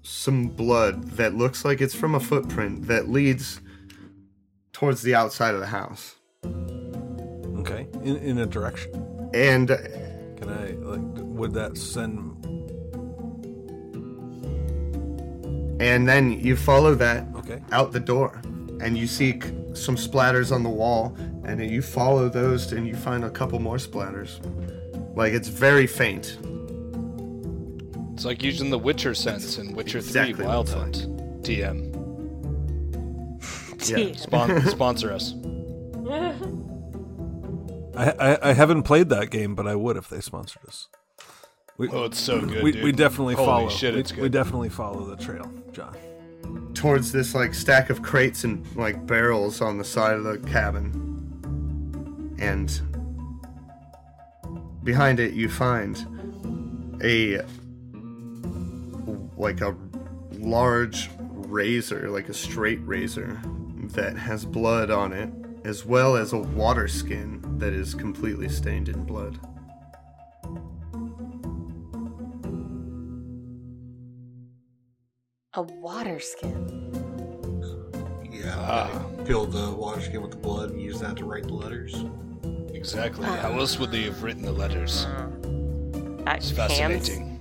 some 0.03 0.49
blood 0.49 1.05
that 1.13 1.35
looks 1.35 1.65
like 1.65 1.81
it's 1.81 1.95
from 1.95 2.15
a 2.15 2.21
footprint 2.21 2.87
that 2.89 3.09
leads 3.09 3.61
towards 4.73 5.03
the 5.03 5.15
outside 5.15 5.55
of 5.55 5.61
the 5.61 5.67
house. 5.67 6.17
Okay, 6.45 7.87
in 8.03 8.17
in 8.17 8.39
a 8.39 8.47
direction. 8.47 8.93
And 9.33 9.69
Can 9.69 10.49
I 10.49 10.71
like? 10.73 11.01
Would 11.17 11.53
that 11.55 11.77
send? 11.79 12.33
and 15.81 16.09
then 16.09 16.31
you 16.41 16.55
follow 16.57 16.95
that 16.95 17.27
Okay. 17.37 17.61
out 17.73 17.91
the 17.93 17.99
door 18.01 18.41
and 18.81 18.97
you 18.99 19.07
see 19.07 19.41
some 19.75 19.97
splatters 19.97 20.53
on 20.53 20.63
the 20.63 20.69
wall 20.71 21.15
and 21.45 21.59
then 21.61 21.69
you 21.69 21.83
follow 21.83 22.29
those 22.29 22.73
and 22.73 22.87
you 22.87 22.95
find 22.95 23.25
a 23.25 23.31
couple 23.31 23.59
more 23.59 23.77
splatters. 23.77 24.39
Like 25.17 25.33
it's 25.33 25.49
very 25.49 25.87
faint. 25.87 26.39
It's 28.15 28.25
like 28.25 28.43
using 28.43 28.71
the 28.71 28.79
Witcher 28.79 29.15
sense 29.15 29.59
in 29.59 29.75
Witcher 29.75 29.99
exactly 29.99 30.35
3 30.35 30.47
Wild 30.47 30.67
it's 30.69 30.75
like. 30.77 30.83
Hunt. 30.95 31.43
TM. 31.43 31.91
Yeah. 33.87 34.15
Spon- 34.17 34.63
sponsor 34.69 35.13
us. 35.13 35.35
I, 37.97 38.11
I 38.19 38.39
I 38.51 38.53
haven't 38.55 38.85
played 38.85 39.11
that 39.11 39.31
game, 39.31 39.55
but 39.55 39.67
I 39.67 39.75
would 39.75 39.97
if 39.99 40.09
they 40.09 40.21
sponsored 40.21 40.65
us. 40.67 40.89
We, 41.77 41.89
Oh, 41.91 42.05
it's 42.05 42.19
so 42.19 42.41
good, 42.41 42.63
we, 42.63 42.73
dude. 42.73 42.83
we 42.85 42.93
definitely 42.93 43.35
Holy 43.35 43.47
follow. 43.47 43.69
shit, 43.69 43.95
we, 43.95 44.01
it's 44.01 44.13
we 44.13 44.23
good. 44.23 44.33
definitely 44.33 44.69
follow 44.71 45.05
the 45.05 45.17
trail, 45.23 45.51
John. 45.73 45.95
Towards 46.75 47.13
this 47.13 47.35
like 47.35 47.55
stack 47.55 47.91
of 47.91 48.03
crates 48.03 48.45
and 48.45 48.65
like 48.77 49.07
barrels 49.07 49.61
on 49.61 49.79
the 49.79 49.85
side 49.85 50.17
of 50.17 50.25
the 50.25 50.39
cabin. 50.39 51.01
And 52.39 52.81
behind 54.83 55.21
it 55.21 55.33
you 55.35 55.49
find 55.49 55.97
a 57.03 57.41
like 59.37 59.61
a 59.61 59.75
large 60.33 61.11
razor, 61.19 62.11
like 62.11 62.29
a 62.29 62.35
straight 62.35 62.81
razor 62.85 63.41
that 63.93 64.17
has 64.17 64.45
blood 64.45 64.91
on 64.91 65.13
it, 65.13 65.31
as 65.65 65.85
well 65.85 66.17
as 66.17 66.33
a 66.33 66.39
water 66.39 66.89
skin 66.89 67.41
that 67.59 67.73
is 67.73 67.95
completely 67.95 68.49
stained 68.49 68.89
in 68.89 69.05
blood. 69.05 69.39
A 75.57 75.63
water 75.63 76.19
skin. 76.19 76.91
Yeah. 78.31 78.55
Ah. 78.59 79.05
Fill 79.25 79.47
the 79.47 79.71
water 79.71 80.01
skin 80.01 80.21
with 80.21 80.33
the 80.33 80.37
blood 80.37 80.71
and 80.71 80.83
use 80.83 81.01
that 81.01 81.17
to 81.19 81.25
write 81.25 81.45
the 81.45 81.55
letters. 81.55 82.05
Exactly. 82.73 83.25
How 83.25 83.53
else 83.59 83.79
would 83.79 83.91
they 83.91 84.03
have 84.03 84.23
written 84.23 84.43
the 84.43 84.53
letters? 84.53 85.07
Uh, 85.07 85.31
It's 86.37 86.51
fascinating. 86.51 87.39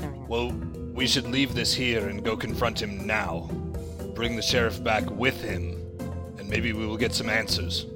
I 0.00 0.06
mean, 0.06 0.26
Well, 0.26 0.52
we 0.94 1.06
should 1.06 1.26
leave 1.26 1.54
this 1.54 1.74
here 1.74 2.08
and 2.08 2.24
go 2.24 2.36
confront 2.36 2.80
him 2.80 3.06
now. 3.06 3.50
Bring 4.14 4.36
the 4.36 4.42
sheriff 4.42 4.82
back 4.82 5.08
with 5.10 5.40
him, 5.42 5.76
and 6.38 6.48
maybe 6.48 6.72
we 6.72 6.86
will 6.86 6.96
get 6.96 7.14
some 7.14 7.28
answers. 7.28 7.86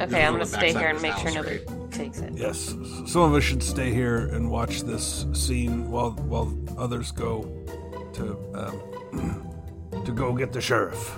okay, 0.00 0.24
I'm 0.24 0.34
gonna 0.34 0.46
stay 0.46 0.72
here 0.72 0.88
and 0.88 1.00
make 1.02 1.16
sure 1.16 1.32
nobody 1.32 1.60
takes 1.90 2.18
it. 2.20 2.32
Yes, 2.34 2.74
some 3.06 3.22
of 3.22 3.34
us 3.34 3.42
should 3.42 3.62
stay 3.62 3.92
here 3.92 4.28
and 4.28 4.50
watch 4.50 4.82
this 4.82 5.26
scene 5.32 5.90
while 5.90 6.12
while 6.12 6.54
others 6.78 7.10
go 7.10 7.42
to 8.18 8.36
um, 8.54 10.02
to 10.04 10.12
go 10.12 10.32
get 10.32 10.52
the 10.52 10.60
sheriff. 10.60 11.12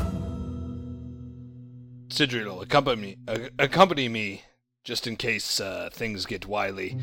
Sidriel, 2.08 2.62
accompany 2.62 3.16
uh, 3.28 3.38
accompany 3.58 4.08
me, 4.08 4.42
just 4.84 5.06
in 5.06 5.16
case 5.16 5.60
uh, 5.60 5.88
things 5.92 6.26
get 6.26 6.46
wily. 6.46 6.96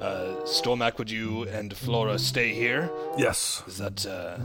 Uh, 0.00 0.34
Stormak, 0.44 0.98
would 0.98 1.10
you 1.10 1.44
and 1.44 1.74
Flora 1.76 2.18
stay 2.18 2.52
here? 2.52 2.90
Yes, 3.16 3.62
Does 3.64 3.78
that 3.78 4.04
uh, 4.06 4.38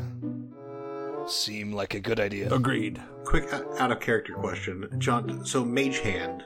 seem 1.27 1.73
like 1.73 1.93
a 1.93 1.99
good 1.99 2.19
idea? 2.19 2.53
agreed. 2.53 3.01
Quick 3.25 3.51
out 3.79 3.91
of 3.91 3.99
character 3.99 4.33
question, 4.33 4.87
John. 4.97 5.43
So 5.45 5.65
Mage 5.65 5.99
Hand, 5.99 6.45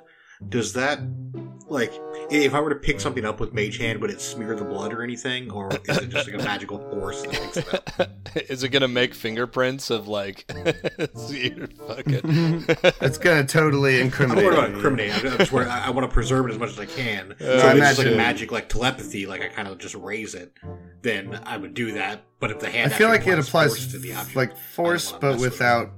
does 0.50 0.74
that 0.74 1.00
like 1.68 1.94
if 2.30 2.54
I 2.54 2.60
were 2.60 2.70
to 2.70 2.76
pick 2.76 3.00
something 3.00 3.26
up 3.26 3.40
with 3.40 3.54
Mage 3.54 3.78
Hand, 3.78 4.00
would 4.02 4.10
it 4.10 4.20
smear 4.22 4.56
the 4.56 4.64
blood 4.64 4.94
or 4.94 5.04
anything, 5.04 5.50
or 5.52 5.70
is 5.88 5.98
it 5.98 6.10
just 6.10 6.30
like 6.32 6.42
a 6.42 6.44
magical 6.44 6.80
force 6.90 7.22
that 7.24 7.32
picks 7.32 7.58
it 7.58 8.00
up? 8.00 8.10
Is 8.50 8.64
it 8.64 8.70
gonna 8.70 8.88
make 8.88 9.14
fingerprints 9.14 9.90
of 9.90 10.08
like? 10.08 10.50
see, 11.16 11.54
you're 11.56 11.68
fucking. 11.68 12.66
It's 13.02 13.18
gonna 13.18 13.46
totally 13.46 14.00
I'm 14.00 14.06
incriminate. 14.06 14.44
not 14.44 14.46
worried 14.46 14.58
about 14.58 14.70
you. 14.70 14.76
incriminating. 14.76 15.32
I'm 15.32 15.38
just 15.38 15.52
worried, 15.52 15.68
I, 15.68 15.88
I 15.88 15.90
want 15.90 16.10
to 16.10 16.14
preserve 16.14 16.46
it 16.48 16.52
as 16.52 16.58
much 16.60 16.70
as 16.70 16.80
I 16.80 16.86
can. 16.86 17.36
so 17.40 17.46
Uh, 17.46 17.72
if 17.72 17.78
it's 17.78 17.96
just 17.98 18.00
like 18.00 18.16
magic, 18.18 18.52
like 18.52 18.70
telepathy, 18.70 19.26
like 19.26 19.42
I 19.42 19.48
kind 19.50 19.68
of 19.68 19.78
just 19.78 19.96
raise 19.96 20.34
it, 20.36 20.54
then 21.02 21.40
I 21.46 21.58
would 21.58 21.74
do 21.74 21.92
that. 21.94 22.24
But 22.40 22.52
if 22.52 22.60
the 22.60 22.70
hand, 22.70 22.94
I 22.94 22.98
feel 22.98 23.10
like 23.10 23.28
it 23.28 23.36
force 23.36 23.48
applies 23.48 23.88
to 23.88 23.98
the 24.00 24.14
object, 24.14 24.36
like 24.38 24.58
force, 24.58 25.12
but 25.12 25.34
mess 25.34 25.42
it. 25.42 25.50
without 25.50 25.92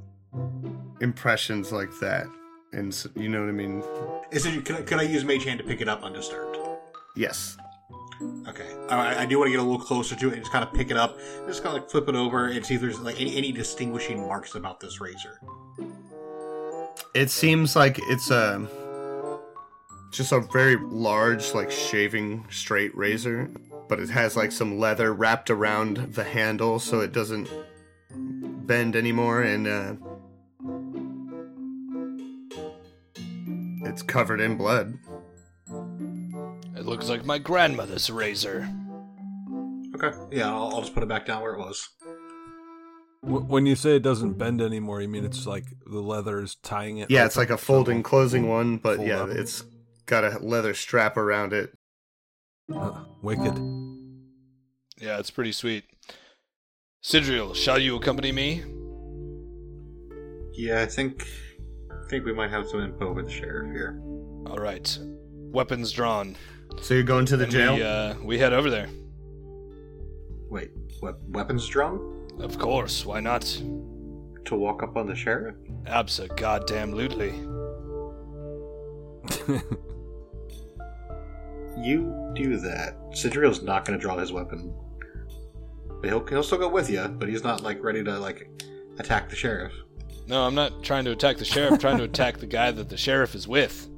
impressions 1.01 1.71
like 1.71 1.89
that. 1.99 2.25
And 2.73 3.07
you 3.15 3.29
know 3.29 3.41
what 3.41 3.49
I 3.49 3.53
mean? 3.53 3.83
Is 4.31 4.45
it, 4.45 4.65
could, 4.65 4.75
I, 4.75 4.81
could 4.81 4.99
I 4.99 5.03
use 5.03 5.23
Mage 5.23 5.45
Hand 5.45 5.59
to 5.59 5.65
pick 5.65 5.79
it 5.79 5.87
up 5.87 6.03
undisturbed? 6.03 6.57
Yes. 7.15 7.55
Okay, 8.47 8.67
I, 8.89 9.23
I 9.23 9.25
do 9.25 9.37
want 9.37 9.47
to 9.47 9.51
get 9.51 9.59
a 9.59 9.63
little 9.63 9.79
closer 9.79 10.15
to 10.15 10.27
it 10.27 10.33
and 10.33 10.41
just 10.41 10.51
kind 10.51 10.63
of 10.63 10.73
pick 10.73 10.91
it 10.91 10.97
up, 10.97 11.17
just 11.45 11.63
kind 11.63 11.75
of 11.75 11.83
like 11.83 11.91
flip 11.91 12.07
it 12.09 12.15
over 12.15 12.47
and 12.47 12.65
see 12.65 12.75
if 12.75 12.81
there's 12.81 12.99
like 12.99 13.19
any, 13.19 13.35
any 13.35 13.51
distinguishing 13.51 14.19
marks 14.27 14.55
about 14.55 14.79
this 14.79 14.99
razor. 15.01 15.39
It 17.13 17.29
seems 17.29 17.75
like 17.75 17.99
it's 18.03 18.31
a 18.31 18.67
just 20.11 20.31
a 20.31 20.39
very 20.39 20.77
large, 20.77 21.53
like 21.53 21.71
shaving 21.71 22.45
straight 22.49 22.95
razor, 22.95 23.49
but 23.89 23.99
it 23.99 24.09
has 24.09 24.37
like 24.37 24.51
some 24.51 24.79
leather 24.79 25.13
wrapped 25.13 25.49
around 25.49 25.97
the 26.13 26.23
handle 26.23 26.79
so 26.79 27.01
it 27.01 27.11
doesn't 27.11 27.49
bend 28.67 28.95
anymore, 28.95 29.41
and 29.41 29.67
uh, 29.67 29.93
it's 33.85 34.01
covered 34.01 34.39
in 34.41 34.57
blood. 34.57 34.97
It 36.75 36.85
looks 36.85 37.09
like 37.09 37.25
my 37.25 37.37
grandmother's 37.37 38.09
razor. 38.09 38.67
Okay, 39.95 40.11
yeah, 40.31 40.49
I'll, 40.51 40.73
I'll 40.75 40.81
just 40.81 40.93
put 40.93 41.03
it 41.03 41.09
back 41.09 41.25
down 41.25 41.41
where 41.41 41.53
it 41.53 41.59
was. 41.59 41.87
W- 43.23 43.45
when 43.45 43.65
you 43.65 43.75
say 43.75 43.95
it 43.95 44.01
doesn't 44.03 44.33
bend 44.33 44.61
anymore, 44.61 45.01
you 45.01 45.07
mean 45.07 45.23
it's 45.23 45.45
like 45.45 45.65
the 45.85 45.99
leather 46.01 46.41
is 46.41 46.55
tying 46.55 46.97
it? 46.97 47.09
Yeah, 47.11 47.25
it's 47.25 47.37
like 47.37 47.49
a 47.49 47.53
so- 47.53 47.57
folding, 47.57 48.03
closing 48.03 48.47
one, 48.49 48.77
but 48.77 48.97
Fold 48.97 49.07
yeah, 49.07 49.21
up. 49.23 49.29
it's 49.29 49.63
got 50.05 50.23
a 50.23 50.39
leather 50.39 50.73
strap 50.73 51.15
around 51.15 51.53
it 51.53 51.71
Uh, 52.73 53.03
wicked. 53.21 53.55
Yeah, 54.99 55.19
it's 55.19 55.31
pretty 55.31 55.51
sweet. 55.51 55.83
Sidriel, 57.03 57.55
shall 57.55 57.77
you 57.79 57.95
accompany 57.97 58.31
me? 58.31 58.63
Yeah, 60.53 60.81
I 60.81 60.85
think 60.85 61.23
I 61.23 61.25
think 62.13 62.25
we 62.25 62.33
might 62.33 62.51
have 62.51 62.67
some 62.67 62.79
info 62.79 63.11
with 63.11 63.25
the 63.25 63.31
sheriff 63.31 63.71
here. 63.71 63.99
All 64.45 64.59
right. 64.59 64.99
Weapons 65.51 65.91
drawn. 65.91 66.35
So 66.79 66.93
you're 66.93 67.01
going 67.01 67.25
to 67.25 67.37
the 67.37 67.45
And 67.45 67.51
jail? 67.51 67.75
We, 67.75 67.81
uh, 67.81 68.13
we 68.23 68.37
head 68.37 68.53
over 68.53 68.69
there. 68.69 68.87
Wait, 70.47 70.69
what 70.99 71.17
weapons 71.29 71.67
drawn? 71.67 72.29
Of 72.39 72.59
course, 72.59 73.03
why 73.03 73.19
not? 73.19 73.41
To 74.45 74.55
walk 74.55 74.83
up 74.83 74.95
on 74.95 75.07
the 75.07 75.15
sheriff? 75.15 75.55
Absa 75.85 76.35
goddamn 76.37 76.93
lutely. 76.93 77.33
You 81.75 82.31
do 82.35 82.57
that. 82.59 82.95
Sidriel's 83.13 83.63
not 83.63 83.83
going 83.83 83.97
to 83.97 84.01
draw 84.01 84.15
his 84.17 84.31
weapon. 84.31 84.73
But 86.01 86.09
he'll 86.09 86.23
he'll 86.27 86.43
still 86.43 86.59
go 86.59 86.69
with 86.69 86.87
you, 86.87 87.07
but 87.07 87.27
he's 87.27 87.43
not 87.43 87.61
like 87.63 87.83
ready 87.83 88.03
to 88.03 88.19
like 88.19 88.47
attack 88.99 89.27
the 89.27 89.35
sheriff. 89.35 89.73
No, 90.27 90.45
I'm 90.45 90.55
not 90.55 90.83
trying 90.83 91.05
to 91.05 91.11
attack 91.11 91.37
the 91.37 91.45
sheriff, 91.45 91.73
I'm 91.73 91.79
trying 91.79 91.97
to 91.97 92.03
attack 92.03 92.37
the 92.37 92.45
guy 92.45 92.71
that 92.71 92.89
the 92.89 92.97
sheriff 92.97 93.35
is 93.35 93.47
with. 93.47 93.89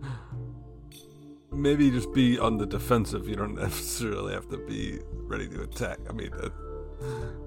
Maybe 1.51 1.89
just 1.91 2.11
be 2.13 2.38
on 2.39 2.57
the 2.57 2.65
defensive. 2.65 3.28
You 3.28 3.36
don't 3.36 3.55
necessarily 3.61 4.34
have 4.34 4.49
to 4.49 4.57
be 4.57 4.99
ready 5.13 5.47
to 5.49 5.61
attack. 5.61 5.99
I 6.09 6.13
mean, 6.13 6.32
uh, 6.34 6.49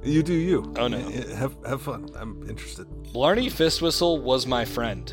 you 0.02 0.22
do 0.22 0.32
you. 0.32 0.72
Oh, 0.78 0.88
no. 0.88 0.98
Have 1.34 1.56
have 1.66 1.82
fun. 1.82 2.08
I'm 2.16 2.48
interested. 2.48 2.86
Blarney 3.12 3.48
Fistwhistle 3.48 4.22
was 4.22 4.46
my 4.46 4.64
friend. 4.64 5.12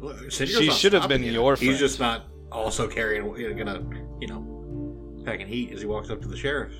Well, 0.00 0.14
Sidriel's 0.14 0.58
She 0.58 0.70
should 0.70 0.92
have 0.92 1.08
been 1.08 1.22
you. 1.22 1.32
your 1.32 1.56
friend. 1.56 1.70
He's 1.70 1.80
just 1.80 1.98
not 1.98 2.26
also 2.52 2.86
carrying, 2.86 3.24
gonna, 3.56 3.82
you 4.20 4.28
know, 4.28 5.22
packing 5.24 5.46
heat 5.46 5.72
as 5.72 5.80
he 5.80 5.86
walks 5.86 6.10
up 6.10 6.22
to 6.22 6.28
the 6.28 6.36
sheriff. 6.36 6.72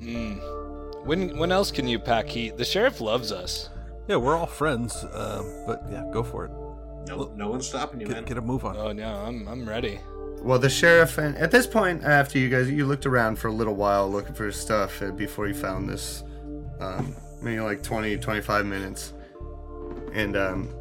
Mm. 0.00 1.04
When 1.04 1.36
when 1.38 1.52
else 1.52 1.70
can 1.70 1.86
you 1.86 1.98
pack 1.98 2.28
heat? 2.28 2.56
The 2.56 2.64
sheriff 2.64 3.00
loves 3.00 3.32
us. 3.32 3.68
Yeah, 4.08 4.16
we're 4.16 4.36
all 4.36 4.46
friends. 4.46 5.04
Uh, 5.04 5.44
but 5.66 5.84
yeah, 5.90 6.04
go 6.12 6.22
for 6.22 6.46
it. 6.46 6.50
No, 7.08 7.30
no 7.36 7.50
one's 7.50 7.68
stopping 7.68 8.00
you, 8.00 8.06
man. 8.06 8.16
Get, 8.22 8.26
get 8.26 8.38
a 8.38 8.42
move 8.42 8.64
on. 8.64 8.76
Oh 8.76 8.92
no, 8.92 9.14
I'm 9.14 9.46
I'm 9.46 9.68
ready. 9.68 10.00
Well, 10.42 10.58
the 10.58 10.70
sheriff, 10.70 11.18
and 11.18 11.36
at 11.36 11.50
this 11.50 11.66
point, 11.66 12.04
after 12.04 12.38
you 12.38 12.48
guys, 12.48 12.70
you 12.70 12.86
looked 12.86 13.06
around 13.06 13.38
for 13.38 13.48
a 13.48 13.52
little 13.52 13.74
while 13.74 14.08
looking 14.08 14.34
for 14.34 14.50
stuff 14.52 15.02
uh, 15.02 15.10
before 15.10 15.48
you 15.48 15.54
found 15.54 15.88
this. 15.88 16.22
Um, 16.80 17.14
maybe 17.42 17.60
like 17.60 17.82
20, 17.82 18.18
25 18.18 18.64
minutes. 18.64 19.14
And, 20.12 20.36
um, 20.36 20.74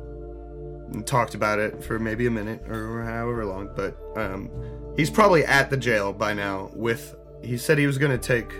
talked 1.06 1.36
about 1.36 1.60
it 1.60 1.84
for 1.84 2.00
maybe 2.00 2.28
a 2.28 2.32
minute 2.32 2.62
or 2.70 3.04
however 3.04 3.46
long. 3.46 3.70
But 3.76 3.98
um, 4.16 4.50
he's 4.96 5.10
probably 5.10 5.44
at 5.44 5.70
the 5.70 5.78
jail 5.78 6.14
by 6.14 6.34
now 6.34 6.70
with. 6.74 7.16
He 7.44 7.58
said 7.58 7.78
he 7.78 7.88
was 7.88 7.98
going 7.98 8.12
to 8.12 8.18
take 8.18 8.52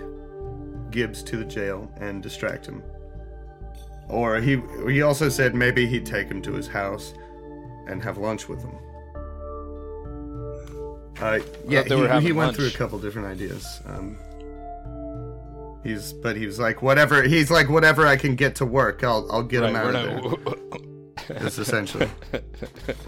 Gibbs 0.90 1.22
to 1.24 1.36
the 1.36 1.44
jail 1.44 1.90
and 2.00 2.22
distract 2.22 2.66
him. 2.66 2.82
Or 4.08 4.40
he 4.40 4.60
he 4.86 5.02
also 5.02 5.28
said 5.28 5.54
maybe 5.54 5.86
he'd 5.86 6.06
take 6.06 6.28
him 6.28 6.40
to 6.42 6.52
his 6.52 6.66
house 6.66 7.14
and 7.86 8.02
have 8.02 8.18
lunch 8.18 8.48
with 8.48 8.62
him. 8.62 8.74
Uh, 11.20 11.40
yeah, 11.66 11.82
he, 11.82 12.26
he 12.26 12.32
went 12.32 12.54
through 12.54 12.68
a 12.68 12.70
couple 12.70 12.98
different 12.98 13.26
ideas. 13.26 13.80
Um, 13.86 14.16
he's, 15.82 16.12
but 16.12 16.36
he 16.36 16.46
was 16.46 16.58
like, 16.58 16.80
whatever. 16.80 17.22
He's 17.22 17.50
like, 17.50 17.68
whatever 17.68 18.06
I 18.06 18.16
can 18.16 18.36
get 18.36 18.54
to 18.56 18.66
work, 18.66 19.02
I'll, 19.02 19.26
I'll 19.32 19.42
get 19.42 19.64
him 19.64 19.74
out 19.74 19.94
of 19.94 20.02
there. 20.04 20.20
not 21.28 21.40
That's 21.40 21.58
essentially, 21.58 22.08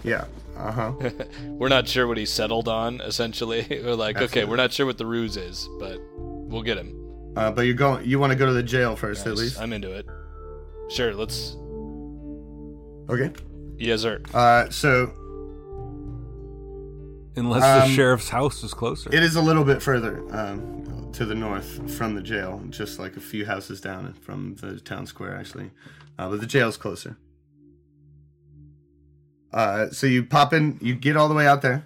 yeah. 0.03 0.25
Uh 0.57 0.71
huh. 0.71 0.93
we're 1.47 1.69
not 1.69 1.87
sure 1.87 2.05
what 2.05 2.17
he 2.17 2.25
settled 2.25 2.67
on. 2.67 2.99
Essentially, 3.01 3.65
we're 3.83 3.95
like, 3.95 4.17
okay, 4.17 4.43
we're 4.43 4.57
not 4.57 4.73
sure 4.73 4.85
what 4.85 4.97
the 4.97 5.05
ruse 5.05 5.37
is, 5.37 5.67
but 5.79 5.97
we'll 6.17 6.63
get 6.63 6.77
him. 6.77 6.97
Uh, 7.37 7.49
but 7.49 7.61
you're 7.61 7.73
going. 7.73 8.05
You 8.05 8.19
want 8.19 8.31
to 8.31 8.37
go 8.37 8.45
to 8.45 8.53
the 8.53 8.63
jail 8.63 8.95
first, 8.97 9.25
at 9.25 9.35
least. 9.35 9.59
I'm 9.59 9.71
into 9.71 9.91
it. 9.91 10.05
Sure, 10.93 11.13
let's. 11.13 11.55
Okay. 13.09 13.31
Yes, 13.77 14.01
sir. 14.01 14.21
Uh, 14.33 14.69
so 14.69 15.11
Unless 17.35 17.61
the 17.61 17.85
Um, 17.85 17.89
sheriff's 17.91 18.29
house 18.29 18.63
is 18.63 18.73
closer. 18.73 19.09
It 19.13 19.23
is 19.23 19.35
a 19.35 19.41
little 19.41 19.63
bit 19.63 19.81
further 19.81 20.21
um, 20.35 21.09
to 21.13 21.25
the 21.25 21.33
north 21.35 21.89
from 21.97 22.13
the 22.13 22.21
jail, 22.21 22.61
just 22.69 22.99
like 22.99 23.15
a 23.15 23.21
few 23.21 23.45
houses 23.45 23.79
down 23.79 24.13
from 24.21 24.55
the 24.55 24.79
town 24.81 25.05
square, 25.07 25.35
actually. 25.37 25.71
Uh, 26.19 26.29
but 26.29 26.41
the 26.41 26.45
jail's 26.45 26.75
closer. 26.77 27.17
Uh, 29.53 29.89
so 29.89 30.07
you 30.07 30.23
pop 30.23 30.53
in, 30.53 30.77
you 30.81 30.93
get 30.93 31.15
all 31.15 31.29
the 31.29 31.33
way 31.33 31.47
out 31.47 31.61
there. 31.61 31.85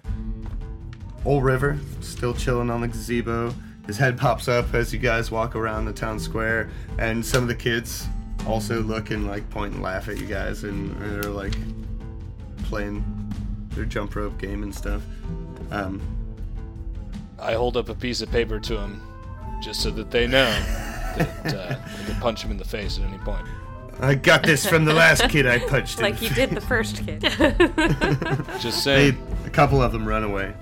Old 1.24 1.44
River, 1.44 1.78
still 2.00 2.34
chilling 2.34 2.70
on 2.70 2.80
the 2.80 2.88
gazebo. 2.88 3.54
His 3.86 3.98
head 3.98 4.18
pops 4.18 4.48
up 4.48 4.74
as 4.74 4.92
you 4.92 4.98
guys 4.98 5.30
walk 5.30 5.54
around 5.54 5.84
the 5.84 5.92
town 5.92 6.18
square, 6.18 6.70
and 6.98 7.24
some 7.24 7.42
of 7.42 7.48
the 7.48 7.54
kids 7.54 8.06
also 8.46 8.80
look 8.82 9.10
and 9.10 9.26
like 9.26 9.48
point 9.50 9.74
and 9.74 9.82
laugh 9.82 10.08
at 10.08 10.18
you 10.18 10.26
guys, 10.26 10.64
and 10.64 10.94
they're 11.00 11.30
like 11.30 11.54
playing 12.64 13.04
their 13.70 13.84
jump 13.84 14.14
rope 14.16 14.38
game 14.38 14.62
and 14.62 14.74
stuff. 14.74 15.02
Um, 15.70 16.00
I 17.38 17.52
hold 17.54 17.76
up 17.76 17.88
a 17.88 17.94
piece 17.94 18.22
of 18.22 18.30
paper 18.30 18.58
to 18.60 18.74
them 18.76 19.02
just 19.62 19.80
so 19.80 19.90
that 19.90 20.10
they 20.10 20.26
know 20.26 20.48
that 21.16 21.54
uh, 21.54 21.76
I 22.00 22.04
can 22.04 22.20
punch 22.20 22.42
him 22.42 22.50
in 22.50 22.56
the 22.56 22.64
face 22.64 22.98
at 22.98 23.04
any 23.04 23.18
point. 23.18 23.46
I 24.00 24.14
got 24.14 24.42
this 24.42 24.66
from 24.66 24.84
the 24.84 24.92
last 24.92 25.28
kid 25.30 25.46
I 25.46 25.58
punched. 25.58 26.00
like 26.02 26.18
the 26.18 26.26
you 26.26 26.34
did 26.34 26.50
the 26.50 26.60
first 26.60 27.04
kid. 27.06 27.20
Just 28.60 28.84
They, 28.84 29.10
saying. 29.12 29.26
a 29.46 29.50
couple 29.50 29.80
of 29.82 29.90
them 29.92 30.06
run 30.06 30.22
away, 30.22 30.52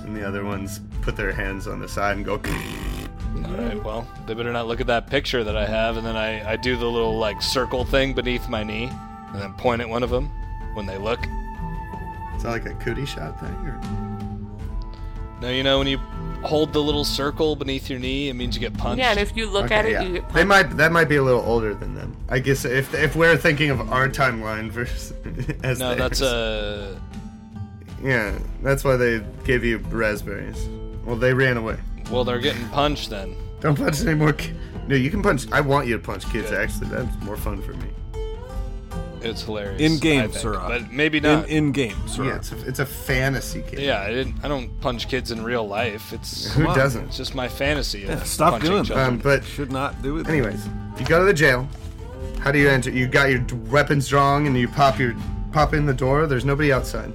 and 0.00 0.14
the 0.16 0.26
other 0.26 0.44
ones 0.44 0.80
put 1.02 1.16
their 1.16 1.32
hands 1.32 1.66
on 1.66 1.80
the 1.80 1.88
side 1.88 2.16
and 2.16 2.24
go. 2.24 2.38
All 3.36 3.56
right, 3.56 3.82
well, 3.82 4.06
they 4.26 4.34
better 4.34 4.52
not 4.52 4.66
look 4.66 4.80
at 4.80 4.86
that 4.86 5.08
picture 5.08 5.42
that 5.44 5.56
I 5.56 5.66
have, 5.66 5.96
and 5.96 6.06
then 6.06 6.16
I, 6.16 6.52
I 6.52 6.56
do 6.56 6.76
the 6.76 6.86
little 6.86 7.18
like 7.18 7.42
circle 7.42 7.84
thing 7.84 8.14
beneath 8.14 8.48
my 8.48 8.62
knee, 8.62 8.90
and 9.32 9.40
then 9.40 9.52
point 9.54 9.80
at 9.80 9.88
one 9.88 10.02
of 10.02 10.10
them 10.10 10.30
when 10.74 10.86
they 10.86 10.98
look. 10.98 11.20
Is 12.36 12.42
that 12.42 12.50
like 12.50 12.66
a 12.66 12.74
cootie 12.74 13.06
shot 13.06 13.38
thing? 13.40 13.50
Or? 13.50 13.80
No, 15.40 15.50
you 15.50 15.62
know 15.62 15.78
when 15.78 15.86
you 15.86 15.98
hold 16.44 16.72
the 16.72 16.82
little 16.82 17.04
circle 17.04 17.56
beneath 17.56 17.90
your 17.90 17.98
knee, 17.98 18.28
it 18.28 18.34
means 18.34 18.54
you 18.54 18.60
get 18.60 18.76
punched. 18.76 18.98
yeah, 18.98 19.10
and 19.10 19.18
if 19.18 19.36
you 19.36 19.48
look 19.48 19.70
at 19.70 19.84
it, 19.86 19.92
yeah. 19.92 20.02
you 20.02 20.12
get 20.14 20.22
punched. 20.22 20.34
They 20.34 20.44
might. 20.44 20.76
That 20.76 20.92
might 20.92 21.08
be 21.08 21.16
a 21.16 21.22
little 21.22 21.42
older 21.42 21.74
than 21.74 21.94
them. 21.94 22.16
I 22.28 22.38
guess 22.38 22.64
if 22.64 22.94
if 22.94 23.16
we're 23.16 23.36
thinking 23.36 23.70
of 23.70 23.92
our 23.92 24.08
timeline 24.08 24.70
versus 24.70 25.12
as 25.62 25.78
no, 25.78 25.94
that's 25.94 26.20
theirs. 26.20 26.96
uh 26.96 27.00
yeah. 28.02 28.38
That's 28.62 28.84
why 28.84 28.96
they 28.96 29.22
gave 29.44 29.64
you 29.64 29.78
raspberries. 29.78 30.68
Well, 31.04 31.16
they 31.16 31.34
ran 31.34 31.56
away. 31.56 31.78
Well, 32.10 32.24
they're 32.24 32.38
getting 32.40 32.68
punched 32.68 33.10
then. 33.10 33.36
Don't 33.60 33.76
punch 33.76 34.00
any 34.02 34.14
more. 34.14 34.32
Ki- 34.32 34.52
no, 34.86 34.94
you 34.96 35.10
can 35.10 35.22
punch. 35.22 35.50
I 35.52 35.60
want 35.60 35.86
you 35.86 35.96
to 35.96 36.02
punch 36.02 36.30
kids. 36.30 36.52
Actually, 36.52 36.88
that's 36.88 37.22
more 37.24 37.36
fun 37.36 37.62
for 37.62 37.72
me. 37.74 37.88
It's 39.22 39.42
hilarious. 39.42 39.80
In 39.80 39.98
game, 39.98 40.30
think, 40.30 40.34
sir. 40.34 40.52
but 40.68 40.92
maybe 40.92 41.18
not. 41.18 41.48
in 41.48 41.72
game, 41.72 41.96
sir. 42.06 42.24
Yeah, 42.24 42.36
it's 42.36 42.52
a, 42.52 42.68
it's 42.68 42.78
a 42.78 42.84
fantasy 42.86 43.62
game. 43.62 43.80
yeah, 43.80 44.02
I 44.02 44.08
didn't. 44.10 44.44
I 44.44 44.48
don't 44.48 44.78
punch 44.82 45.08
kids 45.08 45.30
in 45.30 45.42
real 45.42 45.66
life. 45.66 46.12
It's 46.12 46.52
Who 46.52 46.66
on. 46.66 46.76
doesn't? 46.76 47.06
it's 47.06 47.16
just 47.16 47.34
my 47.34 47.48
fantasy 47.48 48.00
Yeah, 48.00 48.22
stop 48.24 48.60
doing 48.60 48.84
children. 48.84 48.98
Um, 49.14 49.18
but 49.18 49.42
Should 49.44 49.72
not 49.72 50.02
do 50.02 50.18
it. 50.18 50.28
Anyways, 50.28 50.66
you 50.98 51.06
go 51.06 51.20
to 51.20 51.24
the 51.24 51.32
jail. 51.32 51.66
How 52.40 52.52
do 52.52 52.58
you 52.58 52.68
enter? 52.68 52.90
You 52.90 53.06
got 53.06 53.30
your 53.30 53.42
weapons 53.70 54.06
drawn, 54.08 54.44
and 54.46 54.58
you 54.58 54.68
pop 54.68 54.98
your 54.98 55.14
pop 55.52 55.72
in 55.72 55.86
the 55.86 55.94
door. 55.94 56.26
There's 56.26 56.44
nobody 56.44 56.70
outside. 56.70 57.14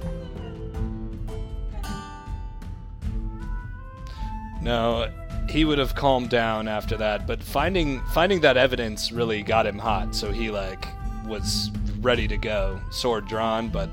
No, 4.62 5.10
he 5.48 5.64
would 5.64 5.78
have 5.78 5.94
calmed 5.94 6.30
down 6.30 6.68
after 6.68 6.96
that, 6.98 7.26
but 7.26 7.42
finding 7.42 8.00
finding 8.12 8.40
that 8.40 8.56
evidence 8.56 9.10
really 9.10 9.42
got 9.42 9.66
him 9.66 9.78
hot, 9.78 10.14
so 10.14 10.30
he 10.30 10.50
like 10.50 10.86
was 11.26 11.70
ready 12.00 12.26
to 12.28 12.36
go, 12.36 12.80
sword 12.90 13.26
drawn, 13.26 13.68
but 13.68 13.88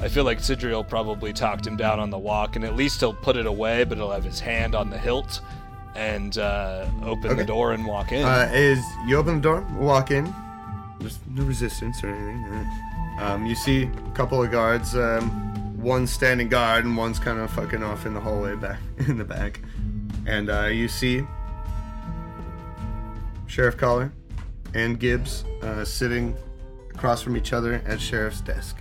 I 0.00 0.08
feel 0.08 0.24
like 0.24 0.38
Sidriel 0.38 0.86
probably 0.86 1.32
talked 1.32 1.66
him 1.66 1.76
down 1.76 1.98
on 1.98 2.10
the 2.10 2.18
walk, 2.18 2.56
and 2.56 2.64
at 2.64 2.76
least 2.76 3.00
he'll 3.00 3.14
put 3.14 3.36
it 3.36 3.46
away, 3.46 3.84
but 3.84 3.98
he'll 3.98 4.10
have 4.10 4.24
his 4.24 4.38
hand 4.38 4.74
on 4.74 4.90
the 4.90 4.98
hilt 4.98 5.40
and 5.96 6.38
uh, 6.38 6.86
open 7.02 7.36
the 7.36 7.44
door 7.44 7.72
and 7.72 7.84
walk 7.84 8.12
in. 8.12 8.24
Uh, 8.24 8.48
is 8.54 8.78
you 9.06 9.16
open 9.16 9.36
the 9.36 9.40
door, 9.40 9.66
walk 9.78 10.12
in. 10.12 10.32
There's 11.00 11.18
no 11.28 11.42
resistance 11.44 12.02
or 12.04 12.08
anything. 12.08 12.66
Um, 13.20 13.46
you 13.46 13.56
see 13.56 13.84
a 13.84 14.10
couple 14.12 14.42
of 14.42 14.50
guards. 14.50 14.94
Um, 14.94 15.30
one 15.80 16.06
standing 16.06 16.48
guard, 16.48 16.84
and 16.84 16.96
one's 16.96 17.18
kind 17.18 17.38
of 17.38 17.50
fucking 17.50 17.82
off 17.82 18.06
in 18.06 18.14
the 18.14 18.20
hallway 18.20 18.54
back 18.56 18.78
in 18.98 19.18
the 19.18 19.24
back. 19.24 19.60
And 20.28 20.50
uh, 20.50 20.66
you 20.66 20.88
see 20.88 21.26
Sheriff 23.46 23.78
Collar 23.78 24.12
and 24.74 25.00
Gibbs 25.00 25.44
uh, 25.62 25.84
sitting 25.86 26.36
across 26.94 27.22
from 27.22 27.34
each 27.34 27.54
other 27.54 27.82
at 27.86 27.98
sheriff's 27.98 28.42
desk. 28.42 28.76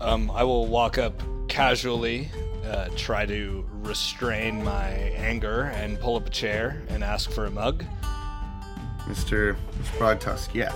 Um, 0.00 0.30
I 0.30 0.42
will 0.44 0.66
walk 0.66 0.96
up 0.96 1.22
casually, 1.46 2.30
uh, 2.64 2.88
try 2.96 3.26
to 3.26 3.66
restrain 3.82 4.64
my 4.64 4.88
anger, 4.88 5.64
and 5.74 6.00
pull 6.00 6.16
up 6.16 6.26
a 6.26 6.30
chair 6.30 6.82
and 6.88 7.04
ask 7.04 7.30
for 7.30 7.44
a 7.44 7.50
mug. 7.50 7.84
Mr. 9.00 9.56
Broadtusk, 9.98 10.54
yeah. 10.54 10.74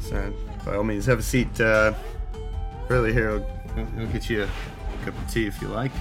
So, 0.00 0.34
by 0.66 0.76
all 0.76 0.84
means, 0.84 1.06
have 1.06 1.18
a 1.18 1.22
seat. 1.22 1.58
Uh, 1.58 1.94
Burley 2.88 3.14
here 3.14 3.38
he'll, 3.74 3.86
he'll 3.96 4.06
get 4.08 4.28
you 4.28 4.42
a 4.42 5.04
cup 5.04 5.18
of 5.18 5.32
tea 5.32 5.46
if 5.46 5.62
you 5.62 5.68
like. 5.68 5.92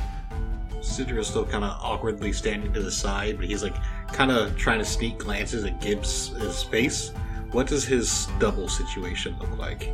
Sidra 0.85 1.19
is 1.19 1.27
still 1.27 1.45
kind 1.45 1.63
of 1.63 1.71
awkwardly 1.81 2.31
standing 2.31 2.71
to 2.73 2.81
the 2.81 2.91
side, 2.91 3.37
but 3.37 3.47
he's 3.47 3.63
like 3.63 3.75
kind 4.13 4.31
of 4.31 4.55
trying 4.55 4.79
to 4.79 4.85
sneak 4.85 5.17
glances 5.17 5.63
at 5.63 5.81
Gibbs' 5.81 6.63
face. 6.63 7.11
What 7.51 7.67
does 7.67 7.85
his 7.85 8.27
double 8.39 8.69
situation 8.69 9.35
look 9.39 9.57
like? 9.57 9.91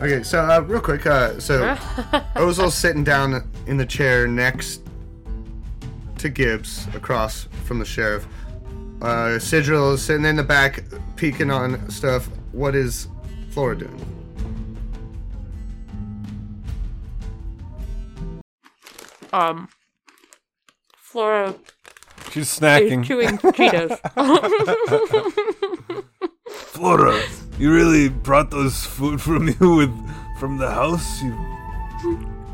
Okay, 0.00 0.22
so 0.22 0.40
uh, 0.40 0.60
real 0.60 0.80
quick, 0.80 1.06
uh, 1.06 1.38
so 1.38 1.60
Ozil's 2.34 2.74
sitting 2.74 3.04
down 3.04 3.48
in 3.66 3.76
the 3.76 3.86
chair 3.86 4.26
next 4.26 4.80
to 6.18 6.28
Gibbs, 6.28 6.88
across 6.94 7.48
from 7.64 7.78
the 7.78 7.84
sheriff. 7.84 8.26
Uh, 9.02 9.38
Sidriel 9.38 9.94
is 9.94 10.02
sitting 10.02 10.24
in 10.24 10.36
the 10.36 10.42
back, 10.42 10.82
peeking 11.16 11.50
on 11.50 11.88
stuff. 11.90 12.28
What 12.52 12.74
is 12.74 13.08
Flora 13.50 13.78
doing? 13.78 14.13
Um, 19.34 19.68
Flora 20.96 21.56
She's 22.30 22.52
is 22.52 22.60
snacking. 22.60 23.04
chewing 23.04 23.36
Cheetos. 23.38 23.98
Flora, 26.48 27.20
you 27.58 27.74
really 27.74 28.10
brought 28.10 28.52
those 28.52 28.84
food 28.84 29.20
from 29.20 29.48
you 29.60 29.74
with 29.74 29.90
from 30.38 30.58
the 30.58 30.70
house? 30.70 31.20
You 31.20 31.34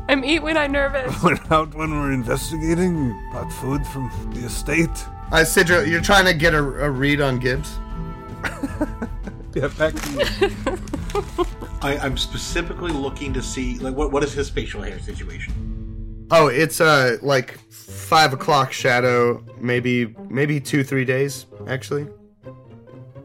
I'm 0.09 0.25
eat 0.25 0.39
when 0.39 0.57
I'm 0.57 0.71
nervous. 0.71 1.21
went 1.23 1.51
out 1.51 1.75
when 1.75 1.91
we're 1.91 2.13
investigating. 2.13 2.97
You 2.97 3.29
brought 3.31 3.53
food 3.53 3.85
from 3.85 4.09
the 4.33 4.47
estate. 4.47 4.89
Uh, 5.31 5.45
Sidriel, 5.45 5.87
you're 5.87 6.01
trying 6.01 6.25
to 6.25 6.33
get 6.33 6.55
a, 6.55 6.63
a 6.63 6.89
read 6.89 7.21
on 7.21 7.37
Gibbs. 7.37 7.77
Yeah, 9.53 9.67
back 9.77 9.93
to 9.93 10.11
you. 10.13 10.19
I, 11.83 11.99
I'm 12.01 12.17
specifically 12.17 12.91
looking 12.91 13.33
to 13.33 13.41
see 13.43 13.77
like 13.77 13.93
what 13.95 14.11
what 14.11 14.23
is 14.23 14.33
his 14.33 14.49
facial 14.49 14.81
hair 14.81 14.97
situation? 14.97 15.70
Oh, 16.33 16.47
it's 16.47 16.79
uh 16.79 17.17
like 17.21 17.59
five 17.69 18.31
o'clock 18.31 18.71
shadow, 18.71 19.43
maybe 19.59 20.15
maybe 20.29 20.61
two 20.61 20.83
three 20.83 21.03
days 21.03 21.45
actually. 21.67 22.07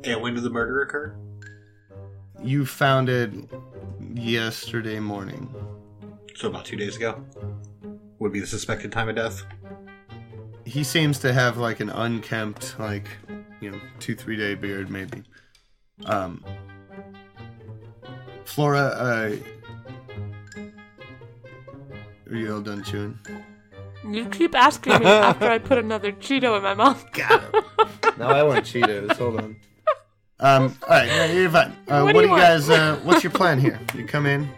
And 0.03 0.21
when 0.21 0.35
did 0.35 0.43
the 0.43 0.51
murder 0.51 0.83
occur? 0.83 1.17
You 2.43 2.67
found 2.67 3.09
it 3.09 3.33
yesterday 4.15 4.99
morning. 4.99 5.55
So 6.35 6.49
about 6.49 6.65
two 6.65 6.77
days 6.77 6.97
ago. 6.97 7.25
Would 8.19 8.33
be 8.33 8.41
the 8.41 8.47
suspected 8.47 8.91
time 8.91 9.09
of 9.09 9.15
death. 9.15 9.45
He 10.65 10.83
seems 10.83 11.19
to 11.21 11.33
have 11.33 11.59
like 11.59 11.81
an 11.81 11.91
unkempt, 11.91 12.77
like 12.79 13.09
you 13.61 13.71
know, 13.71 13.81
two 14.01 14.17
three 14.17 14.37
day 14.37 14.55
beard 14.55 14.91
maybe. 14.91 15.23
Um, 16.07 16.45
Flora, 18.45 18.81
uh, 18.81 19.37
are 22.31 22.37
you 22.37 22.55
all 22.55 22.61
done 22.61 22.83
chewing? 22.83 23.18
You 24.09 24.27
keep 24.27 24.55
asking 24.55 25.01
me 25.01 25.07
after 25.07 25.47
I 25.51 25.59
put 25.59 25.79
another 25.79 26.12
Cheeto 26.12 26.57
in 26.57 26.62
my 26.62 26.74
mouth. 26.74 27.05
Got 27.12 27.43
him. 27.43 27.64
no, 28.18 28.27
I 28.29 28.43
want 28.43 28.64
Cheetos. 28.64 29.16
Hold 29.16 29.41
on. 29.41 29.57
Um, 30.39 30.77
all 30.83 30.91
right, 30.91 31.07
yeah, 31.07 31.24
you're 31.33 31.51
fine. 31.51 31.72
Uh, 31.89 32.03
what, 32.03 32.14
What 32.14 32.20
do 32.20 32.20
do 32.22 32.27
you 32.29 32.35
you 32.35 32.41
guys? 32.41 32.68
Uh, 32.68 33.01
what's 33.05 33.24
your 33.24 33.33
plan 33.33 33.59
here? 33.59 33.81
You 33.95 34.05
come 34.07 34.27
in. 34.27 34.49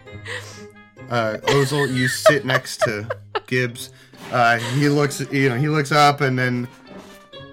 Uh, 1.09 1.37
Ozil, 1.43 1.91
you 1.93 2.07
sit 2.07 2.45
next 2.45 2.81
to 2.81 3.07
Gibbs. 3.47 3.91
Uh, 4.31 4.57
he 4.59 4.89
looks, 4.89 5.21
you 5.31 5.49
know, 5.49 5.55
he 5.55 5.69
looks 5.69 5.91
up 5.91 6.21
and 6.21 6.37
then 6.37 6.67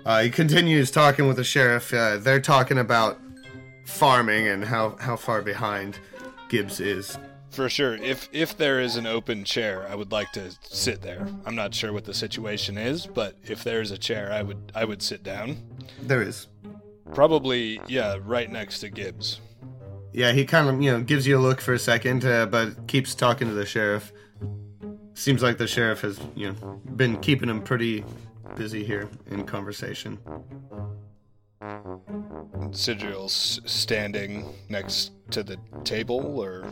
uh, 0.05 0.23
he 0.23 0.29
continues 0.31 0.91
talking 0.91 1.27
with 1.27 1.37
the 1.37 1.45
sheriff. 1.45 1.95
Uh, 1.95 2.17
they're 2.19 2.41
talking 2.41 2.79
about 2.79 3.19
farming 3.87 4.49
and 4.49 4.65
how 4.65 4.97
how 5.01 5.17
far 5.17 5.41
behind 5.41 5.99
Gibbs 6.49 6.81
is. 6.81 7.17
For 7.57 7.71
sure. 7.71 7.95
If 7.95 8.29
if 8.33 8.55
there 8.55 8.81
is 8.81 8.97
an 8.97 9.07
open 9.07 9.43
chair, 9.43 9.87
I 9.89 9.95
would 9.95 10.13
like 10.13 10.31
to 10.33 10.55
sit 10.61 11.01
there. 11.01 11.27
I'm 11.47 11.55
not 11.55 11.75
sure 11.75 11.91
what 11.91 12.05
the 12.05 12.13
situation 12.13 12.77
is, 12.77 13.07
but 13.07 13.35
if 13.45 13.65
there 13.65 13.81
is 13.81 13.91
a 13.91 13.97
chair, 13.97 14.31
I 14.31 14.43
would 14.43 14.73
I 14.75 14.85
would 14.85 15.01
sit 15.01 15.23
down. 15.23 15.57
There 16.03 16.21
is. 16.21 16.49
Probably, 17.15 17.81
yeah, 17.87 18.19
right 18.23 18.51
next 18.51 18.81
to 18.81 18.91
Gibbs. 18.91 19.41
Yeah, 20.13 20.33
he 20.33 20.45
kind 20.45 20.69
of, 20.69 20.83
you 20.83 20.93
know, 20.93 21.01
gives 21.01 21.27
you 21.27 21.39
a 21.39 21.41
look 21.41 21.63
for 21.63 21.73
a 21.73 21.79
second, 21.79 22.27
uh, 22.27 22.45
but 22.45 22.87
keeps 22.89 23.15
talking 23.15 23.49
to 23.49 23.55
the 23.55 23.65
sheriff. 23.65 24.13
Seems 25.15 25.43
like 25.43 25.57
the 25.57 25.67
sheriff 25.67 26.03
has, 26.03 26.21
you 26.35 26.53
know, 26.53 26.81
been 26.95 27.17
keeping 27.21 27.49
him 27.49 27.63
pretty 27.63 28.05
busy 28.55 28.85
here 28.85 29.09
in 29.31 29.47
conversation. 29.47 30.19
Sigil's 32.71 33.63
standing 33.65 34.45
next 34.69 35.13
to 35.31 35.43
the 35.43 35.57
table, 35.85 36.39
or 36.39 36.67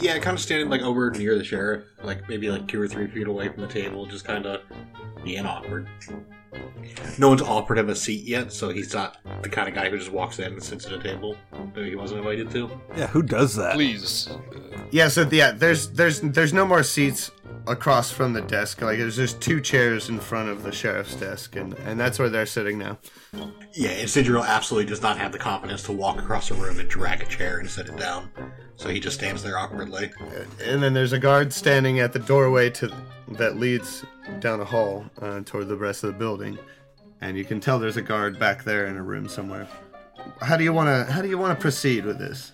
Yeah, 0.00 0.18
kind 0.18 0.36
of 0.36 0.42
standing 0.42 0.68
like 0.68 0.82
over 0.82 1.10
near 1.10 1.38
the 1.38 1.44
sheriff, 1.44 1.84
like 2.02 2.28
maybe 2.28 2.50
like 2.50 2.66
two 2.66 2.80
or 2.80 2.88
three 2.88 3.06
feet 3.06 3.26
away 3.26 3.48
from 3.48 3.62
the 3.62 3.68
table, 3.68 4.06
just 4.06 4.24
kind 4.24 4.46
of 4.46 4.62
being 5.22 5.46
awkward. 5.46 5.88
No 7.18 7.28
one's 7.28 7.42
offered 7.42 7.78
him 7.78 7.88
a 7.88 7.94
seat 7.96 8.24
yet, 8.24 8.52
so 8.52 8.68
he's 8.68 8.92
not 8.94 9.18
the 9.42 9.48
kind 9.48 9.68
of 9.68 9.74
guy 9.74 9.88
who 9.90 9.98
just 9.98 10.12
walks 10.12 10.38
in 10.38 10.52
and 10.52 10.62
sits 10.62 10.86
at 10.86 10.92
a 10.92 10.98
table 11.02 11.36
that 11.74 11.84
he 11.84 11.96
wasn't 11.96 12.18
invited 12.18 12.50
to. 12.52 12.70
Yeah, 12.96 13.06
who 13.08 13.22
does 13.22 13.54
that? 13.56 13.74
please. 13.74 14.28
Yeah, 14.90 15.08
so 15.08 15.28
yeah, 15.30 15.52
there's 15.52 15.88
there's 15.90 16.20
there's 16.20 16.52
no 16.52 16.64
more 16.66 16.82
seats 16.82 17.30
across 17.66 18.10
from 18.10 18.32
the 18.32 18.42
desk. 18.42 18.82
Like 18.82 18.98
there's 18.98 19.16
just 19.16 19.40
two 19.40 19.60
chairs 19.60 20.08
in 20.08 20.20
front 20.20 20.48
of 20.48 20.62
the 20.62 20.72
sheriff's 20.72 21.14
desk, 21.14 21.56
and 21.56 21.74
and 21.84 21.98
that's 21.98 22.18
where 22.18 22.28
they're 22.28 22.46
sitting 22.46 22.78
now. 22.78 22.98
Yeah, 23.72 23.90
and 23.90 24.08
Sidro 24.08 24.44
absolutely 24.46 24.88
does 24.88 25.02
not 25.02 25.18
have 25.18 25.32
the 25.32 25.38
confidence 25.38 25.82
to 25.84 25.92
walk 25.92 26.18
across 26.18 26.50
a 26.50 26.54
room 26.54 26.78
and 26.78 26.88
drag 26.88 27.22
a 27.22 27.26
chair 27.26 27.58
and 27.58 27.68
sit 27.68 27.88
it 27.88 27.96
down, 27.96 28.30
so 28.76 28.88
he 28.88 29.00
just 29.00 29.16
stands 29.16 29.42
there 29.42 29.58
awkwardly. 29.58 30.10
And 30.62 30.82
then 30.82 30.94
there's 30.94 31.12
a 31.12 31.18
guard 31.18 31.52
standing 31.52 32.00
at 32.00 32.12
the 32.12 32.18
doorway 32.18 32.70
to 32.70 32.94
that 33.32 33.56
leads 33.56 34.04
down 34.40 34.60
a 34.60 34.64
hall 34.64 35.04
uh, 35.20 35.40
toward 35.44 35.68
the 35.68 35.76
rest 35.76 36.04
of 36.04 36.12
the 36.12 36.18
building, 36.18 36.58
and 37.20 37.36
you 37.36 37.44
can 37.44 37.60
tell 37.60 37.78
there's 37.78 37.96
a 37.96 38.02
guard 38.02 38.38
back 38.38 38.64
there 38.64 38.86
in 38.86 38.96
a 38.96 39.02
room 39.02 39.28
somewhere. 39.28 39.68
How 40.40 40.56
do 40.56 40.64
you 40.64 40.72
want 40.72 40.88
to 40.88 41.12
How 41.12 41.22
do 41.22 41.28
you 41.28 41.38
want 41.38 41.58
to 41.58 41.60
proceed 41.60 42.04
with 42.04 42.18
this? 42.18 42.52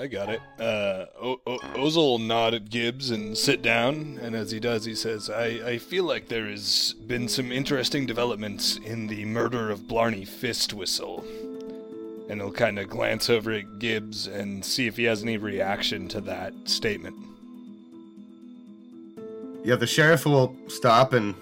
I 0.00 0.06
got 0.06 0.30
it. 0.30 0.40
Uh, 0.58 1.04
o- 1.20 1.40
o- 1.46 2.18
nod 2.18 2.54
at 2.54 2.70
Gibbs 2.70 3.10
and 3.10 3.36
sit 3.36 3.60
down, 3.60 4.18
and 4.22 4.34
as 4.34 4.50
he 4.50 4.58
does, 4.58 4.86
he 4.86 4.94
says, 4.94 5.28
I, 5.28 5.44
I 5.44 5.78
feel 5.78 6.04
like 6.04 6.28
there 6.28 6.46
has 6.46 6.94
been 7.06 7.28
some 7.28 7.52
interesting 7.52 8.06
developments 8.06 8.78
in 8.78 9.08
the 9.08 9.26
murder 9.26 9.70
of 9.70 9.86
Blarney 9.86 10.24
Fistwhistle. 10.24 11.22
And 12.30 12.40
he'll 12.40 12.50
kind 12.50 12.78
of 12.78 12.88
glance 12.88 13.28
over 13.28 13.52
at 13.52 13.78
Gibbs 13.78 14.26
and 14.26 14.64
see 14.64 14.86
if 14.86 14.96
he 14.96 15.04
has 15.04 15.22
any 15.22 15.36
reaction 15.36 16.08
to 16.08 16.22
that 16.22 16.54
statement. 16.64 17.16
Yeah, 19.64 19.76
the 19.76 19.86
sheriff 19.86 20.24
will 20.24 20.56
stop 20.68 21.12
and 21.12 21.34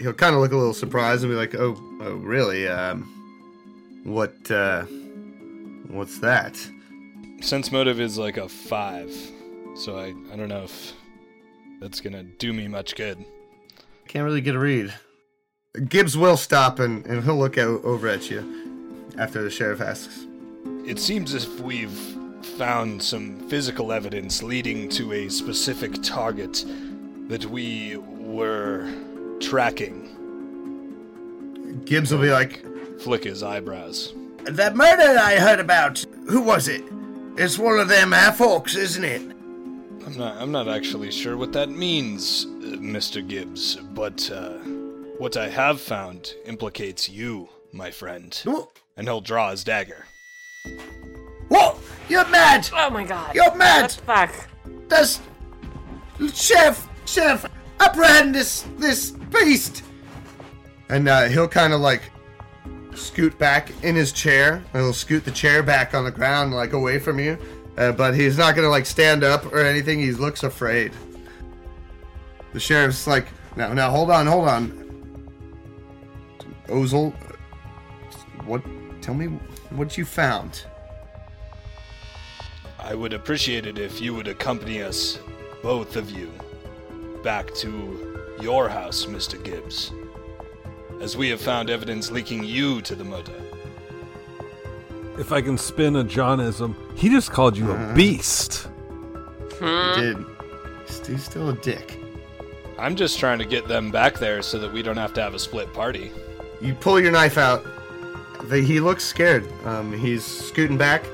he'll 0.00 0.12
kind 0.12 0.34
of 0.34 0.42
look 0.42 0.52
a 0.52 0.56
little 0.56 0.74
surprised 0.74 1.22
and 1.22 1.32
be 1.32 1.36
like, 1.36 1.54
"Oh, 1.54 1.80
oh, 2.02 2.16
really? 2.16 2.68
Um, 2.68 4.02
what? 4.04 4.50
Uh, 4.50 4.82
what's 5.86 6.18
that?" 6.18 6.58
Sense 7.40 7.70
motive 7.70 8.00
is 8.00 8.18
like 8.18 8.36
a 8.36 8.48
five, 8.48 9.10
so 9.76 9.96
I, 9.96 10.12
I 10.32 10.36
don't 10.36 10.48
know 10.48 10.64
if 10.64 10.92
that's 11.80 12.00
gonna 12.00 12.24
do 12.24 12.52
me 12.52 12.68
much 12.68 12.96
good. 12.96 13.24
Can't 14.08 14.24
really 14.24 14.40
get 14.40 14.54
a 14.54 14.58
read. 14.58 14.92
Gibbs 15.88 16.16
will 16.16 16.36
stop 16.36 16.78
and, 16.80 17.06
and 17.06 17.22
he'll 17.22 17.38
look 17.38 17.56
out, 17.56 17.84
over 17.84 18.08
at 18.08 18.28
you 18.30 19.12
after 19.18 19.42
the 19.42 19.50
sheriff 19.50 19.80
asks. 19.80 20.26
It 20.84 20.98
seems 20.98 21.32
as 21.34 21.44
if 21.44 21.60
we've 21.60 22.16
found 22.56 23.02
some 23.02 23.38
physical 23.48 23.92
evidence 23.92 24.42
leading 24.42 24.88
to 24.90 25.12
a 25.12 25.28
specific 25.28 26.02
target 26.02 26.64
that 27.28 27.46
we 27.46 27.96
were 27.96 28.92
tracking. 29.40 30.06
Gibbs 31.84 32.12
will 32.12 32.20
be 32.20 32.30
like, 32.30 32.64
Flick 33.00 33.24
his 33.24 33.44
eyebrows. 33.44 34.12
"That 34.44 34.74
murder 34.74 35.18
I 35.20 35.36
heard 35.36 35.60
about. 35.60 36.04
Who 36.28 36.40
was 36.42 36.66
it? 36.66 36.82
It's 37.38 37.58
one 37.58 37.78
of 37.78 37.88
them 37.88 38.12
half 38.12 38.38
orcs, 38.38 38.76
isn't 38.76 39.04
it?" 39.04 39.22
I'm 39.22 40.16
not. 40.16 40.36
I'm 40.40 40.50
not 40.50 40.68
actually 40.68 41.10
sure 41.10 41.36
what 41.36 41.52
that 41.52 41.68
means, 41.68 42.46
uh, 42.46 42.78
Mr. 42.78 43.26
Gibbs. 43.26 43.76
But 43.76 44.30
uh, 44.30 44.58
what 45.18 45.36
I 45.36 45.48
have 45.48 45.80
found 45.80 46.34
implicates 46.46 47.08
you, 47.08 47.48
my 47.72 47.90
friend. 47.90 48.34
What? 48.44 48.70
And 48.96 49.06
he'll 49.06 49.20
draw 49.20 49.50
his 49.50 49.64
dagger. 49.64 50.06
What? 51.48 51.78
You're 52.08 52.26
mad! 52.28 52.68
Oh 52.72 52.90
my 52.90 53.04
god. 53.04 53.34
You're 53.34 53.54
mad! 53.54 53.82
What 53.82 53.90
the 53.90 54.02
fuck? 54.02 54.48
Does 54.88 55.20
chef 56.34 56.88
chef 57.04 57.44
apprehend 57.78 58.34
this 58.34 58.64
this 58.78 59.10
beast? 59.10 59.82
And 60.88 61.08
uh, 61.08 61.24
he'll 61.28 61.48
kind 61.48 61.72
of 61.72 61.80
like 61.80 62.02
scoot 62.98 63.38
back 63.38 63.72
in 63.82 63.94
his 63.94 64.12
chair. 64.12 64.62
And 64.72 64.82
he'll 64.82 64.92
scoot 64.92 65.24
the 65.24 65.30
chair 65.30 65.62
back 65.62 65.94
on 65.94 66.04
the 66.04 66.10
ground, 66.10 66.52
like 66.52 66.72
away 66.72 66.98
from 66.98 67.18
you. 67.18 67.38
Uh, 67.76 67.92
but 67.92 68.14
he's 68.14 68.36
not 68.36 68.56
gonna 68.56 68.68
like 68.68 68.86
stand 68.86 69.24
up 69.24 69.46
or 69.46 69.60
anything. 69.60 70.00
He 70.00 70.12
looks 70.12 70.42
afraid. 70.42 70.92
The 72.52 72.60
sheriff's 72.60 73.06
like, 73.06 73.28
now, 73.56 73.72
now, 73.72 73.90
hold 73.90 74.10
on, 74.10 74.26
hold 74.26 74.48
on. 74.48 74.88
Ozel, 76.66 77.12
what? 78.44 78.62
Tell 79.00 79.14
me 79.14 79.26
what 79.70 79.96
you 79.96 80.04
found. 80.04 80.64
I 82.78 82.94
would 82.94 83.12
appreciate 83.12 83.66
it 83.66 83.78
if 83.78 84.00
you 84.00 84.14
would 84.14 84.28
accompany 84.28 84.82
us, 84.82 85.18
both 85.62 85.96
of 85.96 86.10
you, 86.10 86.32
back 87.22 87.52
to 87.56 88.36
your 88.40 88.68
house, 88.68 89.06
Mr. 89.06 89.42
Gibbs, 89.42 89.92
as 91.00 91.16
we 91.16 91.28
have 91.30 91.40
found 91.40 91.70
evidence 91.70 92.10
linking 92.10 92.44
you 92.44 92.80
to 92.82 92.94
the 92.94 93.04
murder. 93.04 93.32
If 95.18 95.32
I 95.32 95.40
can 95.40 95.58
spin 95.58 95.96
a 95.96 96.04
Johnism, 96.04 96.76
he 96.96 97.08
just 97.08 97.30
called 97.30 97.56
you 97.56 97.72
a 97.72 97.92
beast. 97.94 98.68
He 99.58 99.66
did. 99.96 100.24
He's, 100.86 101.06
he's 101.06 101.24
still 101.24 101.50
a 101.50 101.56
dick. 101.56 101.98
I'm 102.78 102.94
just 102.94 103.18
trying 103.18 103.40
to 103.40 103.44
get 103.44 103.66
them 103.66 103.90
back 103.90 104.18
there 104.18 104.42
so 104.42 104.58
that 104.60 104.72
we 104.72 104.82
don't 104.82 104.96
have 104.96 105.12
to 105.14 105.22
have 105.22 105.34
a 105.34 105.38
split 105.38 105.72
party. 105.72 106.12
You 106.60 106.74
pull 106.74 107.00
your 107.00 107.10
knife 107.10 107.36
out. 107.36 107.64
The, 108.44 108.60
he 108.60 108.78
looks 108.78 109.04
scared. 109.04 109.44
Um, 109.64 109.92
he's 109.92 110.24
scooting 110.24 110.78
back. 110.78 111.04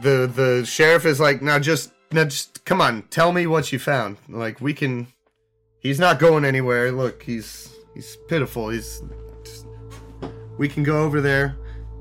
The 0.00 0.30
the 0.34 0.64
sheriff 0.64 1.04
is 1.04 1.20
like, 1.20 1.42
now 1.42 1.58
just 1.58 1.92
now 2.10 2.24
just 2.24 2.64
come 2.64 2.80
on, 2.80 3.02
tell 3.10 3.32
me 3.32 3.46
what 3.46 3.72
you 3.72 3.78
found. 3.78 4.16
Like 4.28 4.60
we 4.60 4.72
can. 4.72 5.06
He's 5.78 6.00
not 6.00 6.18
going 6.18 6.46
anywhere. 6.46 6.90
Look, 6.90 7.22
he's 7.22 7.73
he's 7.94 8.16
pitiful. 8.28 8.68
He's. 8.70 9.02
Just, 9.44 9.66
we 10.58 10.68
can 10.68 10.82
go 10.82 11.02
over 11.02 11.20
there, 11.20 11.56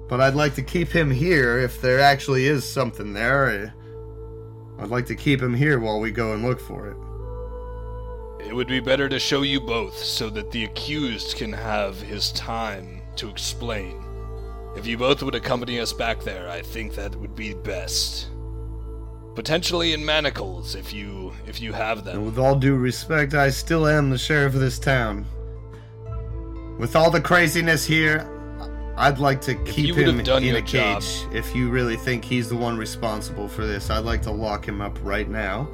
but 0.07 0.21
I'd 0.21 0.35
like 0.35 0.55
to 0.55 0.61
keep 0.61 0.89
him 0.89 1.09
here 1.09 1.59
if 1.59 1.81
there 1.81 1.99
actually 1.99 2.45
is 2.45 2.63
something 2.63 3.13
there. 3.13 3.73
I'd 4.79 4.89
like 4.89 5.05
to 5.07 5.15
keep 5.15 5.41
him 5.41 5.53
here 5.53 5.79
while 5.79 5.99
we 5.99 6.11
go 6.11 6.33
and 6.33 6.43
look 6.43 6.59
for 6.59 6.87
it. 6.87 6.97
It 8.47 8.53
would 8.53 8.67
be 8.67 8.79
better 8.79 9.07
to 9.07 9.19
show 9.19 9.41
you 9.41 9.61
both 9.61 9.97
so 9.97 10.29
that 10.31 10.51
the 10.51 10.65
accused 10.65 11.37
can 11.37 11.53
have 11.53 12.01
his 12.01 12.31
time 12.33 13.01
to 13.15 13.29
explain. 13.29 14.03
If 14.75 14.85
you 14.85 14.97
both 14.97 15.21
would 15.23 15.35
accompany 15.35 15.79
us 15.79 15.93
back 15.93 16.21
there, 16.23 16.49
I 16.49 16.61
think 16.61 16.95
that 16.95 17.15
would 17.15 17.35
be 17.35 17.53
best. 17.53 18.27
Potentially 19.35 19.93
in 19.93 20.05
manacles 20.05 20.75
if 20.75 20.93
you 20.93 21.33
if 21.47 21.61
you 21.61 21.73
have 21.73 21.99
And 21.99 22.07
them. 22.07 22.25
with 22.25 22.37
all 22.37 22.55
due 22.55 22.75
respect, 22.75 23.33
I 23.33 23.49
still 23.49 23.87
am 23.87 24.09
the 24.09 24.17
sheriff 24.17 24.53
of 24.53 24.59
this 24.59 24.77
town. 24.77 25.25
With 26.78 26.95
all 26.95 27.11
the 27.11 27.21
craziness 27.21 27.86
here, 27.86 28.28
I'd 28.97 29.19
like 29.19 29.41
to 29.41 29.55
keep 29.65 29.95
him 29.95 30.19
in 30.19 30.55
a 30.55 30.61
job- 30.61 31.01
cage. 31.01 31.26
If 31.34 31.55
you 31.55 31.69
really 31.69 31.95
think 31.95 32.24
he's 32.24 32.49
the 32.49 32.55
one 32.55 32.78
responsible 32.78 33.47
for 33.47 33.65
this, 33.65 33.89
I'd 33.89 34.05
like 34.05 34.21
to 34.24 34.32
lock 34.32 34.67
him 34.67 34.82
up 34.82 34.97
right 35.03 35.30
now 35.30 35.67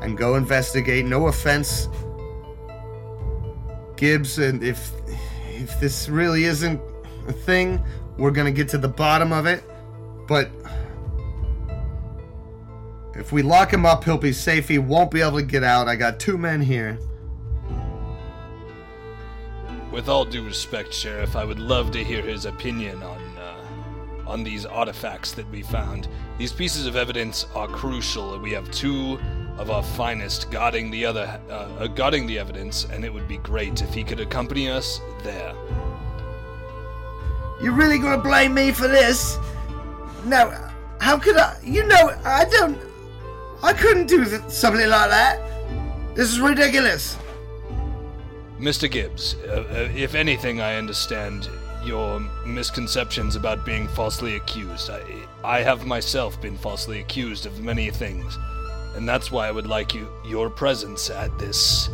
and 0.00 0.16
go 0.16 0.36
investigate. 0.36 1.04
No 1.06 1.26
offense, 1.28 1.88
Gibbs, 3.96 4.38
and 4.38 4.62
if 4.62 4.92
if 5.54 5.78
this 5.80 6.08
really 6.08 6.44
isn't 6.44 6.80
a 7.28 7.32
thing, 7.32 7.82
we're 8.18 8.30
gonna 8.30 8.52
get 8.52 8.68
to 8.70 8.78
the 8.78 8.88
bottom 8.88 9.32
of 9.32 9.46
it. 9.46 9.62
But 10.28 10.50
if 13.14 13.32
we 13.32 13.42
lock 13.42 13.72
him 13.72 13.86
up, 13.86 14.04
he'll 14.04 14.18
be 14.18 14.32
safe. 14.32 14.68
He 14.68 14.78
won't 14.78 15.10
be 15.10 15.22
able 15.22 15.38
to 15.38 15.42
get 15.44 15.64
out. 15.64 15.88
I 15.88 15.96
got 15.96 16.20
two 16.20 16.36
men 16.36 16.60
here. 16.60 16.98
With 19.96 20.10
all 20.10 20.26
due 20.26 20.44
respect, 20.44 20.92
Sheriff, 20.92 21.36
I 21.36 21.44
would 21.46 21.58
love 21.58 21.90
to 21.92 22.04
hear 22.04 22.20
his 22.20 22.44
opinion 22.44 23.02
on 23.02 23.18
uh, 23.38 24.28
on 24.30 24.44
these 24.44 24.66
artifacts 24.66 25.32
that 25.32 25.50
we 25.50 25.62
found. 25.62 26.06
These 26.36 26.52
pieces 26.52 26.84
of 26.84 26.96
evidence 26.96 27.46
are 27.54 27.66
crucial, 27.66 28.34
and 28.34 28.42
we 28.42 28.52
have 28.52 28.70
two 28.70 29.18
of 29.56 29.70
our 29.70 29.82
finest 29.82 30.50
guarding 30.50 30.90
the 30.90 31.06
other 31.06 31.40
uh, 31.48 31.52
uh, 31.52 31.86
guarding 31.86 32.26
the 32.26 32.38
evidence, 32.38 32.84
and 32.84 33.06
it 33.06 33.14
would 33.14 33.26
be 33.26 33.38
great 33.38 33.80
if 33.80 33.94
he 33.94 34.04
could 34.04 34.20
accompany 34.20 34.68
us 34.68 35.00
there. 35.22 35.54
You're 37.62 37.72
really 37.72 37.98
gonna 37.98 38.22
blame 38.22 38.52
me 38.52 38.72
for 38.72 38.88
this? 38.88 39.38
No, 40.26 40.52
how 41.00 41.16
could 41.18 41.38
I? 41.38 41.58
You 41.64 41.86
know, 41.86 42.14
I 42.22 42.44
don't. 42.44 42.78
I 43.62 43.72
couldn't 43.72 44.08
do 44.08 44.26
th- 44.26 44.42
something 44.50 44.90
like 44.90 45.08
that. 45.08 45.40
This 46.14 46.30
is 46.30 46.38
ridiculous. 46.38 47.16
Mr. 48.60 48.90
Gibbs, 48.90 49.36
uh, 49.46 49.66
uh, 49.70 49.88
if 49.94 50.14
anything, 50.14 50.62
I 50.62 50.76
understand 50.76 51.50
your 51.84 52.20
misconceptions 52.46 53.36
about 53.36 53.66
being 53.66 53.86
falsely 53.88 54.36
accused. 54.36 54.88
I, 54.88 55.02
I 55.44 55.60
have 55.60 55.84
myself 55.84 56.40
been 56.40 56.56
falsely 56.56 57.00
accused 57.00 57.44
of 57.44 57.60
many 57.60 57.90
things, 57.90 58.38
and 58.94 59.06
that's 59.06 59.30
why 59.30 59.46
I 59.46 59.50
would 59.50 59.66
like 59.66 59.94
you 59.94 60.08
your 60.24 60.48
presence 60.48 61.10
at 61.10 61.38
this, 61.38 61.90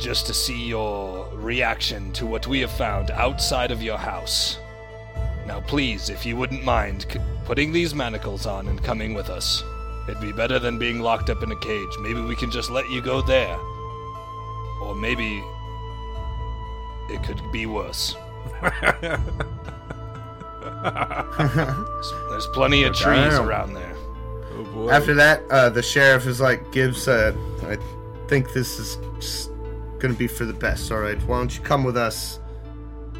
just 0.00 0.26
to 0.26 0.34
see 0.34 0.66
your 0.66 1.28
reaction 1.34 2.12
to 2.14 2.26
what 2.26 2.48
we 2.48 2.58
have 2.60 2.72
found 2.72 3.12
outside 3.12 3.70
of 3.70 3.80
your 3.80 3.96
house. 3.96 4.58
Now, 5.46 5.60
please, 5.60 6.10
if 6.10 6.26
you 6.26 6.36
wouldn't 6.36 6.64
mind 6.64 7.06
c- 7.12 7.20
putting 7.44 7.72
these 7.72 7.94
manacles 7.94 8.44
on 8.44 8.66
and 8.66 8.82
coming 8.82 9.14
with 9.14 9.30
us, 9.30 9.62
it'd 10.08 10.20
be 10.20 10.32
better 10.32 10.58
than 10.58 10.80
being 10.80 11.00
locked 11.00 11.30
up 11.30 11.44
in 11.44 11.52
a 11.52 11.60
cage. 11.60 11.96
Maybe 12.00 12.20
we 12.20 12.34
can 12.34 12.50
just 12.50 12.70
let 12.70 12.90
you 12.90 13.00
go 13.00 13.22
there, 13.22 13.56
or 14.82 14.96
maybe 14.96 15.44
it 17.10 17.22
could 17.22 17.40
be 17.52 17.66
worse. 17.66 18.14
There's 22.30 22.46
plenty 22.48 22.84
of 22.84 22.94
trees 22.94 23.34
Damn. 23.34 23.48
around 23.48 23.74
there. 23.74 23.94
Oh 24.54 24.64
boy. 24.72 24.90
After 24.90 25.14
that, 25.14 25.42
uh, 25.50 25.70
the 25.70 25.82
sheriff 25.82 26.26
is 26.26 26.40
like, 26.40 26.72
Gibbs, 26.72 27.08
uh, 27.08 27.32
I 27.62 27.76
think 28.28 28.52
this 28.52 28.78
is 28.78 28.96
gonna 29.98 30.14
be 30.14 30.26
for 30.26 30.44
the 30.44 30.52
best. 30.52 30.90
All 30.90 30.98
right, 30.98 31.20
why 31.26 31.38
don't 31.38 31.56
you 31.56 31.62
come 31.62 31.84
with 31.84 31.96
us? 31.96 32.40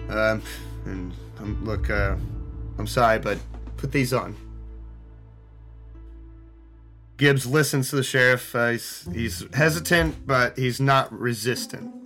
Um, 0.08 0.42
and 0.84 1.12
um, 1.38 1.64
look, 1.64 1.90
uh, 1.90 2.16
I'm 2.78 2.86
sorry, 2.86 3.18
but 3.18 3.38
put 3.76 3.92
these 3.92 4.12
on. 4.12 4.36
Gibbs 7.16 7.46
listens 7.46 7.90
to 7.90 7.96
the 7.96 8.02
sheriff. 8.02 8.54
Uh, 8.54 8.70
he's, 8.70 9.08
he's 9.12 9.46
hesitant, 9.54 10.26
but 10.26 10.58
he's 10.58 10.80
not 10.80 11.12
resistant. 11.12 12.01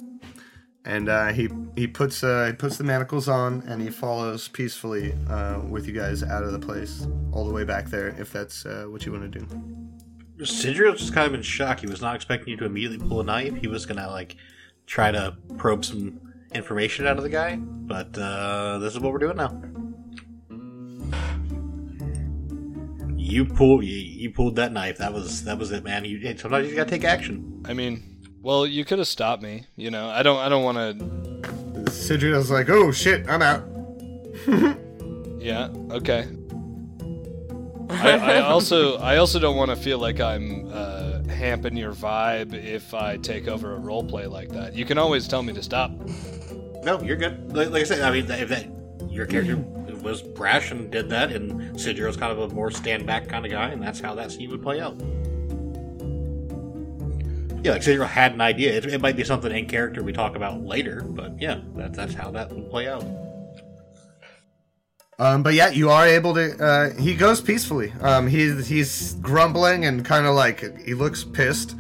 And 0.87 1.09
uh, 1.09 1.33
he 1.33 1.49
he 1.75 1.89
puts 1.89 2.23
uh, 2.23 2.47
he 2.47 2.53
puts 2.53 2.77
the 2.77 2.85
manacles 2.85 3.29
on, 3.29 3.63
and 3.67 3.83
he 3.83 3.91
follows 3.91 4.47
peacefully 4.47 5.15
uh, 5.29 5.61
with 5.69 5.89
you 5.89 5.93
guys 5.93 6.23
out 6.23 6.45
of 6.45 6.53
the 6.53 6.61
place, 6.61 7.07
all 7.33 7.45
the 7.45 7.53
way 7.53 7.65
back 7.65 7.87
there, 7.91 8.09
if 8.21 8.33
that's 8.33 8.65
uh, 8.65 8.85
what 8.89 9.05
you 9.05 9.11
want 9.11 9.33
to 9.33 9.39
do. 9.41 9.47
Sidra 10.45 10.93
was 10.93 11.01
just 11.01 11.13
kind 11.13 11.27
of 11.27 11.35
in 11.35 11.43
shock. 11.43 11.81
He 11.81 11.87
was 11.87 12.01
not 12.01 12.15
expecting 12.15 12.51
you 12.51 12.57
to 12.59 12.67
immediately 12.67 12.99
pull 13.09 13.21
a 13.21 13.25
knife. 13.25 13.57
He 13.57 13.67
was 13.67 13.85
gonna 13.85 14.09
like 14.09 14.37
try 14.87 15.11
to 15.11 15.37
probe 15.57 15.85
some 15.85 16.21
information 16.55 17.07
out 17.07 17.17
of 17.17 17.25
the 17.25 17.31
guy. 17.31 17.57
But 17.57 18.17
uh, 18.17 18.79
this 18.79 18.95
is 18.95 19.01
what 19.01 19.13
we're 19.13 19.19
doing 19.19 19.37
now. 19.37 19.61
You 23.17 23.45
pull, 23.45 23.83
you, 23.83 23.97
you 23.97 24.31
pulled 24.31 24.55
that 24.57 24.73
knife. 24.73 24.99
That 24.99 25.13
was 25.13 25.45
that 25.45 25.59
was 25.59 25.73
it, 25.73 25.83
man. 25.83 26.05
You 26.05 26.37
sometimes 26.39 26.69
you 26.69 26.77
gotta 26.77 26.91
take 26.91 27.05
action. 27.05 27.63
I 27.65 27.75
mean, 27.75 28.16
well, 28.47 28.65
you 28.65 28.85
could 28.85 28.99
have 28.99 29.09
stopped 29.09 29.43
me. 29.43 29.65
You 29.75 29.91
know, 29.91 30.09
I 30.09 30.23
don't. 30.23 30.39
I 30.39 30.49
don't 30.49 30.63
want 30.63 30.79
to. 30.79 31.05
Sidriel's 31.91 32.49
like, 32.49 32.71
oh 32.71 32.93
shit, 32.93 33.29
I'm 33.29 33.43
out. 33.43 33.65
Yeah. 35.39 35.69
Okay. 35.93 36.27
I, 37.91 38.19
I 38.19 38.41
also. 38.41 38.97
I 38.97 39.19
also 39.19 39.39
don't 39.39 39.57
want 39.57 39.71
to 39.71 39.77
feel 39.77 39.99
like 39.99 40.19
I'm 40.19 40.69
uh, 40.73 41.23
hamping 41.29 41.77
your 41.77 41.93
vibe 41.93 42.53
if 42.53 42.95
I 42.95 43.17
take 43.17 43.47
over 43.47 43.75
a 43.75 43.79
role 43.79 44.03
play 44.03 44.27
like 44.27 44.49
that. 44.49 44.75
You 44.75 44.85
can 44.85 44.99
always 44.99 45.29
tell 45.29 45.45
me 45.45 45.53
to 45.53 45.63
stop. 45.63 45.93
No, 46.83 47.01
you're 47.01 47.17
good. 47.17 47.55
Like, 47.55 47.71
like 47.71 47.83
I 47.83 47.85
said, 47.85 48.01
I 48.01 48.11
mean, 48.11 48.29
if 48.29 48.49
that 48.49 48.67
your 49.09 49.27
character 49.27 49.57
was 50.03 50.21
brash 50.23 50.73
and 50.73 50.91
did 50.91 51.11
that, 51.11 51.31
and 51.31 51.79
Sidro's 51.79 52.17
kind 52.17 52.33
of 52.33 52.51
a 52.51 52.53
more 52.53 52.73
stand 52.73 53.07
back 53.07 53.29
kind 53.29 53.45
of 53.45 53.53
guy, 53.53 53.69
and 53.69 53.81
that's 53.81 54.01
how 54.01 54.17
that 54.17 54.33
scene 54.33 54.51
would 54.51 54.63
play 54.63 54.81
out. 54.81 55.01
Yeah, 57.67 57.73
like 57.73 57.83
Sidro 57.83 58.07
had 58.07 58.33
an 58.33 58.41
idea. 58.41 58.73
It, 58.73 58.87
it 58.87 59.01
might 59.01 59.17
be 59.17 59.25
something 59.25 59.51
in 59.51 59.67
character 59.67 60.03
we 60.03 60.13
talk 60.13 60.37
about 60.37 60.63
later, 60.63 61.03
but 61.03 61.41
yeah, 61.41 61.61
that, 61.75 61.95
that's 61.95 62.15
how 62.15 62.31
that 62.31 62.51
would 62.53 62.71
play 62.71 62.87
out. 62.87 63.05
Um, 65.19 65.43
but 65.43 65.55
yeah, 65.55 65.71
you 65.71 65.91
are 65.91 66.07
able 66.07 66.35
to. 66.35 66.65
Uh, 66.65 66.91
he 66.95 67.15
goes 67.15 67.41
peacefully. 67.41 67.93
Um, 68.03 68.29
he's 68.29 68.69
he's 68.69 69.15
grumbling 69.15 69.85
and 69.85 70.05
kind 70.05 70.27
of 70.27 70.35
like 70.35 70.79
he 70.79 70.95
looks 70.95 71.25
pissed, 71.25 71.75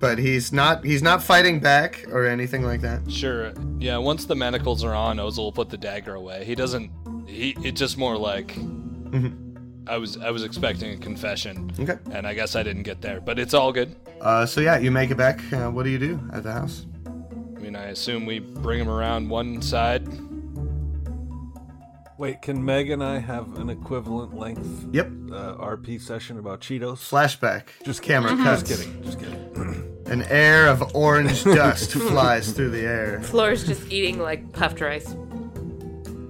but 0.00 0.18
he's 0.18 0.52
not 0.52 0.84
he's 0.84 1.02
not 1.02 1.22
fighting 1.22 1.60
back 1.60 2.04
or 2.10 2.26
anything 2.26 2.62
like 2.62 2.80
that. 2.80 3.10
Sure. 3.10 3.52
Yeah. 3.78 3.98
Once 3.98 4.24
the 4.24 4.34
manacles 4.34 4.82
are 4.84 4.94
on, 4.94 5.18
Ozil 5.18 5.38
will 5.38 5.52
put 5.52 5.68
the 5.68 5.76
dagger 5.76 6.14
away. 6.14 6.44
He 6.44 6.54
doesn't. 6.54 6.90
He. 7.28 7.54
It's 7.62 7.78
just 7.78 7.96
more 7.98 8.16
like. 8.16 8.56
I 9.86 9.96
was. 9.98 10.16
I 10.16 10.30
was 10.30 10.44
expecting 10.44 10.94
a 10.94 10.96
confession, 10.96 11.70
Okay. 11.80 11.98
and 12.12 12.26
I 12.26 12.34
guess 12.34 12.54
I 12.56 12.62
didn't 12.62 12.84
get 12.84 13.00
there. 13.02 13.20
But 13.20 13.38
it's 13.38 13.54
all 13.54 13.72
good. 13.72 13.96
Uh, 14.20 14.46
so 14.46 14.60
yeah, 14.60 14.78
you 14.78 14.90
make 14.90 15.10
it 15.10 15.16
back. 15.16 15.40
Uh, 15.52 15.70
what 15.70 15.82
do 15.82 15.90
you 15.90 15.98
do 15.98 16.20
at 16.32 16.42
the 16.44 16.52
house? 16.52 16.86
I 17.56 17.60
mean, 17.60 17.74
I 17.76 17.86
assume 17.86 18.24
we 18.26 18.38
bring 18.38 18.80
him 18.80 18.88
around 18.88 19.28
one 19.28 19.60
side. 19.62 20.06
Wait, 22.18 22.40
can 22.42 22.64
Meg 22.64 22.90
and 22.90 23.02
I 23.02 23.18
have 23.18 23.58
an 23.58 23.68
equivalent 23.68 24.36
length 24.38 24.86
Yep. 24.92 25.06
uh, 25.32 25.54
RP 25.56 26.00
session 26.00 26.38
about 26.38 26.60
Cheetos? 26.60 26.98
Flashback. 26.98 27.64
Just 27.84 28.02
camera 28.02 28.30
kidding. 28.30 28.44
cuts. 28.44 28.62
Just 28.62 28.80
kidding. 28.82 29.02
Just 29.02 29.18
kidding. 29.18 29.88
An 30.06 30.22
air 30.24 30.66
of 30.68 30.94
orange 30.94 31.42
dust 31.58 31.92
flies 31.92 32.52
through 32.52 32.70
the 32.70 32.82
air. 32.82 33.20
Floor's 33.22 33.64
just 33.66 33.90
eating 33.90 34.18
like 34.20 34.52
puffed 34.52 34.80
rice. 34.80 35.16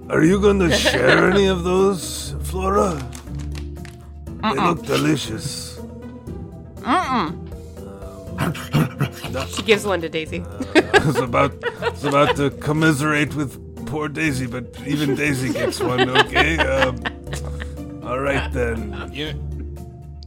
Are 0.09 0.23
you 0.23 0.39
going 0.39 0.59
to 0.67 0.71
share 0.71 1.29
any 1.29 1.47
of 1.47 1.63
those, 1.63 2.33
Flora? 2.43 2.97
They 4.43 4.49
look 4.55 4.85
delicious. 4.85 5.79
She 9.55 9.61
gives 9.63 9.85
one 9.85 10.01
to 10.01 10.09
Daisy. 10.09 10.43
I 10.75 11.05
was 11.05 11.17
about, 11.17 11.53
I 11.81 11.89
was 11.89 12.03
about 12.03 12.35
to 12.37 12.49
commiserate 12.49 13.35
with 13.35 13.85
poor 13.85 14.07
Daisy, 14.09 14.47
but 14.47 14.75
even 14.85 15.15
Daisy 15.15 15.53
gets 15.53 15.79
one. 15.79 16.09
Okay. 16.09 16.57
Um, 16.57 16.99
all 18.03 18.19
right 18.19 18.51
then. 18.51 19.09
You, 19.13 19.27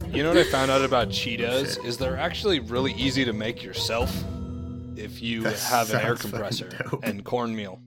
you 0.09 0.23
know 0.23 0.29
what 0.29 0.37
I 0.37 0.43
found 0.45 0.71
out 0.71 0.81
about 0.83 1.09
Cheetos 1.09 1.83
is 1.85 1.97
they're 1.97 2.17
actually 2.17 2.59
really 2.59 2.93
easy 2.93 3.25
to 3.25 3.33
make 3.33 3.61
yourself 3.61 4.23
if 4.95 5.21
you 5.21 5.43
That 5.43 5.59
have 5.59 5.89
an 5.91 5.97
air 5.97 6.15
sounds 6.15 6.21
fucking 6.21 6.31
compressor 6.31 6.69
dope. 6.89 7.03
and 7.03 7.23
cornmeal. 7.25 7.81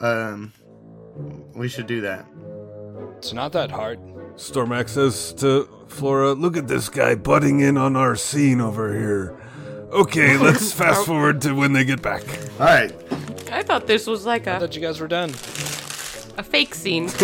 Um, 0.00 0.52
we 1.54 1.68
should 1.68 1.86
do 1.86 2.00
that. 2.00 2.26
It's 3.18 3.32
not 3.34 3.52
that 3.52 3.70
hard. 3.70 4.00
Stormax 4.36 4.90
says 4.90 5.32
to 5.34 5.68
Flora, 5.88 6.32
"Look 6.32 6.56
at 6.56 6.68
this 6.68 6.88
guy 6.88 7.14
butting 7.14 7.60
in 7.60 7.76
on 7.76 7.96
our 7.96 8.16
scene 8.16 8.60
over 8.60 8.92
here." 8.92 9.36
Okay, 9.92 10.36
let's 10.38 10.72
fast 10.72 11.06
forward 11.06 11.40
to 11.42 11.52
when 11.54 11.72
they 11.72 11.84
get 11.84 12.02
back. 12.02 12.22
All 12.58 12.66
right. 12.66 12.92
I 13.52 13.62
thought 13.62 13.86
this 13.86 14.06
was 14.06 14.26
like 14.26 14.48
I 14.48 14.56
a, 14.56 14.60
thought 14.60 14.74
you 14.74 14.82
guys 14.82 14.98
were 15.00 15.06
done. 15.08 15.30
a 16.36 16.42
fake 16.42 16.74
scene. 16.74 17.08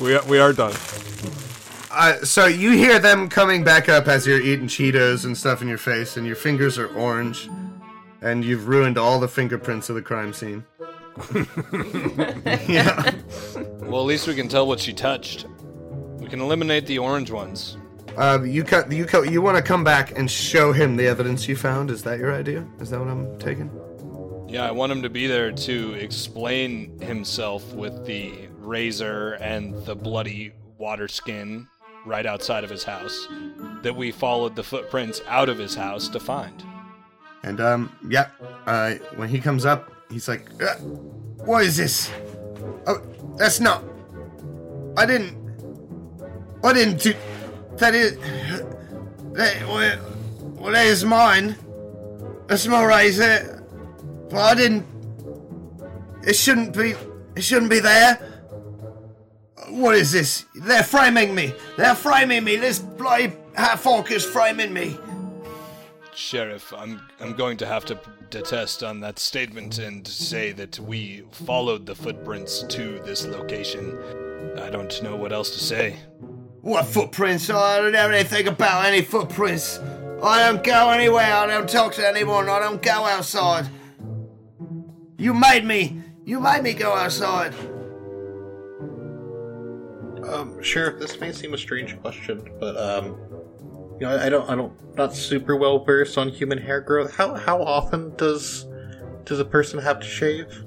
We 0.00 0.14
are, 0.14 0.24
we 0.24 0.38
are 0.38 0.54
done. 0.54 0.72
Uh, 1.90 2.14
so 2.24 2.46
you 2.46 2.70
hear 2.70 2.98
them 2.98 3.28
coming 3.28 3.62
back 3.62 3.90
up 3.90 4.08
as 4.08 4.26
you're 4.26 4.40
eating 4.40 4.66
Cheetos 4.66 5.26
and 5.26 5.36
stuff 5.36 5.60
in 5.60 5.68
your 5.68 5.76
face, 5.76 6.16
and 6.16 6.26
your 6.26 6.36
fingers 6.36 6.78
are 6.78 6.86
orange, 6.96 7.50
and 8.22 8.42
you've 8.42 8.66
ruined 8.66 8.96
all 8.96 9.20
the 9.20 9.28
fingerprints 9.28 9.90
of 9.90 9.96
the 9.96 10.00
crime 10.02 10.32
scene. 10.32 10.64
yeah. 12.66 13.10
Well, 13.80 14.00
at 14.00 14.06
least 14.06 14.26
we 14.26 14.34
can 14.34 14.48
tell 14.48 14.66
what 14.66 14.80
she 14.80 14.94
touched. 14.94 15.44
We 16.20 16.28
can 16.28 16.40
eliminate 16.40 16.86
the 16.86 16.98
orange 16.98 17.30
ones. 17.30 17.76
Uh, 18.16 18.40
you 18.44 18.64
cut. 18.64 18.90
You 18.92 19.06
co- 19.06 19.22
You 19.22 19.40
want 19.40 19.56
to 19.56 19.62
come 19.62 19.82
back 19.84 20.16
and 20.18 20.30
show 20.30 20.72
him 20.72 20.96
the 20.96 21.06
evidence 21.06 21.48
you 21.48 21.56
found? 21.56 21.90
Is 21.90 22.02
that 22.02 22.18
your 22.18 22.34
idea? 22.34 22.66
Is 22.80 22.90
that 22.90 22.98
what 23.00 23.08
I'm 23.08 23.38
taking? 23.38 23.70
Yeah, 24.48 24.66
I 24.66 24.72
want 24.72 24.90
him 24.90 25.00
to 25.02 25.08
be 25.10 25.26
there 25.28 25.52
to 25.52 25.94
explain 25.94 26.98
himself 27.00 27.72
with 27.72 28.04
the 28.04 28.48
razor 28.58 29.34
and 29.34 29.74
the 29.86 29.94
bloody 29.94 30.52
water 30.76 31.06
skin 31.06 31.68
right 32.04 32.26
outside 32.26 32.64
of 32.64 32.70
his 32.70 32.82
house 32.82 33.28
that 33.82 33.94
we 33.94 34.10
followed 34.10 34.56
the 34.56 34.62
footprints 34.64 35.20
out 35.28 35.48
of 35.48 35.56
his 35.58 35.74
house 35.74 36.08
to 36.08 36.18
find. 36.18 36.64
And 37.44 37.60
um, 37.60 37.96
yeah. 38.08 38.28
Uh, 38.66 38.94
when 39.16 39.28
he 39.28 39.38
comes 39.40 39.64
up, 39.64 39.90
he's 40.10 40.28
like, 40.28 40.50
uh, 40.62 40.74
"What 41.44 41.64
is 41.64 41.76
this? 41.76 42.10
Oh, 42.86 43.00
that's 43.38 43.60
not. 43.60 43.84
I 44.96 45.06
didn't. 45.06 45.39
I 46.62 46.72
didn't 46.72 47.00
do. 47.00 47.14
That 47.76 47.94
is. 47.94 48.16
That, 49.32 49.66
well, 49.66 49.98
well, 50.42 50.72
that 50.72 50.86
is 50.86 51.04
mine. 51.04 51.56
That's 52.46 52.66
my 52.66 52.84
razor. 52.84 53.64
But 54.28 54.38
I 54.38 54.54
didn't. 54.54 54.86
It 56.26 56.34
shouldn't 56.34 56.76
be. 56.76 56.94
It 57.36 57.42
shouldn't 57.42 57.70
be 57.70 57.80
there. 57.80 58.16
What 59.68 59.94
is 59.94 60.12
this? 60.12 60.44
They're 60.54 60.82
framing 60.82 61.34
me. 61.34 61.54
They're 61.76 61.94
framing 61.94 62.44
me. 62.44 62.56
This 62.56 62.78
bloody 62.78 63.32
half 63.54 63.86
orc 63.86 64.10
is 64.10 64.24
framing 64.24 64.72
me. 64.72 64.98
Sheriff, 66.14 66.72
I'm 66.76 67.00
I'm 67.20 67.34
going 67.34 67.56
to 67.58 67.66
have 67.66 67.84
to 67.86 67.98
detest 68.28 68.82
on 68.82 69.00
that 69.00 69.18
statement 69.18 69.78
and 69.78 70.06
say 70.06 70.52
that 70.52 70.78
we 70.78 71.24
followed 71.30 71.86
the 71.86 71.94
footprints 71.94 72.62
to 72.64 73.00
this 73.04 73.26
location. 73.26 73.98
I 74.58 74.70
don't 74.70 75.02
know 75.02 75.16
what 75.16 75.32
else 75.32 75.50
to 75.50 75.58
say. 75.58 75.96
What 76.62 76.84
footprints? 76.84 77.48
I 77.48 77.78
don't 77.78 77.92
know 77.92 78.10
anything 78.10 78.46
about 78.46 78.84
any 78.84 79.00
footprints. 79.02 79.78
I 80.22 80.46
don't 80.46 80.62
go 80.62 80.90
anywhere. 80.90 81.32
I 81.32 81.46
don't 81.46 81.68
talk 81.68 81.94
to 81.94 82.06
anyone. 82.06 82.48
I 82.50 82.58
don't 82.58 82.82
go 82.82 83.06
outside. 83.06 83.66
You 85.16 85.32
made 85.32 85.64
me. 85.64 86.02
You 86.24 86.40
made 86.40 86.62
me 86.62 86.74
go 86.74 86.92
outside. 86.92 87.54
Um, 90.28 90.62
Sheriff, 90.62 91.00
this 91.00 91.18
may 91.18 91.32
seem 91.32 91.54
a 91.54 91.58
strange 91.58 91.98
question, 92.02 92.46
but 92.60 92.76
um, 92.76 93.16
you 93.98 94.06
know, 94.06 94.10
I, 94.10 94.26
I 94.26 94.28
don't, 94.28 94.50
I 94.50 94.54
don't, 94.54 94.96
not 94.96 95.14
super 95.14 95.56
well 95.56 95.82
versed 95.82 96.18
on 96.18 96.28
human 96.28 96.58
hair 96.58 96.80
growth. 96.82 97.14
How 97.14 97.34
how 97.34 97.62
often 97.62 98.14
does 98.16 98.66
does 99.24 99.40
a 99.40 99.44
person 99.44 99.78
have 99.78 100.00
to 100.00 100.06
shave? 100.06 100.64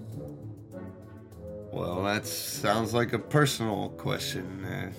Well, 1.71 2.03
that 2.03 2.25
sounds 2.25 2.93
like 2.93 3.13
a 3.13 3.19
personal 3.19 3.89
question. 3.89 4.65
Uh, 4.65 4.91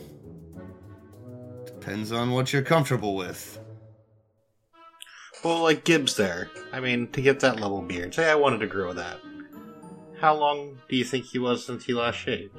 depends 1.84 2.12
on 2.12 2.30
what 2.30 2.50
you're 2.50 2.62
comfortable 2.62 3.14
with. 3.14 3.58
Well, 5.44 5.62
like 5.62 5.84
Gibbs 5.84 6.16
there. 6.16 6.50
I 6.72 6.80
mean, 6.80 7.08
to 7.08 7.20
get 7.20 7.40
that 7.40 7.60
level 7.60 7.82
beard, 7.82 8.14
say 8.14 8.30
I 8.30 8.34
wanted 8.36 8.60
to 8.60 8.66
grow 8.66 8.94
that. 8.94 9.18
How 10.18 10.34
long 10.34 10.78
do 10.88 10.96
you 10.96 11.04
think 11.04 11.26
he 11.26 11.38
was 11.38 11.66
since 11.66 11.84
he 11.84 11.92
last 11.92 12.16
shaved? 12.16 12.56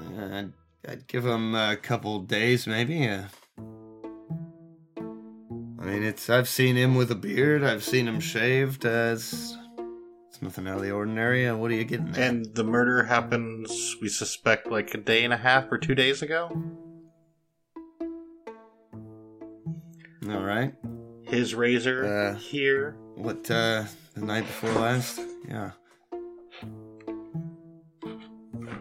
Uh, 0.00 0.24
I'd, 0.24 0.52
I'd 0.88 1.06
give 1.06 1.26
him 1.26 1.54
a 1.54 1.76
couple 1.76 2.20
days, 2.20 2.66
maybe. 2.66 3.06
Uh, 3.06 3.24
I 4.98 5.84
mean, 5.84 6.02
it's. 6.02 6.30
I've 6.30 6.48
seen 6.48 6.76
him 6.76 6.94
with 6.94 7.10
a 7.10 7.14
beard. 7.14 7.62
I've 7.62 7.84
seen 7.84 8.08
him 8.08 8.20
shaved. 8.20 8.86
Uh, 8.86 9.10
it's, 9.12 9.54
it's 10.30 10.40
nothing 10.40 10.66
out 10.66 10.78
of 10.78 10.82
the 10.82 10.92
ordinary. 10.92 11.46
Uh, 11.46 11.56
what 11.56 11.70
are 11.70 11.74
you 11.74 11.84
getting 11.84 12.08
at? 12.08 12.18
And 12.18 12.46
the 12.54 12.64
murder 12.64 13.04
happens, 13.04 13.96
we 14.00 14.08
suspect, 14.08 14.68
like 14.68 14.94
a 14.94 14.98
day 14.98 15.24
and 15.24 15.34
a 15.34 15.36
half 15.36 15.70
or 15.70 15.76
two 15.76 15.94
days 15.94 16.22
ago. 16.22 16.50
All 20.28 20.42
right. 20.42 20.74
His 21.22 21.54
razor 21.54 22.04
Uh. 22.34 22.38
here. 22.38 22.96
What, 23.14 23.50
uh, 23.50 23.84
the 24.14 24.20
night 24.24 24.42
before 24.46 24.72
last? 24.72 25.20
Yeah. 25.48 25.70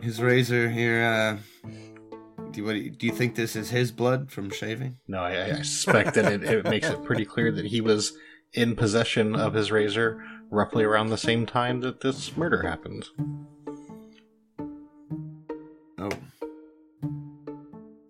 His 0.01 0.21
razor 0.21 0.69
here, 0.69 1.03
uh, 1.03 1.37
do 2.51 2.59
you, 2.61 2.65
what, 2.65 2.73
do 2.73 2.79
you- 2.79 2.91
do 2.91 3.05
you 3.07 3.11
think 3.11 3.35
this 3.35 3.55
is 3.55 3.69
his 3.69 3.91
blood 3.91 4.31
from 4.31 4.49
shaving? 4.49 4.97
No, 5.07 5.19
I, 5.19 5.45
I 5.45 5.61
suspect 5.61 6.13
that 6.15 6.31
it, 6.31 6.43
it 6.43 6.65
makes 6.65 6.87
it 6.89 7.03
pretty 7.03 7.25
clear 7.25 7.51
that 7.51 7.65
he 7.65 7.81
was 7.81 8.13
in 8.53 8.75
possession 8.75 9.35
of 9.35 9.53
his 9.53 9.71
razor 9.71 10.23
roughly 10.51 10.83
around 10.83 11.09
the 11.09 11.17
same 11.17 11.45
time 11.45 11.81
that 11.81 12.01
this 12.01 12.35
murder 12.37 12.61
happened. 12.61 13.05
Oh. 15.97 16.09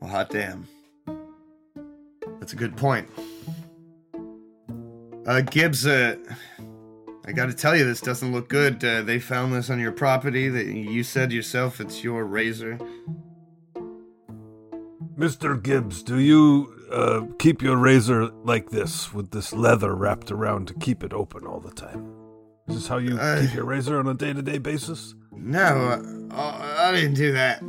Well, 0.01 0.11
hot 0.11 0.29
damn. 0.29 0.67
That's 2.45 2.53
a 2.53 2.57
good 2.57 2.77
point. 2.77 3.09
Uh, 5.25 5.41
Gibbs, 5.41 5.87
uh, 5.87 6.15
I 7.25 7.31
gotta 7.31 7.55
tell 7.55 7.75
you, 7.75 7.83
this 7.83 8.01
doesn't 8.01 8.31
look 8.31 8.49
good. 8.49 8.85
Uh, 8.85 9.01
they 9.01 9.17
found 9.17 9.51
this 9.51 9.71
on 9.71 9.79
your 9.79 9.91
property. 9.91 10.47
That 10.47 10.67
you 10.67 11.01
said 11.01 11.31
yourself 11.31 11.81
it's 11.81 12.03
your 12.03 12.23
razor. 12.23 12.77
Mr. 15.17 15.59
Gibbs, 15.59 16.03
do 16.03 16.19
you 16.19 16.71
uh, 16.91 17.21
keep 17.39 17.63
your 17.63 17.77
razor 17.77 18.27
like 18.43 18.69
this, 18.69 19.11
with 19.11 19.31
this 19.31 19.51
leather 19.51 19.95
wrapped 19.95 20.29
around 20.29 20.67
to 20.67 20.75
keep 20.75 21.03
it 21.03 21.13
open 21.13 21.47
all 21.47 21.59
the 21.59 21.71
time? 21.71 22.13
Is 22.67 22.75
this 22.75 22.87
how 22.87 22.97
you 22.97 23.17
Uh, 23.17 23.41
keep 23.41 23.55
your 23.55 23.65
razor 23.65 23.97
on 23.97 24.07
a 24.07 24.13
day 24.13 24.33
to 24.33 24.43
day 24.43 24.59
basis? 24.59 25.15
No, 25.31 25.59
uh, 25.61 26.35
I, 26.35 26.89
I 26.89 26.91
didn't 26.91 27.15
do 27.15 27.31
that. 27.31 27.63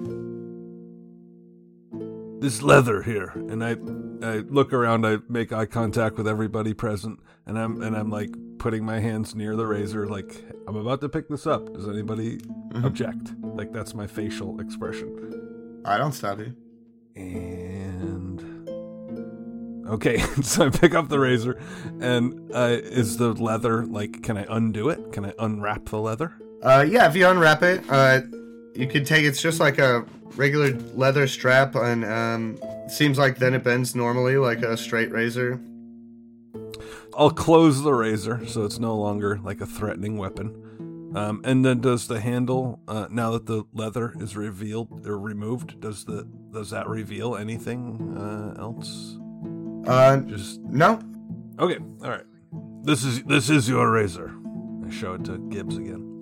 This 2.39 2.61
leather 2.63 3.03
here, 3.03 3.33
and 3.35 3.65
I, 3.65 3.77
I 4.23 4.39
look 4.41 4.75
around, 4.75 5.07
I 5.07 5.19
make 5.29 5.53
eye 5.53 5.65
contact 5.65 6.19
with 6.19 6.29
everybody 6.29 6.75
present, 6.75 7.19
and 7.47 7.59
I'm 7.59 7.83
and 7.83 7.97
I'm 7.97 8.11
like 8.11 8.35
putting 8.59 8.85
my 8.85 9.01
hands 9.01 9.35
near 9.35 9.57
the 9.57 9.67
razor, 9.67 10.07
like 10.07 10.45
I'm 10.69 10.77
about 10.77 11.01
to 11.01 11.09
pick 11.09 11.29
this 11.29 11.47
up. 11.47 11.73
Does 11.73 11.89
anybody 11.89 12.41
object? 12.85 13.33
Like 13.41 13.73
that's 13.73 13.95
my 13.95 14.07
facial 14.07 14.61
expression. 14.61 15.83
I 15.87 15.97
don't 15.97 16.13
stop 16.13 16.39
you. 16.39 16.55
And 17.15 18.69
okay, 19.89 20.19
so 20.43 20.67
I 20.67 20.71
pick 20.71 20.95
up 20.95 21.09
the 21.09 21.19
razor, 21.19 21.59
and 22.01 22.51
uh, 22.55 22.77
is 22.83 23.17
the 23.17 23.33
leather 23.33 23.87
like? 23.87 24.23
Can 24.23 24.37
I 24.37 24.45
undo 24.51 24.91
it? 24.91 25.13
Can 25.13 25.25
I 25.25 25.33
unwrap 25.39 25.87
the 25.87 25.99
leather? 25.99 26.35
Uh, 26.63 26.85
yeah, 26.87 27.09
if 27.09 27.17
you 27.17 27.27
unwrap 27.27 27.63
it, 27.63 27.83
uh, 27.89 28.21
you 28.75 28.87
could 28.87 29.07
take 29.07 29.25
it's 29.25 29.41
just 29.41 29.59
like 29.59 29.79
a 29.79 30.05
regular 30.35 30.73
leather 30.95 31.27
strap, 31.27 31.75
and 31.75 32.05
um, 32.05 32.59
seems 32.89 33.19
like 33.19 33.39
then 33.39 33.55
it 33.55 33.63
bends 33.63 33.95
normally 33.95 34.37
like 34.37 34.63
a 34.63 34.77
straight 34.77 35.11
razor. 35.11 35.61
I'll 37.17 37.31
close 37.31 37.83
the 37.83 37.95
razor 37.95 38.47
so 38.47 38.65
it's 38.65 38.79
no 38.79 38.95
longer 38.95 39.39
like 39.43 39.61
a 39.61 39.67
threatening 39.67 40.19
weapon. 40.19 40.63
Um, 41.15 41.41
and 41.45 41.65
then 41.65 41.81
does 41.81 42.09
the 42.09 42.21
handle 42.21 42.81
uh, 42.87 43.07
now 43.11 43.31
that 43.31 43.47
the 43.47 43.65
leather 43.73 44.13
is 44.21 44.37
revealed 44.37 45.07
or 45.07 45.19
removed? 45.19 45.81
Does 45.81 46.05
the 46.05 46.29
does 46.53 46.71
that 46.71 46.89
reveal 46.89 47.37
anything 47.37 48.15
uh, 48.19 48.61
else? 48.61 49.19
Uh, 49.87 50.19
Just 50.19 50.61
no, 50.61 51.01
okay. 51.59 51.79
All 52.03 52.11
right. 52.11 52.25
This 52.83 53.03
is 53.03 53.23
this 53.25 53.49
is 53.49 53.67
your 53.67 53.91
razor. 53.91 54.35
I 54.87 54.91
show 54.91 55.15
it 55.15 55.25
to 55.25 55.39
Gibbs 55.49 55.79
again. 55.79 56.16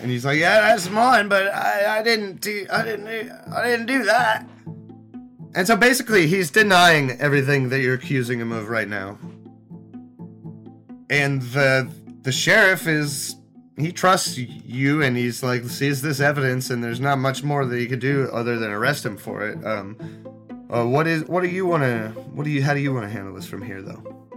And 0.00 0.10
he's 0.10 0.24
like, 0.24 0.38
"Yeah, 0.38 0.60
that's 0.60 0.88
mine, 0.90 1.28
but 1.28 1.48
I, 1.48 1.98
I 1.98 2.02
didn't 2.02 2.40
do, 2.40 2.66
I 2.72 2.84
didn't, 2.84 3.06
do, 3.06 3.30
I 3.54 3.64
didn't 3.66 3.86
do 3.86 4.04
that." 4.04 4.46
And 5.54 5.66
so 5.66 5.76
basically, 5.76 6.26
he's 6.26 6.50
denying 6.50 7.12
everything 7.20 7.70
that 7.70 7.80
you're 7.80 7.94
accusing 7.94 8.38
him 8.40 8.52
of 8.52 8.68
right 8.68 8.88
now. 8.88 9.18
and 11.10 11.42
the 11.42 11.90
the 12.22 12.32
sheriff 12.32 12.86
is 12.86 13.36
he 13.78 13.92
trusts 13.92 14.36
you 14.36 15.02
and 15.02 15.16
he's 15.16 15.42
like 15.42 15.64
sees 15.64 16.02
this 16.02 16.20
evidence 16.20 16.70
and 16.70 16.82
there's 16.82 17.00
not 17.00 17.18
much 17.18 17.42
more 17.42 17.64
that 17.64 17.78
he 17.78 17.86
could 17.86 18.00
do 18.00 18.28
other 18.32 18.58
than 18.58 18.70
arrest 18.70 19.04
him 19.06 19.16
for 19.16 19.48
it 19.48 19.64
um 19.66 19.96
uh, 20.70 20.84
what 20.84 21.06
is 21.06 21.24
what 21.24 21.42
do 21.42 21.48
you 21.48 21.64
want 21.66 21.82
to 21.82 22.08
what 22.32 22.44
do 22.44 22.50
you 22.50 22.62
how 22.62 22.74
do 22.74 22.80
you 22.80 22.92
want 22.92 23.06
to 23.06 23.10
handle 23.10 23.34
this 23.34 23.46
from 23.46 23.62
here 23.62 23.80
though 23.82 24.27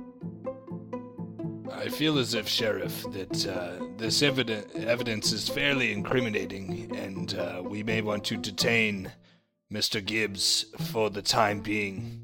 I 1.82 1.90
feel 1.90 2.20
as 2.20 2.36
if, 2.36 2.48
Sheriff, 2.48 3.04
that 3.12 3.48
uh, 3.48 3.84
this 3.98 4.22
eviden- 4.22 4.86
evidence 4.86 5.32
is 5.32 5.50
fairly 5.50 5.92
incriminating, 5.92 6.96
and 6.96 7.34
uh, 7.34 7.64
we 7.66 7.82
may 7.82 8.02
want 8.02 8.24
to 8.26 8.38
detain 8.38 9.12
Mr. 9.74 10.06
Gibbs 10.06 10.66
for 10.92 11.10
the 11.10 11.24
time 11.24 11.60
being. 11.60 12.22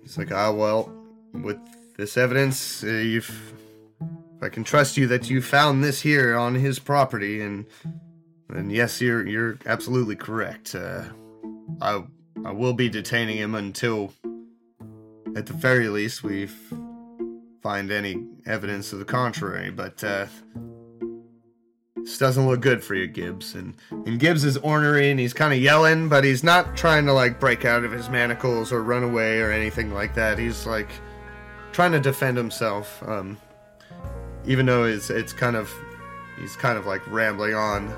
He's 0.00 0.16
like, 0.16 0.30
ah, 0.30 0.52
well, 0.52 0.92
with 1.32 1.58
this 1.96 2.16
evidence, 2.16 2.84
uh, 2.84 2.86
you've. 2.86 3.52
If 4.36 4.42
I 4.42 4.48
can 4.48 4.62
trust 4.62 4.96
you 4.96 5.08
that 5.08 5.28
you 5.28 5.42
found 5.42 5.82
this 5.82 6.02
here 6.02 6.36
on 6.36 6.54
his 6.54 6.78
property, 6.78 7.40
and 7.40 7.66
and 8.48 8.70
yes, 8.70 9.00
you're 9.00 9.26
you're 9.26 9.58
absolutely 9.66 10.14
correct. 10.14 10.76
Uh, 10.76 11.02
I 11.80 12.04
I 12.44 12.52
will 12.52 12.74
be 12.74 12.88
detaining 12.88 13.38
him 13.38 13.56
until, 13.56 14.12
at 15.34 15.46
the 15.46 15.52
very 15.52 15.88
least, 15.88 16.22
we 16.22 16.48
find 17.64 17.90
any 17.90 18.22
evidence 18.44 18.92
of 18.92 18.98
the 18.98 19.06
contrary. 19.06 19.70
But 19.70 20.04
uh, 20.04 20.26
this 21.96 22.18
doesn't 22.18 22.46
look 22.46 22.60
good 22.60 22.84
for 22.84 22.94
you, 22.94 23.06
Gibbs. 23.06 23.54
And 23.54 23.74
and 23.90 24.20
Gibbs 24.20 24.44
is 24.44 24.58
ornery 24.58 25.10
and 25.10 25.18
he's 25.18 25.32
kind 25.32 25.52
of 25.52 25.58
yelling, 25.58 26.10
but 26.10 26.24
he's 26.24 26.44
not 26.44 26.76
trying 26.76 27.06
to 27.06 27.14
like 27.14 27.40
break 27.40 27.64
out 27.64 27.82
of 27.82 27.90
his 27.90 28.10
manacles 28.10 28.70
or 28.70 28.82
run 28.82 29.02
away 29.02 29.40
or 29.40 29.50
anything 29.50 29.94
like 29.94 30.14
that. 30.14 30.38
He's 30.38 30.66
like 30.66 30.90
trying 31.72 31.92
to 31.92 32.00
defend 32.00 32.36
himself. 32.36 33.02
Um, 33.06 33.38
even 34.44 34.66
though 34.66 34.84
it's 34.84 35.08
it's 35.08 35.32
kind 35.32 35.56
of 35.56 35.72
he's 36.38 36.56
kind 36.56 36.76
of 36.76 36.84
like 36.84 37.00
rambling 37.10 37.54
on 37.54 37.90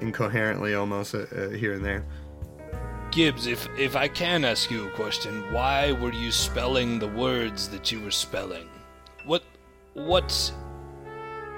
incoherently 0.00 0.76
almost 0.76 1.16
uh, 1.16 1.26
uh, 1.36 1.48
here 1.48 1.74
and 1.74 1.84
there. 1.84 2.06
Gibbs, 3.10 3.48
if 3.48 3.68
if 3.76 3.96
I 3.96 4.06
can 4.06 4.44
ask 4.44 4.70
you 4.70 4.86
a 4.86 4.90
question, 4.90 5.52
why 5.52 5.90
were 5.90 6.12
you 6.12 6.30
spelling 6.30 7.00
the 7.00 7.08
words 7.08 7.68
that 7.70 7.90
you 7.90 8.00
were 8.00 8.12
spelling? 8.12 8.68
What 9.94 10.04
what 10.04 10.52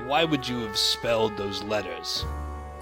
why 0.07 0.25
would 0.25 0.47
you 0.47 0.61
have 0.61 0.77
spelled 0.77 1.39
those 1.39 1.63
letters? 1.63 2.25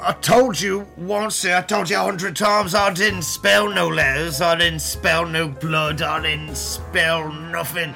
I 0.00 0.12
told 0.12 0.60
you 0.60 0.86
once, 0.96 1.44
I 1.44 1.62
told 1.62 1.88
you 1.88 1.96
a 1.96 2.00
hundred 2.00 2.34
times 2.34 2.74
I 2.74 2.92
didn't 2.92 3.22
spell 3.22 3.70
no 3.70 3.86
letters, 3.86 4.40
I 4.40 4.56
didn't 4.56 4.80
spell 4.80 5.24
no 5.24 5.48
blood, 5.48 6.02
I 6.02 6.20
didn't 6.20 6.56
spell 6.56 7.30
nothing. 7.30 7.94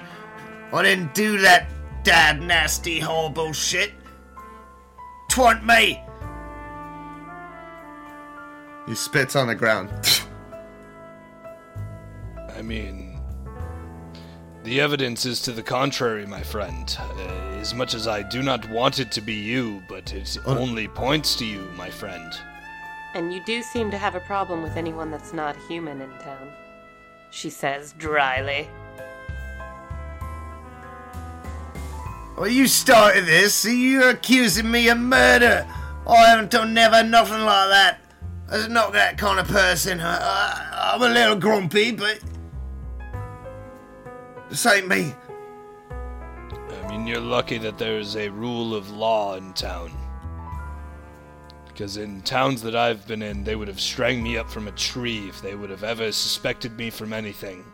I 0.73 0.83
didn't 0.85 1.15
do 1.15 1.39
that 1.39 1.69
dad 2.05 2.41
nasty 2.41 3.01
horrible 3.01 3.53
shit. 3.53 3.93
Twant 5.29 5.65
me! 5.65 6.01
He 8.87 8.95
spits 8.95 9.35
on 9.35 9.49
the 9.49 9.57
ground. 9.57 9.91
I 12.57 12.63
mean, 12.63 13.08
the 14.69 14.83
evidence 14.83 15.25
is 15.25 15.41
to 15.41 15.53
the 15.53 15.63
contrary, 15.63 16.27
my 16.27 16.43
friend. 16.43 16.95
Uh, 17.01 17.23
as 17.59 17.73
much 17.73 17.95
as 17.95 18.07
I 18.07 18.23
do 18.23 18.43
not 18.43 18.69
want 18.69 18.99
it 18.99 19.11
to 19.13 19.23
be 19.23 19.33
you, 19.33 19.83
but 19.89 20.13
it 20.13 20.37
only 20.45 20.87
points 20.87 21.37
to 21.37 21.47
you, 21.47 21.61
my 21.75 21.89
friend. 21.89 22.35
And 23.15 23.33
you 23.33 23.43
do 23.47 23.63
seem 23.63 23.91
to 23.91 23.97
have 23.97 24.15
a 24.15 24.21
problem 24.21 24.63
with 24.63 24.77
anyone 24.77 25.11
that's 25.11 25.33
not 25.33 25.57
human 25.69 26.03
in 26.03 26.11
town, 26.19 26.53
she 27.31 27.49
says 27.49 27.95
dryly. 27.97 28.69
Well, 32.37 32.49
you 32.49 32.67
started 32.67 33.25
this, 33.25 33.55
so 33.55 33.71
you're 33.71 34.11
accusing 34.11 34.71
me 34.71 34.89
of 34.91 34.99
murder. 34.99 35.67
I 36.07 36.27
haven't 36.27 36.51
done 36.51 36.75
never 36.75 37.03
nothing 37.03 37.41
like 37.41 37.71
that. 37.71 38.01
I'm 38.53 38.73
not 38.75 38.93
that 38.93 39.17
kind 39.17 39.41
of 39.41 39.49
person. 39.49 39.99
I, 40.01 40.19
I, 40.19 40.93
I'm 40.95 41.03
a 41.03 41.09
little 41.09 41.37
grumpy, 41.37 41.91
but 41.91 42.21
this 44.49 44.65
ain't 44.67 44.89
me. 44.89 45.15
I 45.91 46.89
mean, 46.91 47.07
you're 47.07 47.21
lucky 47.21 47.59
that 47.59 47.79
there's 47.79 48.17
a 48.17 48.29
rule 48.29 48.75
of 48.75 48.91
law 48.91 49.37
in 49.37 49.53
town. 49.53 49.93
Because 51.67 51.97
in 51.97 52.23
towns 52.23 52.63
that 52.63 52.75
I've 52.75 53.07
been 53.07 53.23
in, 53.23 53.45
they 53.45 53.55
would 53.55 53.69
have 53.69 53.81
strung 53.81 54.23
me 54.23 54.37
up 54.37 54.51
from 54.51 54.67
a 54.67 54.73
tree 54.73 55.29
if 55.29 55.41
they 55.43 55.55
would 55.55 55.71
have 55.71 55.85
ever 55.85 56.11
suspected 56.11 56.77
me 56.77 56.91
from 56.91 57.13
anything. 57.13 57.65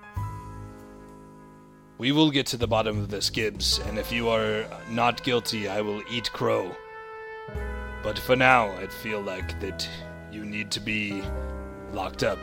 We 1.97 2.12
will 2.12 2.31
get 2.31 2.47
to 2.49 2.57
the 2.57 2.66
bottom 2.66 2.99
of 2.99 3.09
this, 3.09 3.31
Gibbs, 3.31 3.79
and 3.87 3.99
if 3.99 4.11
you 4.11 4.29
are 4.29 4.66
not 4.91 5.22
guilty, 5.22 5.68
I 5.68 5.81
will 5.81 6.03
eat 6.11 6.31
crow. 6.33 6.77
But 8.03 8.18
for 8.18 8.37
now, 8.37 8.72
I 8.72 8.89
feel 8.89 9.20
like 9.20 9.59
that 9.61 9.89
you 10.31 10.45
need 10.45 10.70
to 10.72 10.81
be 10.81 11.22
locked 11.93 12.25
up. 12.25 12.41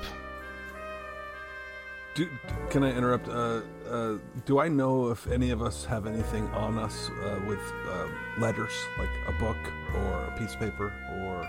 Do, 2.15 2.27
can 2.69 2.83
I 2.83 2.91
interrupt? 2.91 3.27
Uh, 3.27 3.61
uh, 3.91 4.17
do 4.45 4.59
I 4.59 4.67
know 4.67 5.09
if 5.09 5.27
any 5.27 5.51
of 5.51 5.61
us 5.61 5.85
have 5.85 6.05
anything 6.07 6.47
on 6.49 6.77
us 6.77 7.09
uh, 7.23 7.39
with 7.47 7.59
uh, 7.89 8.07
letters, 8.39 8.71
like 8.97 9.09
a 9.27 9.31
book 9.33 9.57
or 9.95 10.25
a 10.25 10.35
piece 10.39 10.53
of 10.53 10.59
paper 10.59 10.93
or 11.21 11.47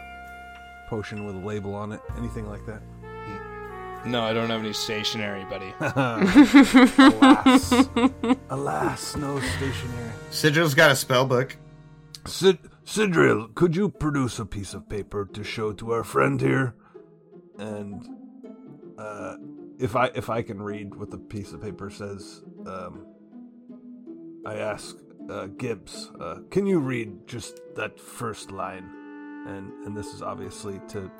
potion 0.89 1.25
with 1.25 1.37
a 1.37 1.47
label 1.47 1.75
on 1.75 1.93
it, 1.93 2.01
anything 2.19 2.49
like 2.49 2.65
that? 2.67 2.83
No, 4.05 4.23
I 4.23 4.33
don't 4.33 4.51
have 4.51 4.61
any 4.61 4.73
stationery, 4.73 5.45
buddy. 5.45 5.73
Alas, 5.81 7.73
alas, 8.51 9.17
no 9.17 9.39
stationery. 9.39 10.11
Sigil's 10.31 10.75
got 10.75 10.91
a 10.91 10.97
spell 10.97 11.25
book. 11.25 11.57
Sid- 12.27 12.59
Sidriel, 12.85 13.55
could 13.55 13.77
you 13.77 13.89
produce 13.89 14.41
a 14.41 14.45
piece 14.45 14.75
of 14.75 14.89
paper 14.89 15.25
to 15.33 15.45
show 15.45 15.73
to 15.75 15.93
our 15.93 16.03
friend 16.03 16.41
here? 16.41 16.75
And 17.59 18.05
uh, 18.99 19.37
if 19.79 19.97
I 19.97 20.07
if 20.15 20.31
I 20.31 20.43
can 20.43 20.61
read 20.63 20.95
what 20.95 21.11
the 21.11 21.19
piece 21.19 21.53
of 21.53 21.63
paper 21.63 21.91
says, 21.91 22.43
um, 22.67 23.07
I 24.47 24.57
ask 24.57 24.97
uh, 25.31 25.47
Gibbs, 25.47 26.11
uh, 26.21 26.39
can 26.51 26.67
you 26.67 26.79
read 26.79 27.27
just 27.27 27.61
that 27.77 27.99
first 27.99 28.51
line? 28.51 28.91
And 29.47 29.73
and 29.85 29.97
this 29.97 30.15
is 30.15 30.23
obviously 30.23 30.81
to 30.89 31.11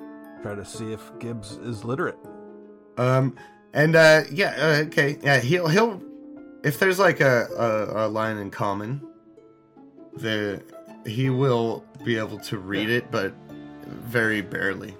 try 0.41 0.55
to 0.55 0.65
see 0.65 0.93
if 0.93 1.11
Gibbs 1.19 1.53
is 1.57 1.83
literate. 1.83 2.17
Um, 2.97 3.35
and 3.73 3.95
uh, 3.95 4.23
yeah, 4.31 4.55
uh, 4.57 4.83
okay, 4.87 5.17
yeah, 5.21 5.39
he'll 5.39 5.67
he'll 5.67 6.01
if 6.63 6.79
there's 6.79 6.99
like 6.99 7.19
a, 7.19 7.47
a, 7.57 8.05
a 8.05 8.07
line 8.07 8.37
in 8.37 8.49
common, 8.49 9.01
the 10.15 10.63
he 11.05 11.29
will 11.29 11.83
be 12.03 12.17
able 12.17 12.39
to 12.39 12.57
read 12.57 12.89
it, 12.89 13.11
but 13.11 13.33
very 13.87 14.41
barely. 14.41 14.95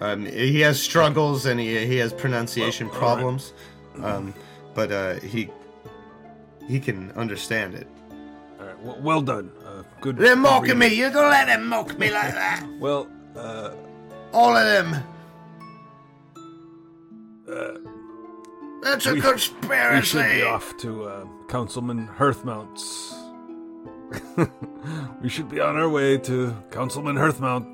Um, 0.00 0.26
he 0.26 0.60
has 0.60 0.80
struggles 0.80 1.46
and 1.46 1.58
he 1.60 1.86
he 1.86 1.96
has 1.98 2.12
pronunciation 2.12 2.88
Well, 2.88 2.96
all 2.96 3.00
right. 3.02 3.14
problems, 3.16 3.52
um, 4.02 4.34
but 4.74 4.90
uh, 4.92 5.14
he 5.20 5.48
he 6.68 6.80
can 6.80 7.10
understand 7.12 7.74
it. 7.74 7.86
All 8.60 8.66
right, 8.66 8.78
well, 8.80 8.98
well 9.00 9.20
done. 9.22 9.50
Uh, 9.64 9.82
good. 10.00 10.16
They're 10.16 10.36
mocking 10.36 10.78
me. 10.78 10.88
You're 10.94 11.10
gonna 11.10 11.28
let 11.28 11.46
them 11.46 11.66
mock 11.68 11.98
me 11.98 12.10
like 12.10 12.34
that? 12.44 12.66
Well, 12.80 13.06
uh, 13.36 13.70
All 14.32 14.56
of 14.56 14.64
them. 14.66 15.02
uh, 17.48 17.78
That's 18.82 19.06
a 19.06 19.14
We- 19.14 19.20
conspiracy. 19.20 20.18
We 20.18 20.24
should 20.24 20.32
be 20.34 20.42
off 20.42 20.76
to 20.78 21.04
uh, 21.04 21.26
Councilman 21.48 22.08
Hearthmount's. 22.18 23.14
we 25.22 25.28
should 25.28 25.48
be 25.48 25.60
on 25.60 25.76
our 25.76 25.88
way 25.88 26.18
to 26.18 26.54
Councilman 26.70 27.16
Hearthmount's. 27.16 27.68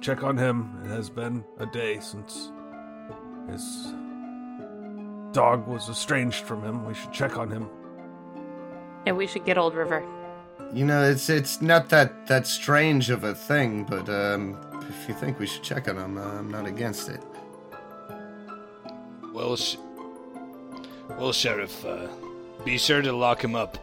Check 0.00 0.22
on 0.22 0.36
him. 0.36 0.80
It 0.84 0.88
has 0.88 1.10
been 1.10 1.44
a 1.58 1.66
day 1.66 2.00
since 2.00 2.50
his 3.48 3.92
dog 5.32 5.66
was 5.66 5.88
estranged 5.88 6.44
from 6.44 6.64
him. 6.64 6.84
We 6.84 6.94
should 6.94 7.12
check 7.12 7.36
on 7.36 7.50
him. 7.50 7.68
And 9.06 9.16
we 9.16 9.26
should 9.26 9.44
get 9.44 9.58
Old 9.58 9.74
River. 9.74 10.02
You 10.72 10.84
know, 10.84 11.02
it's 11.02 11.30
it's 11.30 11.62
not 11.62 11.88
that 11.90 12.26
that 12.26 12.46
strange 12.46 13.10
of 13.10 13.24
a 13.24 13.34
thing, 13.34 13.84
but 13.84 14.08
um, 14.08 14.58
if 14.88 15.08
you 15.08 15.14
think 15.14 15.38
we 15.38 15.46
should 15.46 15.62
check 15.62 15.88
on 15.88 15.96
him, 15.96 16.18
uh, 16.18 16.22
I'm 16.22 16.50
not 16.50 16.66
against 16.66 17.08
it. 17.08 17.22
Well, 19.32 19.56
sh- 19.56 19.76
well, 21.10 21.32
Sheriff, 21.32 21.84
uh, 21.84 22.08
be 22.64 22.76
sure 22.78 23.00
to 23.02 23.12
lock 23.12 23.42
him 23.42 23.54
up. 23.54 23.78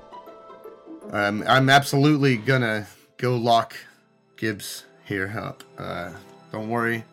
Um, 1.11 1.43
I'm 1.47 1.69
absolutely 1.69 2.37
gonna 2.37 2.87
go 3.17 3.35
lock 3.35 3.75
Gibbs 4.35 4.83
here 5.05 5.33
up. 5.37 5.63
Uh, 5.77 6.11
don't 6.51 6.69
worry. 6.69 7.05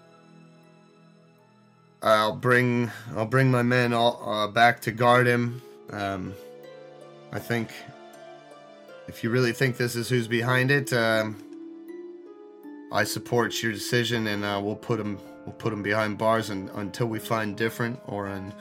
I'll 2.03 2.35
bring 2.35 2.91
I'll 3.17 3.27
bring 3.27 3.51
my 3.51 3.63
men 3.63 3.93
all 3.93 4.23
uh, 4.29 4.49
back 4.49 4.81
to 4.83 4.93
guard 4.93 5.27
him. 5.27 5.63
Um, 5.91 6.35
I 7.33 7.39
think 7.39 7.71
if 9.09 9.23
you 9.23 9.31
really 9.31 9.53
think 9.53 9.77
this 9.77 9.95
is 9.95 10.09
who's 10.09 10.29
behind 10.29 10.71
it, 10.71 10.93
um, 10.93 11.37
I 12.93 13.05
support 13.05 13.63
your 13.63 13.73
decision, 13.73 14.27
and 14.27 14.45
uh, 14.45 14.61
we'll 14.63 14.77
put 14.77 14.99
him 15.01 15.19
we'll 15.47 15.55
put 15.55 15.73
him 15.73 15.83
behind 15.83 16.19
bars 16.19 16.51
and, 16.51 16.71
until 16.71 17.07
we 17.07 17.19
find 17.19 17.57
different 17.57 18.01
or 18.07 18.29
un, 18.29 18.53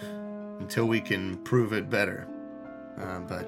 until 0.59 0.85
we 0.85 1.01
can 1.01 1.37
prove 1.37 1.73
it 1.73 1.89
better. 1.89 2.27
uh, 2.99 3.19
but 3.21 3.47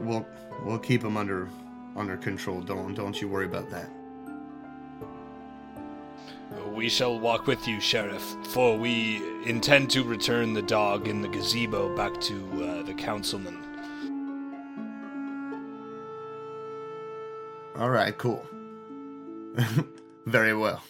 we'll 0.00 0.26
we'll 0.64 0.78
keep 0.78 1.02
him 1.02 1.16
under 1.16 1.48
under 1.96 2.16
control. 2.16 2.60
Don't 2.60 2.94
don't 2.94 3.20
you 3.20 3.28
worry 3.28 3.46
about 3.46 3.70
that. 3.70 3.90
We 6.74 6.88
shall 6.88 7.18
walk 7.18 7.46
with 7.46 7.68
you, 7.68 7.80
Sheriff, 7.80 8.22
for 8.48 8.76
we 8.76 9.22
intend 9.44 9.90
to 9.90 10.02
return 10.02 10.54
the 10.54 10.62
dog 10.62 11.08
in 11.08 11.20
the 11.20 11.28
gazebo 11.28 11.94
back 11.94 12.20
to 12.22 12.64
uh, 12.64 12.82
the 12.82 12.94
councilman. 12.94 13.58
All 17.78 17.90
right, 17.90 18.16
cool. 18.16 18.44
Very 20.26 20.54
well. 20.54 20.82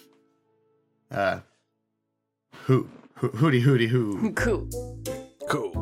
Uh, 1.10 1.40
hoo, 2.54 2.88
hoo, 3.16 3.30
hooty, 3.30 3.60
hooty, 3.60 3.86
hoo. 3.86 4.32
Cool. 4.32 4.68
Cool. 5.48 5.72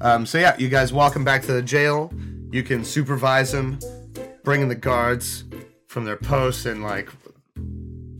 Um, 0.00 0.26
so 0.26 0.38
yeah, 0.38 0.56
you 0.58 0.68
guys 0.68 0.92
walk 0.92 1.16
him 1.16 1.24
back 1.24 1.42
to 1.42 1.52
the 1.52 1.62
jail. 1.62 2.12
You 2.50 2.62
can 2.62 2.84
supervise 2.84 3.54
him, 3.54 3.78
bringing 4.42 4.68
the 4.68 4.74
guards 4.74 5.44
from 5.86 6.04
their 6.04 6.16
posts 6.16 6.66
and 6.66 6.82
like 6.82 7.08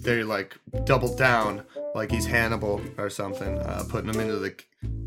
they 0.04 0.22
like 0.22 0.56
double 0.84 1.14
down 1.16 1.64
like 1.94 2.10
he's 2.10 2.26
Hannibal 2.26 2.80
or 2.98 3.10
something, 3.10 3.58
uh, 3.58 3.84
putting 3.88 4.12
him 4.12 4.20
into 4.20 4.36
the 4.38 4.54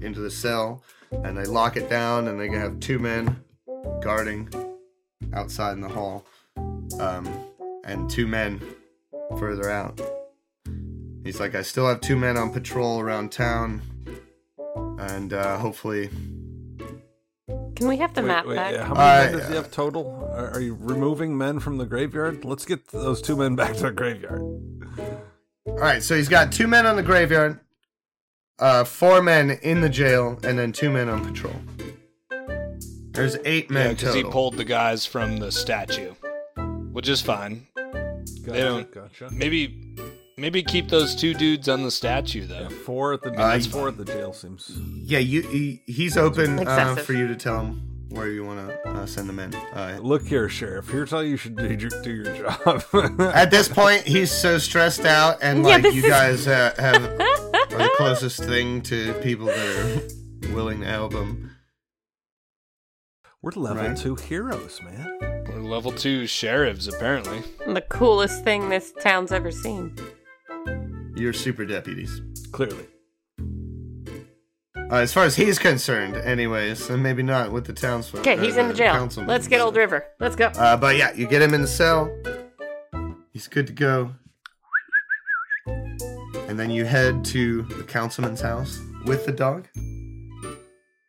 into 0.01 0.19
the 0.19 0.31
cell, 0.31 0.83
and 1.11 1.37
they 1.37 1.45
lock 1.45 1.77
it 1.77 1.89
down, 1.89 2.27
and 2.27 2.39
they 2.39 2.49
have 2.49 2.79
two 2.79 2.99
men 2.99 3.41
guarding 4.01 4.49
outside 5.33 5.73
in 5.73 5.81
the 5.81 5.87
hall, 5.89 6.25
um, 6.99 7.27
and 7.83 8.09
two 8.09 8.27
men 8.27 8.61
further 9.39 9.69
out. 9.69 9.99
He's 11.23 11.39
like, 11.39 11.55
I 11.55 11.61
still 11.61 11.87
have 11.87 11.99
two 12.01 12.15
men 12.15 12.37
on 12.37 12.51
patrol 12.51 12.99
around 12.99 13.31
town, 13.31 13.81
and 14.99 15.33
uh, 15.33 15.57
hopefully 15.57 16.09
Can 17.75 17.87
we 17.89 17.97
have 17.97 18.13
the 18.13 18.21
Wait, 18.21 18.27
map 18.27 18.45
wait, 18.45 18.55
back? 18.55 18.73
yeah, 18.73 18.85
how 18.85 18.93
many 18.93 19.05
I- 19.05 19.23
men 19.25 19.33
does 19.39 19.49
he 19.49 19.55
have 19.55 19.71
total? 19.71 20.29
Are, 20.33 20.51
are 20.51 20.61
you 20.61 20.75
removing 20.79 21.37
men 21.37 21.59
from 21.59 21.77
the 21.77 21.85
graveyard? 21.85 22.45
Let's 22.45 22.65
get 22.65 22.87
those 22.87 23.21
two 23.21 23.35
men 23.35 23.55
back 23.61 23.73
to 23.75 23.83
the 23.83 23.91
graveyard. 23.91 24.41
All 25.67 25.83
right, 25.83 26.01
so 26.01 26.15
he's 26.15 26.29
got 26.29 26.51
two 26.51 26.67
men 26.67 26.85
on 26.85 26.95
the 26.95 27.03
graveyard, 27.03 27.59
uh, 28.59 28.83
four 28.83 29.21
men 29.21 29.51
in 29.61 29.81
the 29.81 29.89
jail, 29.89 30.39
and 30.43 30.57
then 30.57 30.71
two 30.71 30.89
men 30.89 31.07
on 31.09 31.23
patrol. 31.25 31.53
There's 33.11 33.35
eight 33.45 33.67
Yeah, 33.69 33.73
men 33.73 33.95
because 33.95 34.13
he 34.15 34.21
total. 34.21 34.31
pulled 34.31 34.57
the 34.57 34.65
guys 34.65 35.05
from 35.05 35.37
the 35.37 35.51
statue, 35.51 36.13
which 36.91 37.09
is 37.09 37.21
fine. 37.21 37.67
Gotcha, 37.75 38.59
don't- 38.59 38.91
Gotcha. 38.91 39.29
Maybe, 39.31 39.95
maybe 40.37 40.63
keep 40.63 40.87
those 40.89 41.15
two 41.15 41.33
dudes 41.33 41.67
on 41.67 41.83
the 41.83 41.91
statue 41.91 42.45
though. 42.47 42.67
Yeah, 42.69 42.77
four 42.85 43.13
at 43.13 43.21
the 43.21 43.31
Uh, 43.31 43.49
that's 43.49 43.67
four 43.67 43.89
at 43.89 43.97
the 43.97 44.05
jail 44.05 44.33
seems. 44.33 44.71
yeah, 45.03 45.19
you. 45.19 45.41
He, 45.41 45.81
he's 45.85 46.15
open 46.17 46.59
uh, 46.59 46.61
Excessive. 46.61 47.05
for 47.05 47.13
you 47.13 47.27
to 47.27 47.35
tell 47.35 47.59
him 47.59 47.81
where 48.09 48.27
you 48.29 48.43
want 48.45 48.67
to 48.69 48.89
uh, 48.89 49.05
send 49.05 49.27
them 49.29 49.39
in. 49.39 49.53
Uh, 49.55 49.99
Look 50.01 50.25
here, 50.25 50.47
sheriff. 50.49 50.89
Here's 50.89 51.11
how 51.11 51.19
you 51.19 51.37
should 51.37 51.55
do 51.57 51.67
your, 51.67 51.89
do 52.03 52.11
your 52.11 52.35
job. 52.37 52.83
at 53.33 53.51
this 53.51 53.67
point, 53.67 54.01
he's 54.03 54.31
so 54.31 54.57
stressed 54.57 55.05
out, 55.05 55.37
and 55.41 55.63
like 55.63 55.83
this 55.83 55.95
you 55.95 56.03
is- 56.03 56.09
guys 56.09 56.47
uh, 56.47 56.73
have 56.79 57.03
are 57.05 57.17
the 57.77 57.91
closest 57.97 58.43
thing 58.43 58.81
to 58.83 59.13
people 59.21 59.47
that 59.47 60.13
are 60.45 60.53
willing 60.55 60.79
to 60.81 60.87
help 60.87 61.13
him. 61.13 61.51
We're 63.41 63.51
level 63.55 63.83
Right. 63.83 63.95
two 63.97 64.15
heroes, 64.15 64.81
man. 64.81 65.17
We're 65.47 65.61
level 65.61 65.91
two 65.91 66.25
sheriffs 66.27 66.87
apparently. 66.87 67.41
the 67.65 67.81
coolest 67.81 68.43
thing 68.43 68.69
this 68.69 68.91
town's 68.99 69.31
ever 69.31 69.51
seen. 69.51 69.95
You're 71.15 71.33
super 71.33 71.65
deputies. 71.65 72.19
Clearly. 72.51 72.85
Uh, 74.89 74.95
as 74.95 75.11
far 75.11 75.25
as 75.25 75.35
he's 75.35 75.59
concerned, 75.59 76.15
anyways, 76.15 76.89
and 76.89 77.03
maybe 77.03 77.21
not 77.21 77.51
with 77.51 77.65
the 77.65 77.73
townsfolk. 77.73 78.21
Okay, 78.21 78.37
or 78.37 78.41
he's 78.41 78.55
in 78.55 78.69
the 78.69 78.73
jail. 78.73 78.93
councilmen 78.93 79.27
Let's 79.27 79.47
get 79.47 79.59
Old. 79.59 79.75
River. 79.75 80.05
Let's 80.19 80.37
go. 80.37 80.45
Uh, 80.47 80.77
but 80.77 80.95
yeah, 80.95 81.13
you 81.13 81.27
get 81.27 81.41
him 81.41 81.53
in 81.53 81.61
the 81.61 81.67
cell. 81.67 82.09
He's 83.33 83.47
good 83.49 83.67
to 83.67 83.73
go. 83.73 84.15
And 86.47 86.57
then 86.57 86.69
you 86.69 86.85
head 86.85 87.25
to 87.25 87.63
the 87.63 87.83
councilman's 87.83 88.39
house 88.39 88.79
with 89.05 89.25
the 89.25 89.33
dog. 89.33 89.67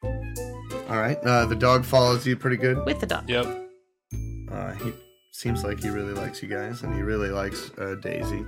All 0.02 0.96
right. 0.98 1.18
Uh, 1.18 1.46
the 1.46 1.54
dog 1.54 1.84
follows 1.84 2.26
you 2.26 2.36
pretty 2.36 2.56
good. 2.56 2.84
With 2.84 2.98
the 2.98 3.06
dog. 3.06 3.30
Yep. 3.30 3.46
Uh, 4.50 4.72
he 4.72 4.92
seems 5.30 5.62
like 5.62 5.80
he 5.80 5.88
really 5.88 6.14
likes 6.14 6.42
you 6.42 6.48
guys, 6.48 6.82
and 6.82 6.92
he 6.94 7.02
really 7.02 7.30
likes 7.30 7.70
uh, 7.78 7.94
Daisy. 8.02 8.44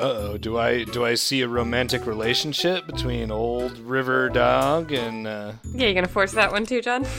Uh 0.00 0.30
oh. 0.32 0.38
Do 0.38 0.56
I 0.56 0.84
do 0.84 1.04
I 1.04 1.14
see 1.14 1.42
a 1.42 1.48
romantic 1.48 2.06
relationship 2.06 2.86
between 2.86 3.30
Old 3.30 3.76
River 3.78 4.30
Dog 4.30 4.92
and? 4.92 5.26
Uh... 5.26 5.52
Yeah, 5.74 5.88
you 5.88 5.94
gonna 5.94 6.08
force 6.08 6.32
that 6.32 6.50
one 6.52 6.64
too, 6.64 6.80
John? 6.80 7.04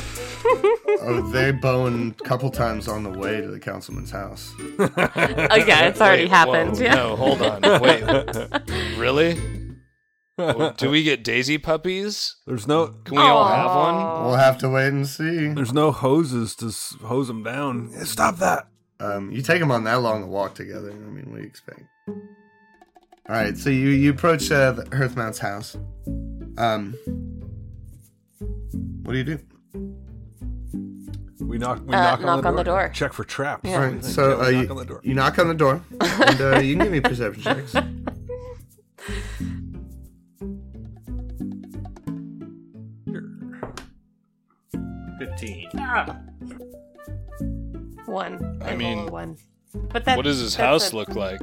Oh, 1.03 1.21
they 1.32 1.51
bone 1.51 2.13
a 2.19 2.23
couple 2.23 2.51
times 2.51 2.88
on 2.88 3.03
the 3.03 3.09
way 3.09 3.39
to 3.41 3.47
the 3.47 3.59
councilman's 3.59 4.11
house. 4.11 4.53
oh 4.79 4.89
yeah, 4.97 5.88
it's 5.88 5.99
already 6.01 6.23
Wait, 6.23 6.29
happened. 6.29 6.77
whoa, 6.77 6.84
yeah. 6.84 6.93
No, 6.93 7.15
hold 7.15 7.41
on. 7.41 7.61
Wait. 7.82 8.03
really? 8.97 9.34
Do 10.38 10.91
we 10.91 11.01
get 11.03 11.23
Daisy 11.23 11.57
puppies? 11.57 12.36
There's 12.45 12.67
no 12.67 12.88
Can 13.05 13.15
we 13.15 13.21
all 13.21 13.47
have 13.47 13.75
one? 13.75 14.25
We'll 14.25 14.36
have 14.36 14.57
to 14.59 14.69
wait 14.69 14.88
and 14.89 15.07
see. 15.07 15.47
there's 15.47 15.73
no 15.73 15.91
hoses 15.91 16.55
to 16.57 16.67
s- 16.67 16.95
hose 17.03 17.27
them 17.27 17.41
down. 17.41 17.89
Stop 18.05 18.38
that. 18.38 18.67
Um, 18.99 19.32
you 19.32 19.41
take 19.41 19.59
them 19.59 19.71
on 19.71 19.86
that 19.86 20.01
long 20.01 20.23
a 20.23 20.27
walk 20.27 20.53
together. 20.55 20.91
I 20.91 20.95
mean, 20.95 21.32
what 21.32 21.38
do 21.38 21.41
you 21.41 21.47
expect? 21.47 21.82
All 23.32 23.38
right, 23.38 23.57
so 23.57 23.69
you 23.69 23.88
you 23.91 24.09
approach 24.11 24.51
uh, 24.51 24.73
the 24.73 24.84
Hearthmount's 24.88 25.39
house. 25.39 25.77
Um, 26.57 26.95
what 29.03 29.13
do 29.13 29.17
you 29.19 29.23
do? 29.23 29.39
We 31.39 31.57
knock. 31.57 31.80
We 31.88 31.93
Uh, 31.95 32.01
knock, 32.01 32.19
knock 32.19 32.45
on, 32.45 32.56
the, 32.57 32.64
door. 32.64 32.91
Check 32.93 33.14
for 33.14 33.23
traps. 33.23 33.61
Yeah. 33.69 33.76
All 33.76 33.81
What 33.84 34.01
do 34.01 34.07
you 34.07 34.14
so 34.14 34.41
uh, 34.41 34.51
knock 34.51 34.64
you, 34.64 34.69
on 34.72 34.76
the 34.76 34.84
door. 34.85 34.99
you 35.06 35.14
knock 35.14 35.39
on 35.39 35.47
the 35.47 35.53
door, 35.53 35.81
and 36.01 36.41
uh, 36.41 36.60
you 36.60 36.76
can 36.76 36.84
give 36.84 36.91
me 36.91 36.99
perception 37.10 37.41
checks. 37.41 37.73
Fifteen. 45.19 45.69
One. 48.06 48.60
I 48.61 48.72
I 48.72 48.76
mean, 48.76 48.97
mean, 49.03 49.11
one. 49.11 49.38
But 49.91 50.06
that. 50.06 50.18
What 50.18 50.23
does 50.26 50.39
his 50.39 50.56
house 50.56 50.91
a- 50.91 50.95
look 50.95 51.15
like? 51.15 51.41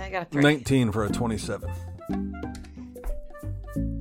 What 0.00 0.06
I 0.06 0.10
got 0.12 0.22
a 0.22 0.24
three. 0.30 0.42
19 0.42 0.92
for 0.92 1.04
a 1.04 1.10
27. 1.10 1.70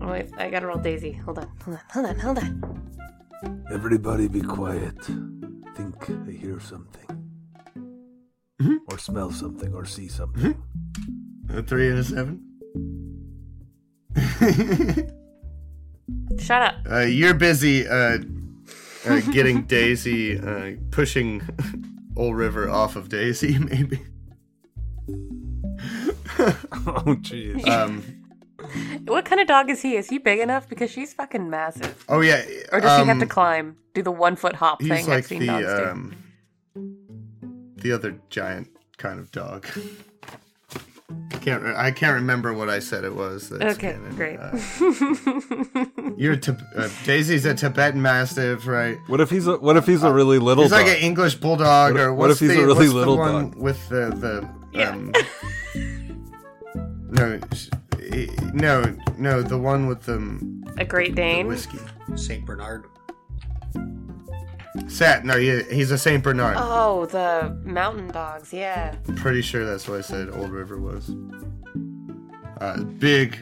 Oh, 0.02 0.08
wait, 0.08 0.30
I 0.38 0.50
gotta 0.50 0.66
roll 0.68 0.78
Daisy. 0.78 1.12
Hold 1.12 1.40
on, 1.40 1.52
hold 1.62 1.76
on, 1.76 1.82
hold 1.92 2.06
on, 2.06 2.20
hold 2.20 2.38
on. 2.38 3.66
Everybody 3.70 4.30
be 4.30 4.40
quiet. 4.40 4.96
Think 5.04 6.10
I 6.10 6.32
hear 6.32 6.62
something. 6.62 7.06
Mhm. 8.62 8.78
Or 8.90 8.98
smell 8.98 9.30
something 9.32 9.74
or 9.74 9.84
see 9.84 10.08
something. 10.08 10.56
A 11.50 11.62
three 11.62 11.90
and 11.90 12.00
a 12.00 12.04
seven. 12.06 12.46
Shut 16.40 16.62
up. 16.62 16.76
uh, 16.90 17.00
you're 17.00 17.34
busy 17.34 17.86
uh, 17.86 18.20
uh, 19.06 19.20
getting 19.34 19.64
Daisy, 19.68 20.40
uh, 20.40 20.78
pushing 20.92 21.42
Old 22.16 22.38
River 22.38 22.70
off 22.70 22.96
of 22.96 23.10
Daisy, 23.10 23.60
maybe. 23.60 24.00
oh, 26.88 27.16
jeez. 27.22 27.68
Um, 27.68 28.04
What 29.06 29.24
kind 29.24 29.40
of 29.40 29.48
dog 29.48 29.70
is 29.70 29.82
he? 29.82 29.96
Is 29.96 30.10
he 30.10 30.18
big 30.18 30.40
enough? 30.40 30.68
Because 30.68 30.92
she's 30.92 31.14
fucking 31.14 31.50
massive. 31.50 32.04
oh 32.10 32.20
yeah. 32.20 32.44
Or 32.74 32.82
does 32.82 33.00
he 33.02 33.08
have 33.08 33.18
to 33.20 33.24
um, 33.24 33.30
climb? 33.30 33.78
Do 33.94 34.04
the 34.04 34.12
one 34.12 34.36
foot 34.36 34.54
hop 34.56 34.82
He's 34.82 34.90
thing 34.90 35.08
like 35.08 35.18
I've 35.20 35.26
seen 35.28 35.46
dogs 35.46 35.66
do? 35.66 35.72
the 35.76 35.92
um, 35.92 36.16
the 37.78 37.92
other 37.94 38.20
giant 38.30 38.68
kind 38.98 39.18
of 39.20 39.32
dog. 39.32 39.66
I 41.32 41.38
can't. 41.38 41.64
Re- 41.64 41.74
I 41.76 41.92
can't 41.92 42.16
remember 42.16 42.54
what 42.54 42.70
I 42.70 42.80
said 42.80 43.06
it 43.06 43.16
was. 43.16 43.48
That's 43.50 43.78
Okay, 43.78 43.94
canon. 43.94 44.16
great. 44.16 44.38
Uh, 44.38 46.12
you're 46.18 46.36
Tib- 46.36 46.62
uh, 46.76 46.90
Daisy's 47.06 47.46
a 47.46 47.54
Tibetan 47.56 48.02
Mastiff, 48.02 48.68
right? 48.68 48.98
What 49.08 49.22
if 49.22 49.30
he's 49.30 49.48
a 49.48 49.56
What 49.58 49.78
if 49.78 49.88
he's 49.88 50.04
a 50.04 50.12
really 50.14 50.38
little 50.38 50.64
He's 50.66 50.72
like 50.74 50.86
an 50.88 50.98
English 50.98 51.36
bulldog, 51.36 51.94
What 51.94 52.02
if- 52.02 52.08
or 52.08 52.14
what 52.14 52.30
if 52.32 52.40
he's 52.40 52.50
the, 52.50 52.62
a 52.62 52.66
really 52.68 52.74
what's 52.90 52.94
little 52.94 53.16
the 53.16 53.22
one 53.22 53.52
dog? 53.52 53.56
with 53.56 53.88
the 53.90 54.10
the 54.10 54.50
Yeah. 54.78 54.96
No, 57.10 57.40
eh, 58.12 58.28
no, 58.54 58.98
no, 59.18 59.42
the 59.42 59.58
one 59.58 59.88
with 59.88 60.04
the, 60.04 60.74
a 60.78 60.86
Great 60.86 61.16
Dane. 61.16 61.48
whiskey. 61.48 61.80
Saint 62.16 62.46
Bernard. 62.46 62.86
Sat. 64.88 65.26
No, 65.26 65.38
he, 65.38 65.62
he's 65.64 65.92
a 65.92 65.98
Saint 65.98 66.24
Bernard. 66.24 66.56
Oh, 66.58 67.06
the 67.08 67.56
mountain 67.64 68.08
dogs. 68.08 68.54
Yeah. 68.54 68.96
Pretty 69.18 69.42
sure 69.42 69.66
that's 69.66 69.88
what 69.88 69.98
I 69.98 70.02
said. 70.02 70.30
Old 70.30 70.52
River 70.52 70.80
was. 70.80 71.12
Uh, 72.62 72.84
big, 72.84 73.38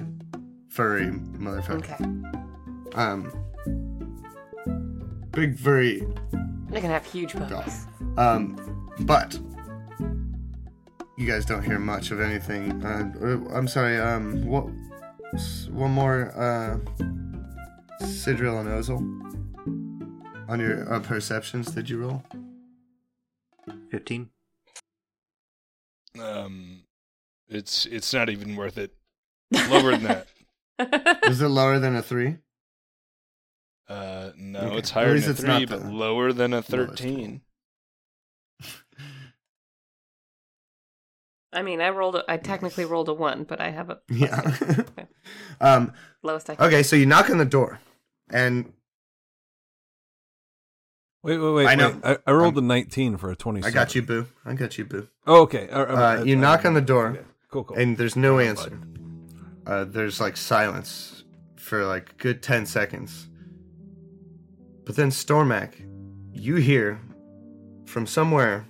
furry 0.70 1.08
motherfucker. 1.08 2.34
Okay. 2.88 2.98
Um, 3.00 3.32
big 5.32 5.58
furry 5.58 6.00
They're 6.70 6.82
gonna 6.82 6.94
have 6.94 7.06
huge 7.06 7.34
dog. 7.34 7.50
puppies. 7.50 7.86
Um, 8.18 8.56
but 9.02 9.40
you 11.18 11.26
guys 11.28 11.46
don't 11.46 11.64
hear 11.64 11.80
much 11.80 12.12
of 12.12 12.20
anything. 12.22 12.84
Uh, 12.86 13.12
I'm 13.54 13.68
sorry. 13.68 13.98
Um, 14.00 14.46
what? 14.46 14.66
One 15.72 15.92
more. 15.92 16.32
Uh, 16.36 16.78
Sidriel 18.02 18.60
and 18.60 18.70
Ozil. 18.70 19.02
On 20.50 20.60
your 20.60 20.92
uh, 20.94 21.00
perceptions, 21.02 21.72
did 21.72 21.90
you 21.90 21.98
roll? 22.00 22.24
15. 23.92 24.30
Um, 26.22 26.84
it's 27.50 27.86
it's 27.86 28.14
not 28.14 28.30
even 28.30 28.56
worth 28.56 28.78
it. 28.78 28.94
Lower 29.70 29.92
than 29.98 30.04
that. 30.04 30.28
Is 31.24 31.42
it 31.42 31.48
lower 31.48 31.80
than 31.80 31.96
a 31.96 32.02
three? 32.02 32.38
Uh, 33.90 34.32
no, 34.38 34.60
Okay. 34.62 34.78
it's 34.78 34.90
higher 34.90 35.18
than 35.20 35.28
a 35.30 35.32
it's 35.32 35.44
not 35.44 35.58
three, 35.58 35.66
but 35.66 35.84
the 35.84 35.92
lower 35.92 36.34
than 36.34 36.54
a 36.54 36.58
lowest 36.58 36.70
thirteen. 36.70 37.42
I 41.54 41.62
mean, 41.62 41.80
I 41.82 41.90
rolled. 41.90 42.16
A, 42.16 42.24
I 42.30 42.38
technically 42.38 42.86
rolled 42.86 43.10
a 43.10 43.14
one, 43.14 43.44
but 43.44 43.60
I 43.62 43.70
have 43.72 43.90
a 43.90 44.00
Yeah. 44.10 44.52
um. 45.62 45.94
lowest 46.24 46.50
I. 46.50 46.56
Can. 46.56 46.66
Okay, 46.66 46.84
so 46.84 46.96
you 46.96 47.06
knock 47.06 47.30
on 47.30 47.38
the 47.38 47.46
door, 47.46 47.80
and 48.30 48.74
Wait, 51.24 51.38
wait, 51.40 51.52
wait. 51.52 51.68
I 51.68 51.76
know. 51.76 51.90
wait. 52.04 52.04
I, 52.04 52.18
I 52.28 52.32
rolled 52.32 52.58
a 52.58 52.62
19 52.62 53.18
for 53.18 53.32
a 53.32 53.36
twenty. 53.36 53.62
I 53.64 53.72
got 53.72 53.96
you, 53.96 54.02
Boo. 54.02 54.28
I 54.46 54.54
got 54.54 54.78
you, 54.78 54.86
Boo. 54.86 55.08
Oh, 55.26 55.42
okay. 55.42 55.68
Uh, 55.70 55.86
Uh, 56.20 56.24
you 56.24 56.36
knock 56.38 56.64
on 56.66 56.74
the 56.74 56.82
door, 56.82 57.08
Okay. 57.10 57.22
Cool, 57.52 57.64
cool. 57.66 57.78
and 57.78 57.98
there's 57.98 58.16
no 58.16 58.40
answer. 58.40 58.80
Uh, 59.66 59.84
there's 59.84 60.22
like 60.22 60.38
silence 60.38 61.24
for 61.58 61.86
like 61.86 62.12
a 62.12 62.14
good 62.14 62.42
10 62.44 62.66
seconds. 62.66 63.28
But 64.86 64.96
then, 64.96 65.10
Stormac, 65.10 65.74
you 66.32 66.56
hear 66.56 67.02
from 67.86 68.06
somewhere 68.08 68.66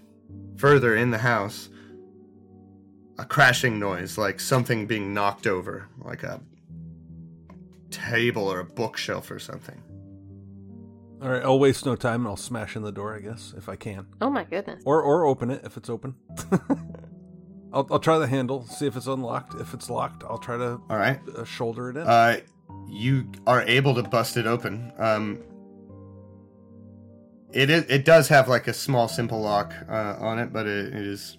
further 0.57 0.95
in 0.95 1.11
the 1.11 1.19
house 1.19 1.69
a 3.19 3.25
crashing 3.25 3.79
noise, 3.79 4.17
like 4.17 4.39
something 4.39 4.85
being 4.85 5.13
knocked 5.13 5.47
over, 5.47 5.87
like 5.99 6.23
a 6.23 6.41
table 7.89 8.51
or 8.51 8.59
a 8.59 8.65
bookshelf 8.65 9.31
or 9.31 9.39
something. 9.39 9.81
All 11.21 11.29
right, 11.29 11.41
I'll 11.43 11.57
waste 11.59 11.85
no 11.85 11.95
time 11.95 12.21
and 12.21 12.27
I'll 12.27 12.35
smash 12.35 12.75
in 12.75 12.83
the 12.83 12.91
door, 12.91 13.15
I 13.15 13.19
guess, 13.19 13.53
if 13.57 13.69
I 13.69 13.75
can. 13.75 14.05
Oh 14.21 14.29
my 14.29 14.43
goodness. 14.43 14.83
Or 14.85 15.01
or 15.01 15.25
open 15.25 15.49
it 15.49 15.61
if 15.63 15.75
it's 15.77 15.89
open. 15.89 16.15
I'll, 17.73 17.87
I'll 17.91 17.99
try 17.99 18.17
the 18.19 18.27
handle, 18.27 18.63
see 18.65 18.85
if 18.85 18.95
it's 18.95 19.07
unlocked. 19.07 19.59
If 19.59 19.73
it's 19.73 19.89
locked, 19.89 20.23
I'll 20.23 20.37
try 20.37 20.57
to 20.57 20.79
All 20.89 20.97
right. 20.97 21.19
uh, 21.35 21.43
shoulder 21.43 21.89
it 21.89 21.97
in. 21.97 22.03
Uh, 22.07 22.37
you 22.87 23.29
are 23.45 23.61
able 23.63 23.95
to 23.95 24.03
bust 24.03 24.37
it 24.37 24.45
open. 24.45 24.91
Um, 24.97 25.39
it 27.51 27.69
is, 27.69 27.85
it 27.89 28.05
does 28.05 28.27
have 28.29 28.47
like 28.47 28.67
a 28.67 28.73
small 28.73 29.07
simple 29.07 29.41
lock 29.41 29.73
uh, 29.89 30.15
on 30.19 30.37
it, 30.39 30.53
but 30.53 30.65
it, 30.67 30.93
it 30.93 31.05
is 31.05 31.37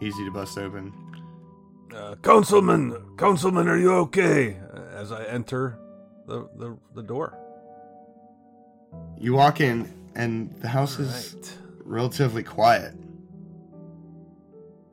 easy 0.00 0.24
to 0.24 0.30
bust 0.30 0.58
open. 0.58 0.92
Uh, 1.94 2.14
councilman, 2.16 3.16
councilman, 3.16 3.68
are 3.68 3.78
you 3.78 3.92
okay? 3.92 4.56
As 4.92 5.12
I 5.12 5.24
enter 5.24 5.78
the 6.26 6.48
the, 6.56 6.76
the 6.94 7.02
door. 7.02 7.36
You 9.18 9.34
walk 9.34 9.60
in, 9.60 9.92
and 10.14 10.54
the 10.60 10.68
house 10.68 10.98
is 10.98 11.36
relatively 11.84 12.42
quiet. 12.42 12.94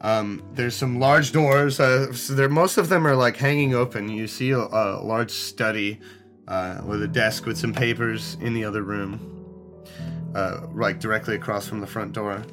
Um, 0.02 0.44
there's 0.54 0.76
some 0.76 1.00
large 1.00 1.32
doors. 1.32 1.80
Uh, 1.80 2.14
so 2.14 2.34
there, 2.34 2.50
most 2.50 2.78
of 2.78 2.90
them 2.90 3.08
are 3.08 3.16
like 3.16 3.38
hanging 3.38 3.74
open. 3.74 4.10
You 4.10 4.28
see 4.28 4.52
a, 4.52 4.60
a 4.60 5.02
large 5.02 5.32
study 5.32 6.00
uh, 6.48 6.82
with 6.86 7.02
a 7.02 7.08
desk 7.08 7.46
with 7.46 7.58
some 7.58 7.74
papers 7.74 8.38
in 8.42 8.54
the 8.54 8.64
other 8.64 8.84
room, 8.84 9.86
uh, 10.36 10.68
like 10.74 11.00
directly 11.00 11.36
across 11.36 11.68
from 11.68 11.80
the 11.80 11.88
front 11.88 12.14
door. 12.14 12.44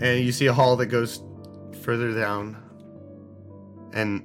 And 0.00 0.24
you 0.24 0.32
see 0.32 0.46
a 0.46 0.52
hall 0.52 0.76
that 0.76 0.86
goes 0.86 1.22
further 1.84 2.18
down, 2.18 2.56
and 3.92 4.24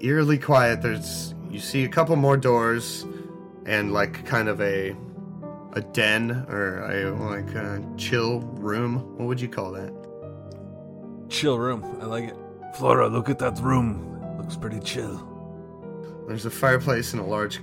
eerily 0.00 0.38
quiet. 0.38 0.80
There's 0.80 1.34
you 1.50 1.58
see 1.58 1.84
a 1.84 1.88
couple 1.88 2.14
more 2.16 2.36
doors, 2.36 3.04
and 3.66 3.92
like 3.92 4.24
kind 4.24 4.48
of 4.48 4.60
a 4.60 4.96
a 5.72 5.80
den 5.80 6.46
or 6.48 6.84
a 6.90 7.10
like 7.10 7.54
a 7.54 7.84
chill 7.96 8.40
room. 8.40 9.16
What 9.18 9.26
would 9.26 9.40
you 9.40 9.48
call 9.48 9.72
that? 9.72 9.92
Chill 11.28 11.58
room. 11.58 11.84
I 12.00 12.06
like 12.06 12.24
it. 12.24 12.36
Flora, 12.74 13.08
look 13.08 13.28
at 13.28 13.38
that 13.40 13.58
room. 13.58 14.38
Looks 14.38 14.56
pretty 14.56 14.80
chill. 14.80 15.26
There's 16.26 16.46
a 16.46 16.50
fireplace 16.50 17.12
and 17.12 17.20
a 17.20 17.24
large, 17.24 17.60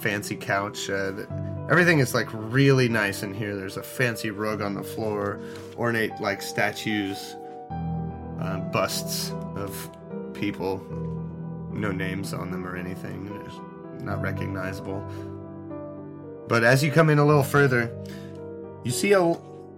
fancy 0.00 0.36
couch. 0.36 0.90
Uh, 0.90 1.12
th- 1.12 1.28
everything 1.70 2.00
is 2.00 2.14
like 2.14 2.28
really 2.32 2.88
nice 2.88 3.22
in 3.22 3.32
here. 3.32 3.54
There's 3.54 3.76
a 3.76 3.82
fancy 3.82 4.30
rug 4.30 4.60
on 4.60 4.74
the 4.74 4.82
floor, 4.82 5.40
ornate 5.76 6.12
like 6.20 6.42
statues, 6.42 7.36
uh, 8.40 8.58
busts 8.58 9.32
of 9.56 9.90
people, 10.34 10.78
no 11.72 11.90
names 11.90 12.32
on 12.32 12.50
them 12.50 12.66
or 12.66 12.76
anything. 12.76 13.30
Not 14.00 14.22
recognizable. 14.22 15.04
But 16.48 16.64
as 16.64 16.82
you 16.82 16.90
come 16.90 17.10
in 17.10 17.18
a 17.18 17.24
little 17.24 17.42
further, 17.42 17.94
you 18.84 18.90
see 18.90 19.12
a 19.12 19.20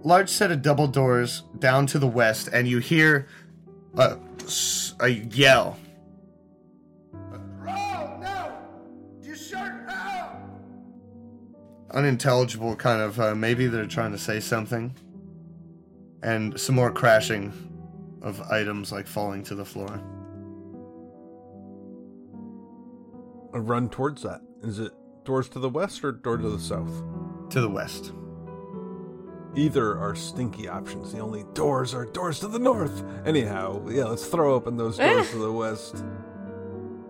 large 0.03 0.29
set 0.29 0.51
of 0.51 0.61
double 0.61 0.87
doors 0.87 1.43
down 1.59 1.87
to 1.87 1.99
the 1.99 2.07
west, 2.07 2.49
and 2.53 2.67
you 2.67 2.79
hear 2.79 3.27
a, 3.97 4.17
a 4.99 5.09
yell. 5.09 5.77
Oh 7.67 8.17
no! 8.21 8.53
You 9.21 9.35
shirt 9.35 9.89
out! 9.89 10.39
Unintelligible, 11.91 12.75
kind 12.77 13.01
of. 13.01 13.19
Uh, 13.19 13.35
maybe 13.35 13.67
they're 13.67 13.85
trying 13.85 14.11
to 14.11 14.17
say 14.17 14.39
something. 14.39 14.95
And 16.23 16.59
some 16.59 16.75
more 16.75 16.91
crashing 16.91 17.51
of 18.21 18.41
items 18.51 18.91
like 18.91 19.07
falling 19.07 19.43
to 19.43 19.55
the 19.55 19.65
floor. 19.65 20.01
I 23.53 23.57
run 23.57 23.89
towards 23.89 24.23
that. 24.23 24.41
Is 24.63 24.79
it 24.79 24.91
doors 25.25 25.49
to 25.49 25.59
the 25.59 25.69
west 25.69 26.03
or 26.03 26.11
door 26.11 26.37
to 26.37 26.49
the 26.49 26.59
south? 26.59 27.03
To 27.49 27.61
the 27.61 27.69
west. 27.69 28.13
Either 29.55 29.99
are 29.99 30.15
stinky 30.15 30.69
options. 30.69 31.11
The 31.11 31.19
only 31.19 31.43
doors 31.53 31.93
are 31.93 32.05
doors 32.05 32.39
to 32.39 32.47
the 32.47 32.59
north. 32.59 33.03
Anyhow, 33.25 33.85
yeah, 33.89 34.05
let's 34.05 34.25
throw 34.25 34.53
open 34.53 34.77
those 34.77 34.97
doors 34.97 35.29
to 35.31 35.37
the 35.37 35.51
west. 35.51 36.03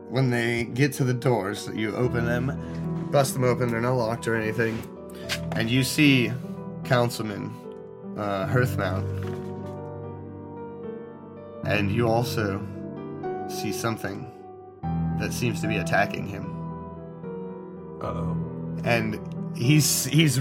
When 0.10 0.30
they 0.32 0.64
get 0.64 0.94
to 0.94 1.04
the 1.04 1.14
doors, 1.14 1.70
you 1.74 1.96
open 1.96 2.26
them, 2.26 3.08
bust 3.12 3.34
them 3.34 3.44
open, 3.44 3.70
they're 3.70 3.80
not 3.80 3.94
locked 3.94 4.28
or 4.28 4.36
anything. 4.36 4.82
And 5.52 5.70
you 5.70 5.84
see 5.84 6.32
Councilman 6.84 7.54
uh, 8.18 8.48
Hearthmount. 8.48 9.41
And 11.66 11.92
you 11.92 12.08
also 12.08 12.66
see 13.48 13.72
something 13.72 14.32
that 15.20 15.32
seems 15.32 15.62
to 15.62 15.68
be 15.68 15.78
attacking 15.78 16.28
him. 16.28 16.46
Uh 18.02 18.08
oh. 18.08 18.38
and 18.84 19.20
he's 19.56 20.06
he's 20.06 20.40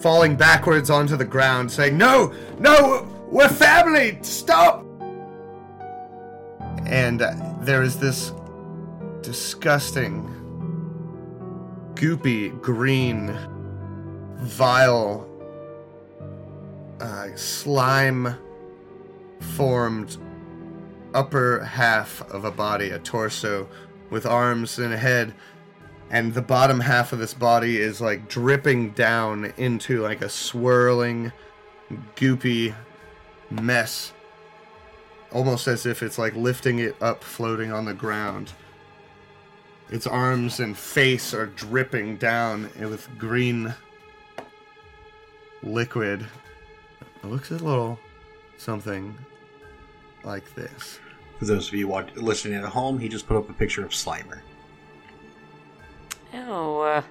falling 0.00 0.36
backwards 0.36 0.90
onto 0.90 1.16
the 1.16 1.24
ground 1.24 1.70
saying 1.70 1.96
no 1.96 2.32
no 2.58 3.06
we're 3.30 3.48
family 3.48 4.18
stop 4.22 4.84
and 6.86 7.20
there 7.60 7.82
is 7.82 7.98
this 7.98 8.32
disgusting 9.22 10.24
goopy 11.94 12.60
green 12.62 13.36
vile 14.38 15.28
uh, 17.00 17.28
slime 17.34 18.36
formed 19.40 20.16
upper 21.18 21.64
half 21.64 22.22
of 22.30 22.44
a 22.44 22.50
body 22.50 22.90
a 22.90 22.98
torso 23.00 23.68
with 24.08 24.24
arms 24.24 24.78
and 24.78 24.94
a 24.94 24.96
head 24.96 25.34
and 26.10 26.32
the 26.32 26.42
bottom 26.42 26.80
half 26.80 27.12
of 27.12 27.18
this 27.18 27.34
body 27.34 27.78
is 27.78 28.00
like 28.00 28.28
dripping 28.28 28.90
down 28.90 29.52
into 29.56 30.00
like 30.00 30.22
a 30.22 30.28
swirling, 30.28 31.32
goopy 32.16 32.74
mess. 33.50 34.12
Almost 35.32 35.68
as 35.68 35.84
if 35.84 36.02
it's 36.02 36.18
like 36.18 36.34
lifting 36.34 36.78
it 36.78 36.96
up, 37.02 37.22
floating 37.22 37.72
on 37.72 37.84
the 37.84 37.92
ground. 37.92 38.52
Its 39.90 40.06
arms 40.06 40.60
and 40.60 40.76
face 40.76 41.34
are 41.34 41.46
dripping 41.46 42.16
down 42.16 42.70
with 42.78 43.06
green 43.18 43.74
liquid. 45.62 46.26
It 47.22 47.26
looks 47.26 47.50
a 47.50 47.54
little 47.54 47.98
something 48.56 49.14
like 50.24 50.54
this. 50.54 51.00
For 51.38 51.44
those 51.44 51.68
of 51.68 51.74
you 51.74 51.88
watch, 51.88 52.14
listening 52.16 52.58
at 52.58 52.64
home, 52.64 52.98
he 52.98 53.08
just 53.08 53.26
put 53.26 53.36
up 53.36 53.48
a 53.48 53.52
picture 53.52 53.84
of 53.84 53.90
Slimer. 53.90 54.40
Oh. 56.34 56.80
uh, 56.80 57.02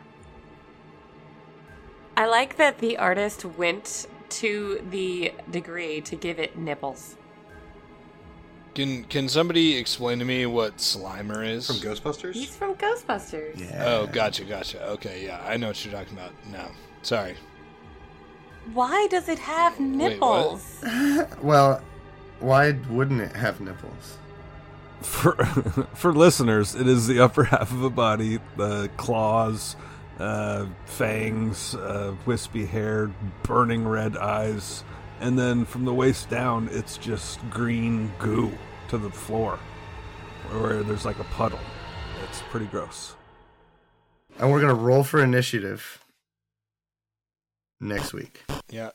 I 2.17 2.25
like 2.25 2.57
that 2.57 2.79
the 2.79 2.97
artist 2.97 3.45
went 3.45 4.07
to 4.29 4.83
the 4.89 5.33
degree 5.51 6.01
to 6.01 6.15
give 6.15 6.39
it 6.39 6.57
nipples. 6.57 7.15
Can 8.75 9.05
can 9.05 9.27
somebody 9.27 9.75
explain 9.75 10.19
to 10.19 10.25
me 10.25 10.45
what 10.45 10.77
Slimer 10.77 11.47
is? 11.47 11.65
From 11.67 11.77
Ghostbusters? 11.77 12.33
He's 12.33 12.55
from 12.55 12.75
Ghostbusters. 12.75 13.59
Yeah. 13.59 13.83
Oh, 13.85 14.07
gotcha, 14.07 14.43
gotcha. 14.43 14.83
Okay, 14.89 15.25
yeah, 15.25 15.43
I 15.47 15.57
know 15.57 15.67
what 15.67 15.83
you're 15.83 15.93
talking 15.93 16.13
about. 16.13 16.31
No, 16.51 16.69
sorry. 17.01 17.35
Why 18.73 19.07
does 19.09 19.29
it 19.29 19.39
have 19.39 19.79
Wait, 19.79 19.89
nipples? 19.89 20.83
Well, 21.41 21.81
why 22.39 22.71
wouldn't 22.89 23.21
it 23.21 23.35
have 23.35 23.59
nipples? 23.61 24.17
for 25.01 25.33
for 25.93 26.13
listeners, 26.13 26.75
it 26.75 26.87
is 26.87 27.07
the 27.07 27.19
upper 27.19 27.43
half 27.55 27.71
of 27.71 27.83
a 27.83 27.89
body, 27.89 28.39
the 28.55 28.89
claws, 28.97 29.75
uh, 30.19 30.65
fangs, 30.85 31.75
uh, 31.75 32.13
wispy 32.25 32.65
hair, 32.65 33.11
burning 33.43 33.87
red 33.87 34.17
eyes, 34.17 34.83
and 35.19 35.37
then 35.37 35.65
from 35.65 35.85
the 35.85 35.93
waist 35.93 36.29
down, 36.29 36.69
it's 36.71 36.97
just 36.97 37.39
green 37.49 38.11
goo 38.19 38.51
to 38.89 38.97
the 38.97 39.09
floor, 39.09 39.59
where 40.49 40.83
there's 40.83 41.05
like 41.05 41.19
a 41.19 41.25
puddle. 41.25 41.59
It's 42.23 42.41
pretty 42.49 42.67
gross. 42.67 43.15
And 44.39 44.51
we're 44.51 44.61
gonna 44.61 44.73
roll 44.73 45.03
for 45.03 45.21
initiative 45.23 46.03
next 47.79 48.13
week. 48.13 48.43
Yeah. 48.69 48.91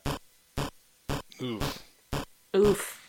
Oof. 1.41 1.83
Oof. 2.55 3.02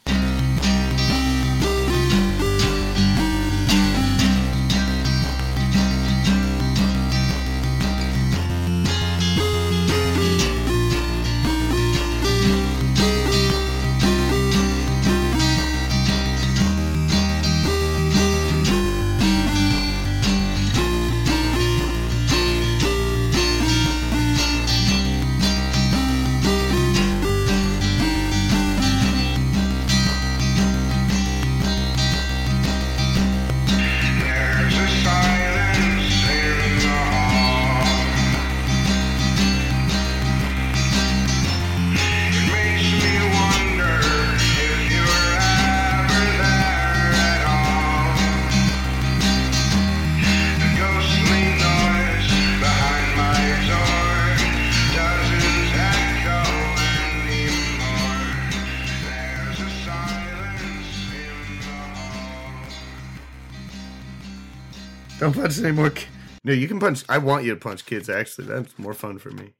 Don't 65.24 65.32
punch 65.32 65.58
any 65.60 65.72
more. 65.72 65.90
Ki- 65.90 66.06
no, 66.44 66.52
you 66.52 66.68
can 66.68 66.82
punch. 66.82 67.06
I 67.08 67.18
want 67.18 67.46
you 67.46 67.52
to 67.52 67.58
punch 67.58 67.86
kids. 67.86 68.10
Actually, 68.10 68.48
that's 68.48 68.78
more 68.78 68.94
fun 68.94 69.20
for 69.20 69.32
me. 69.32 69.54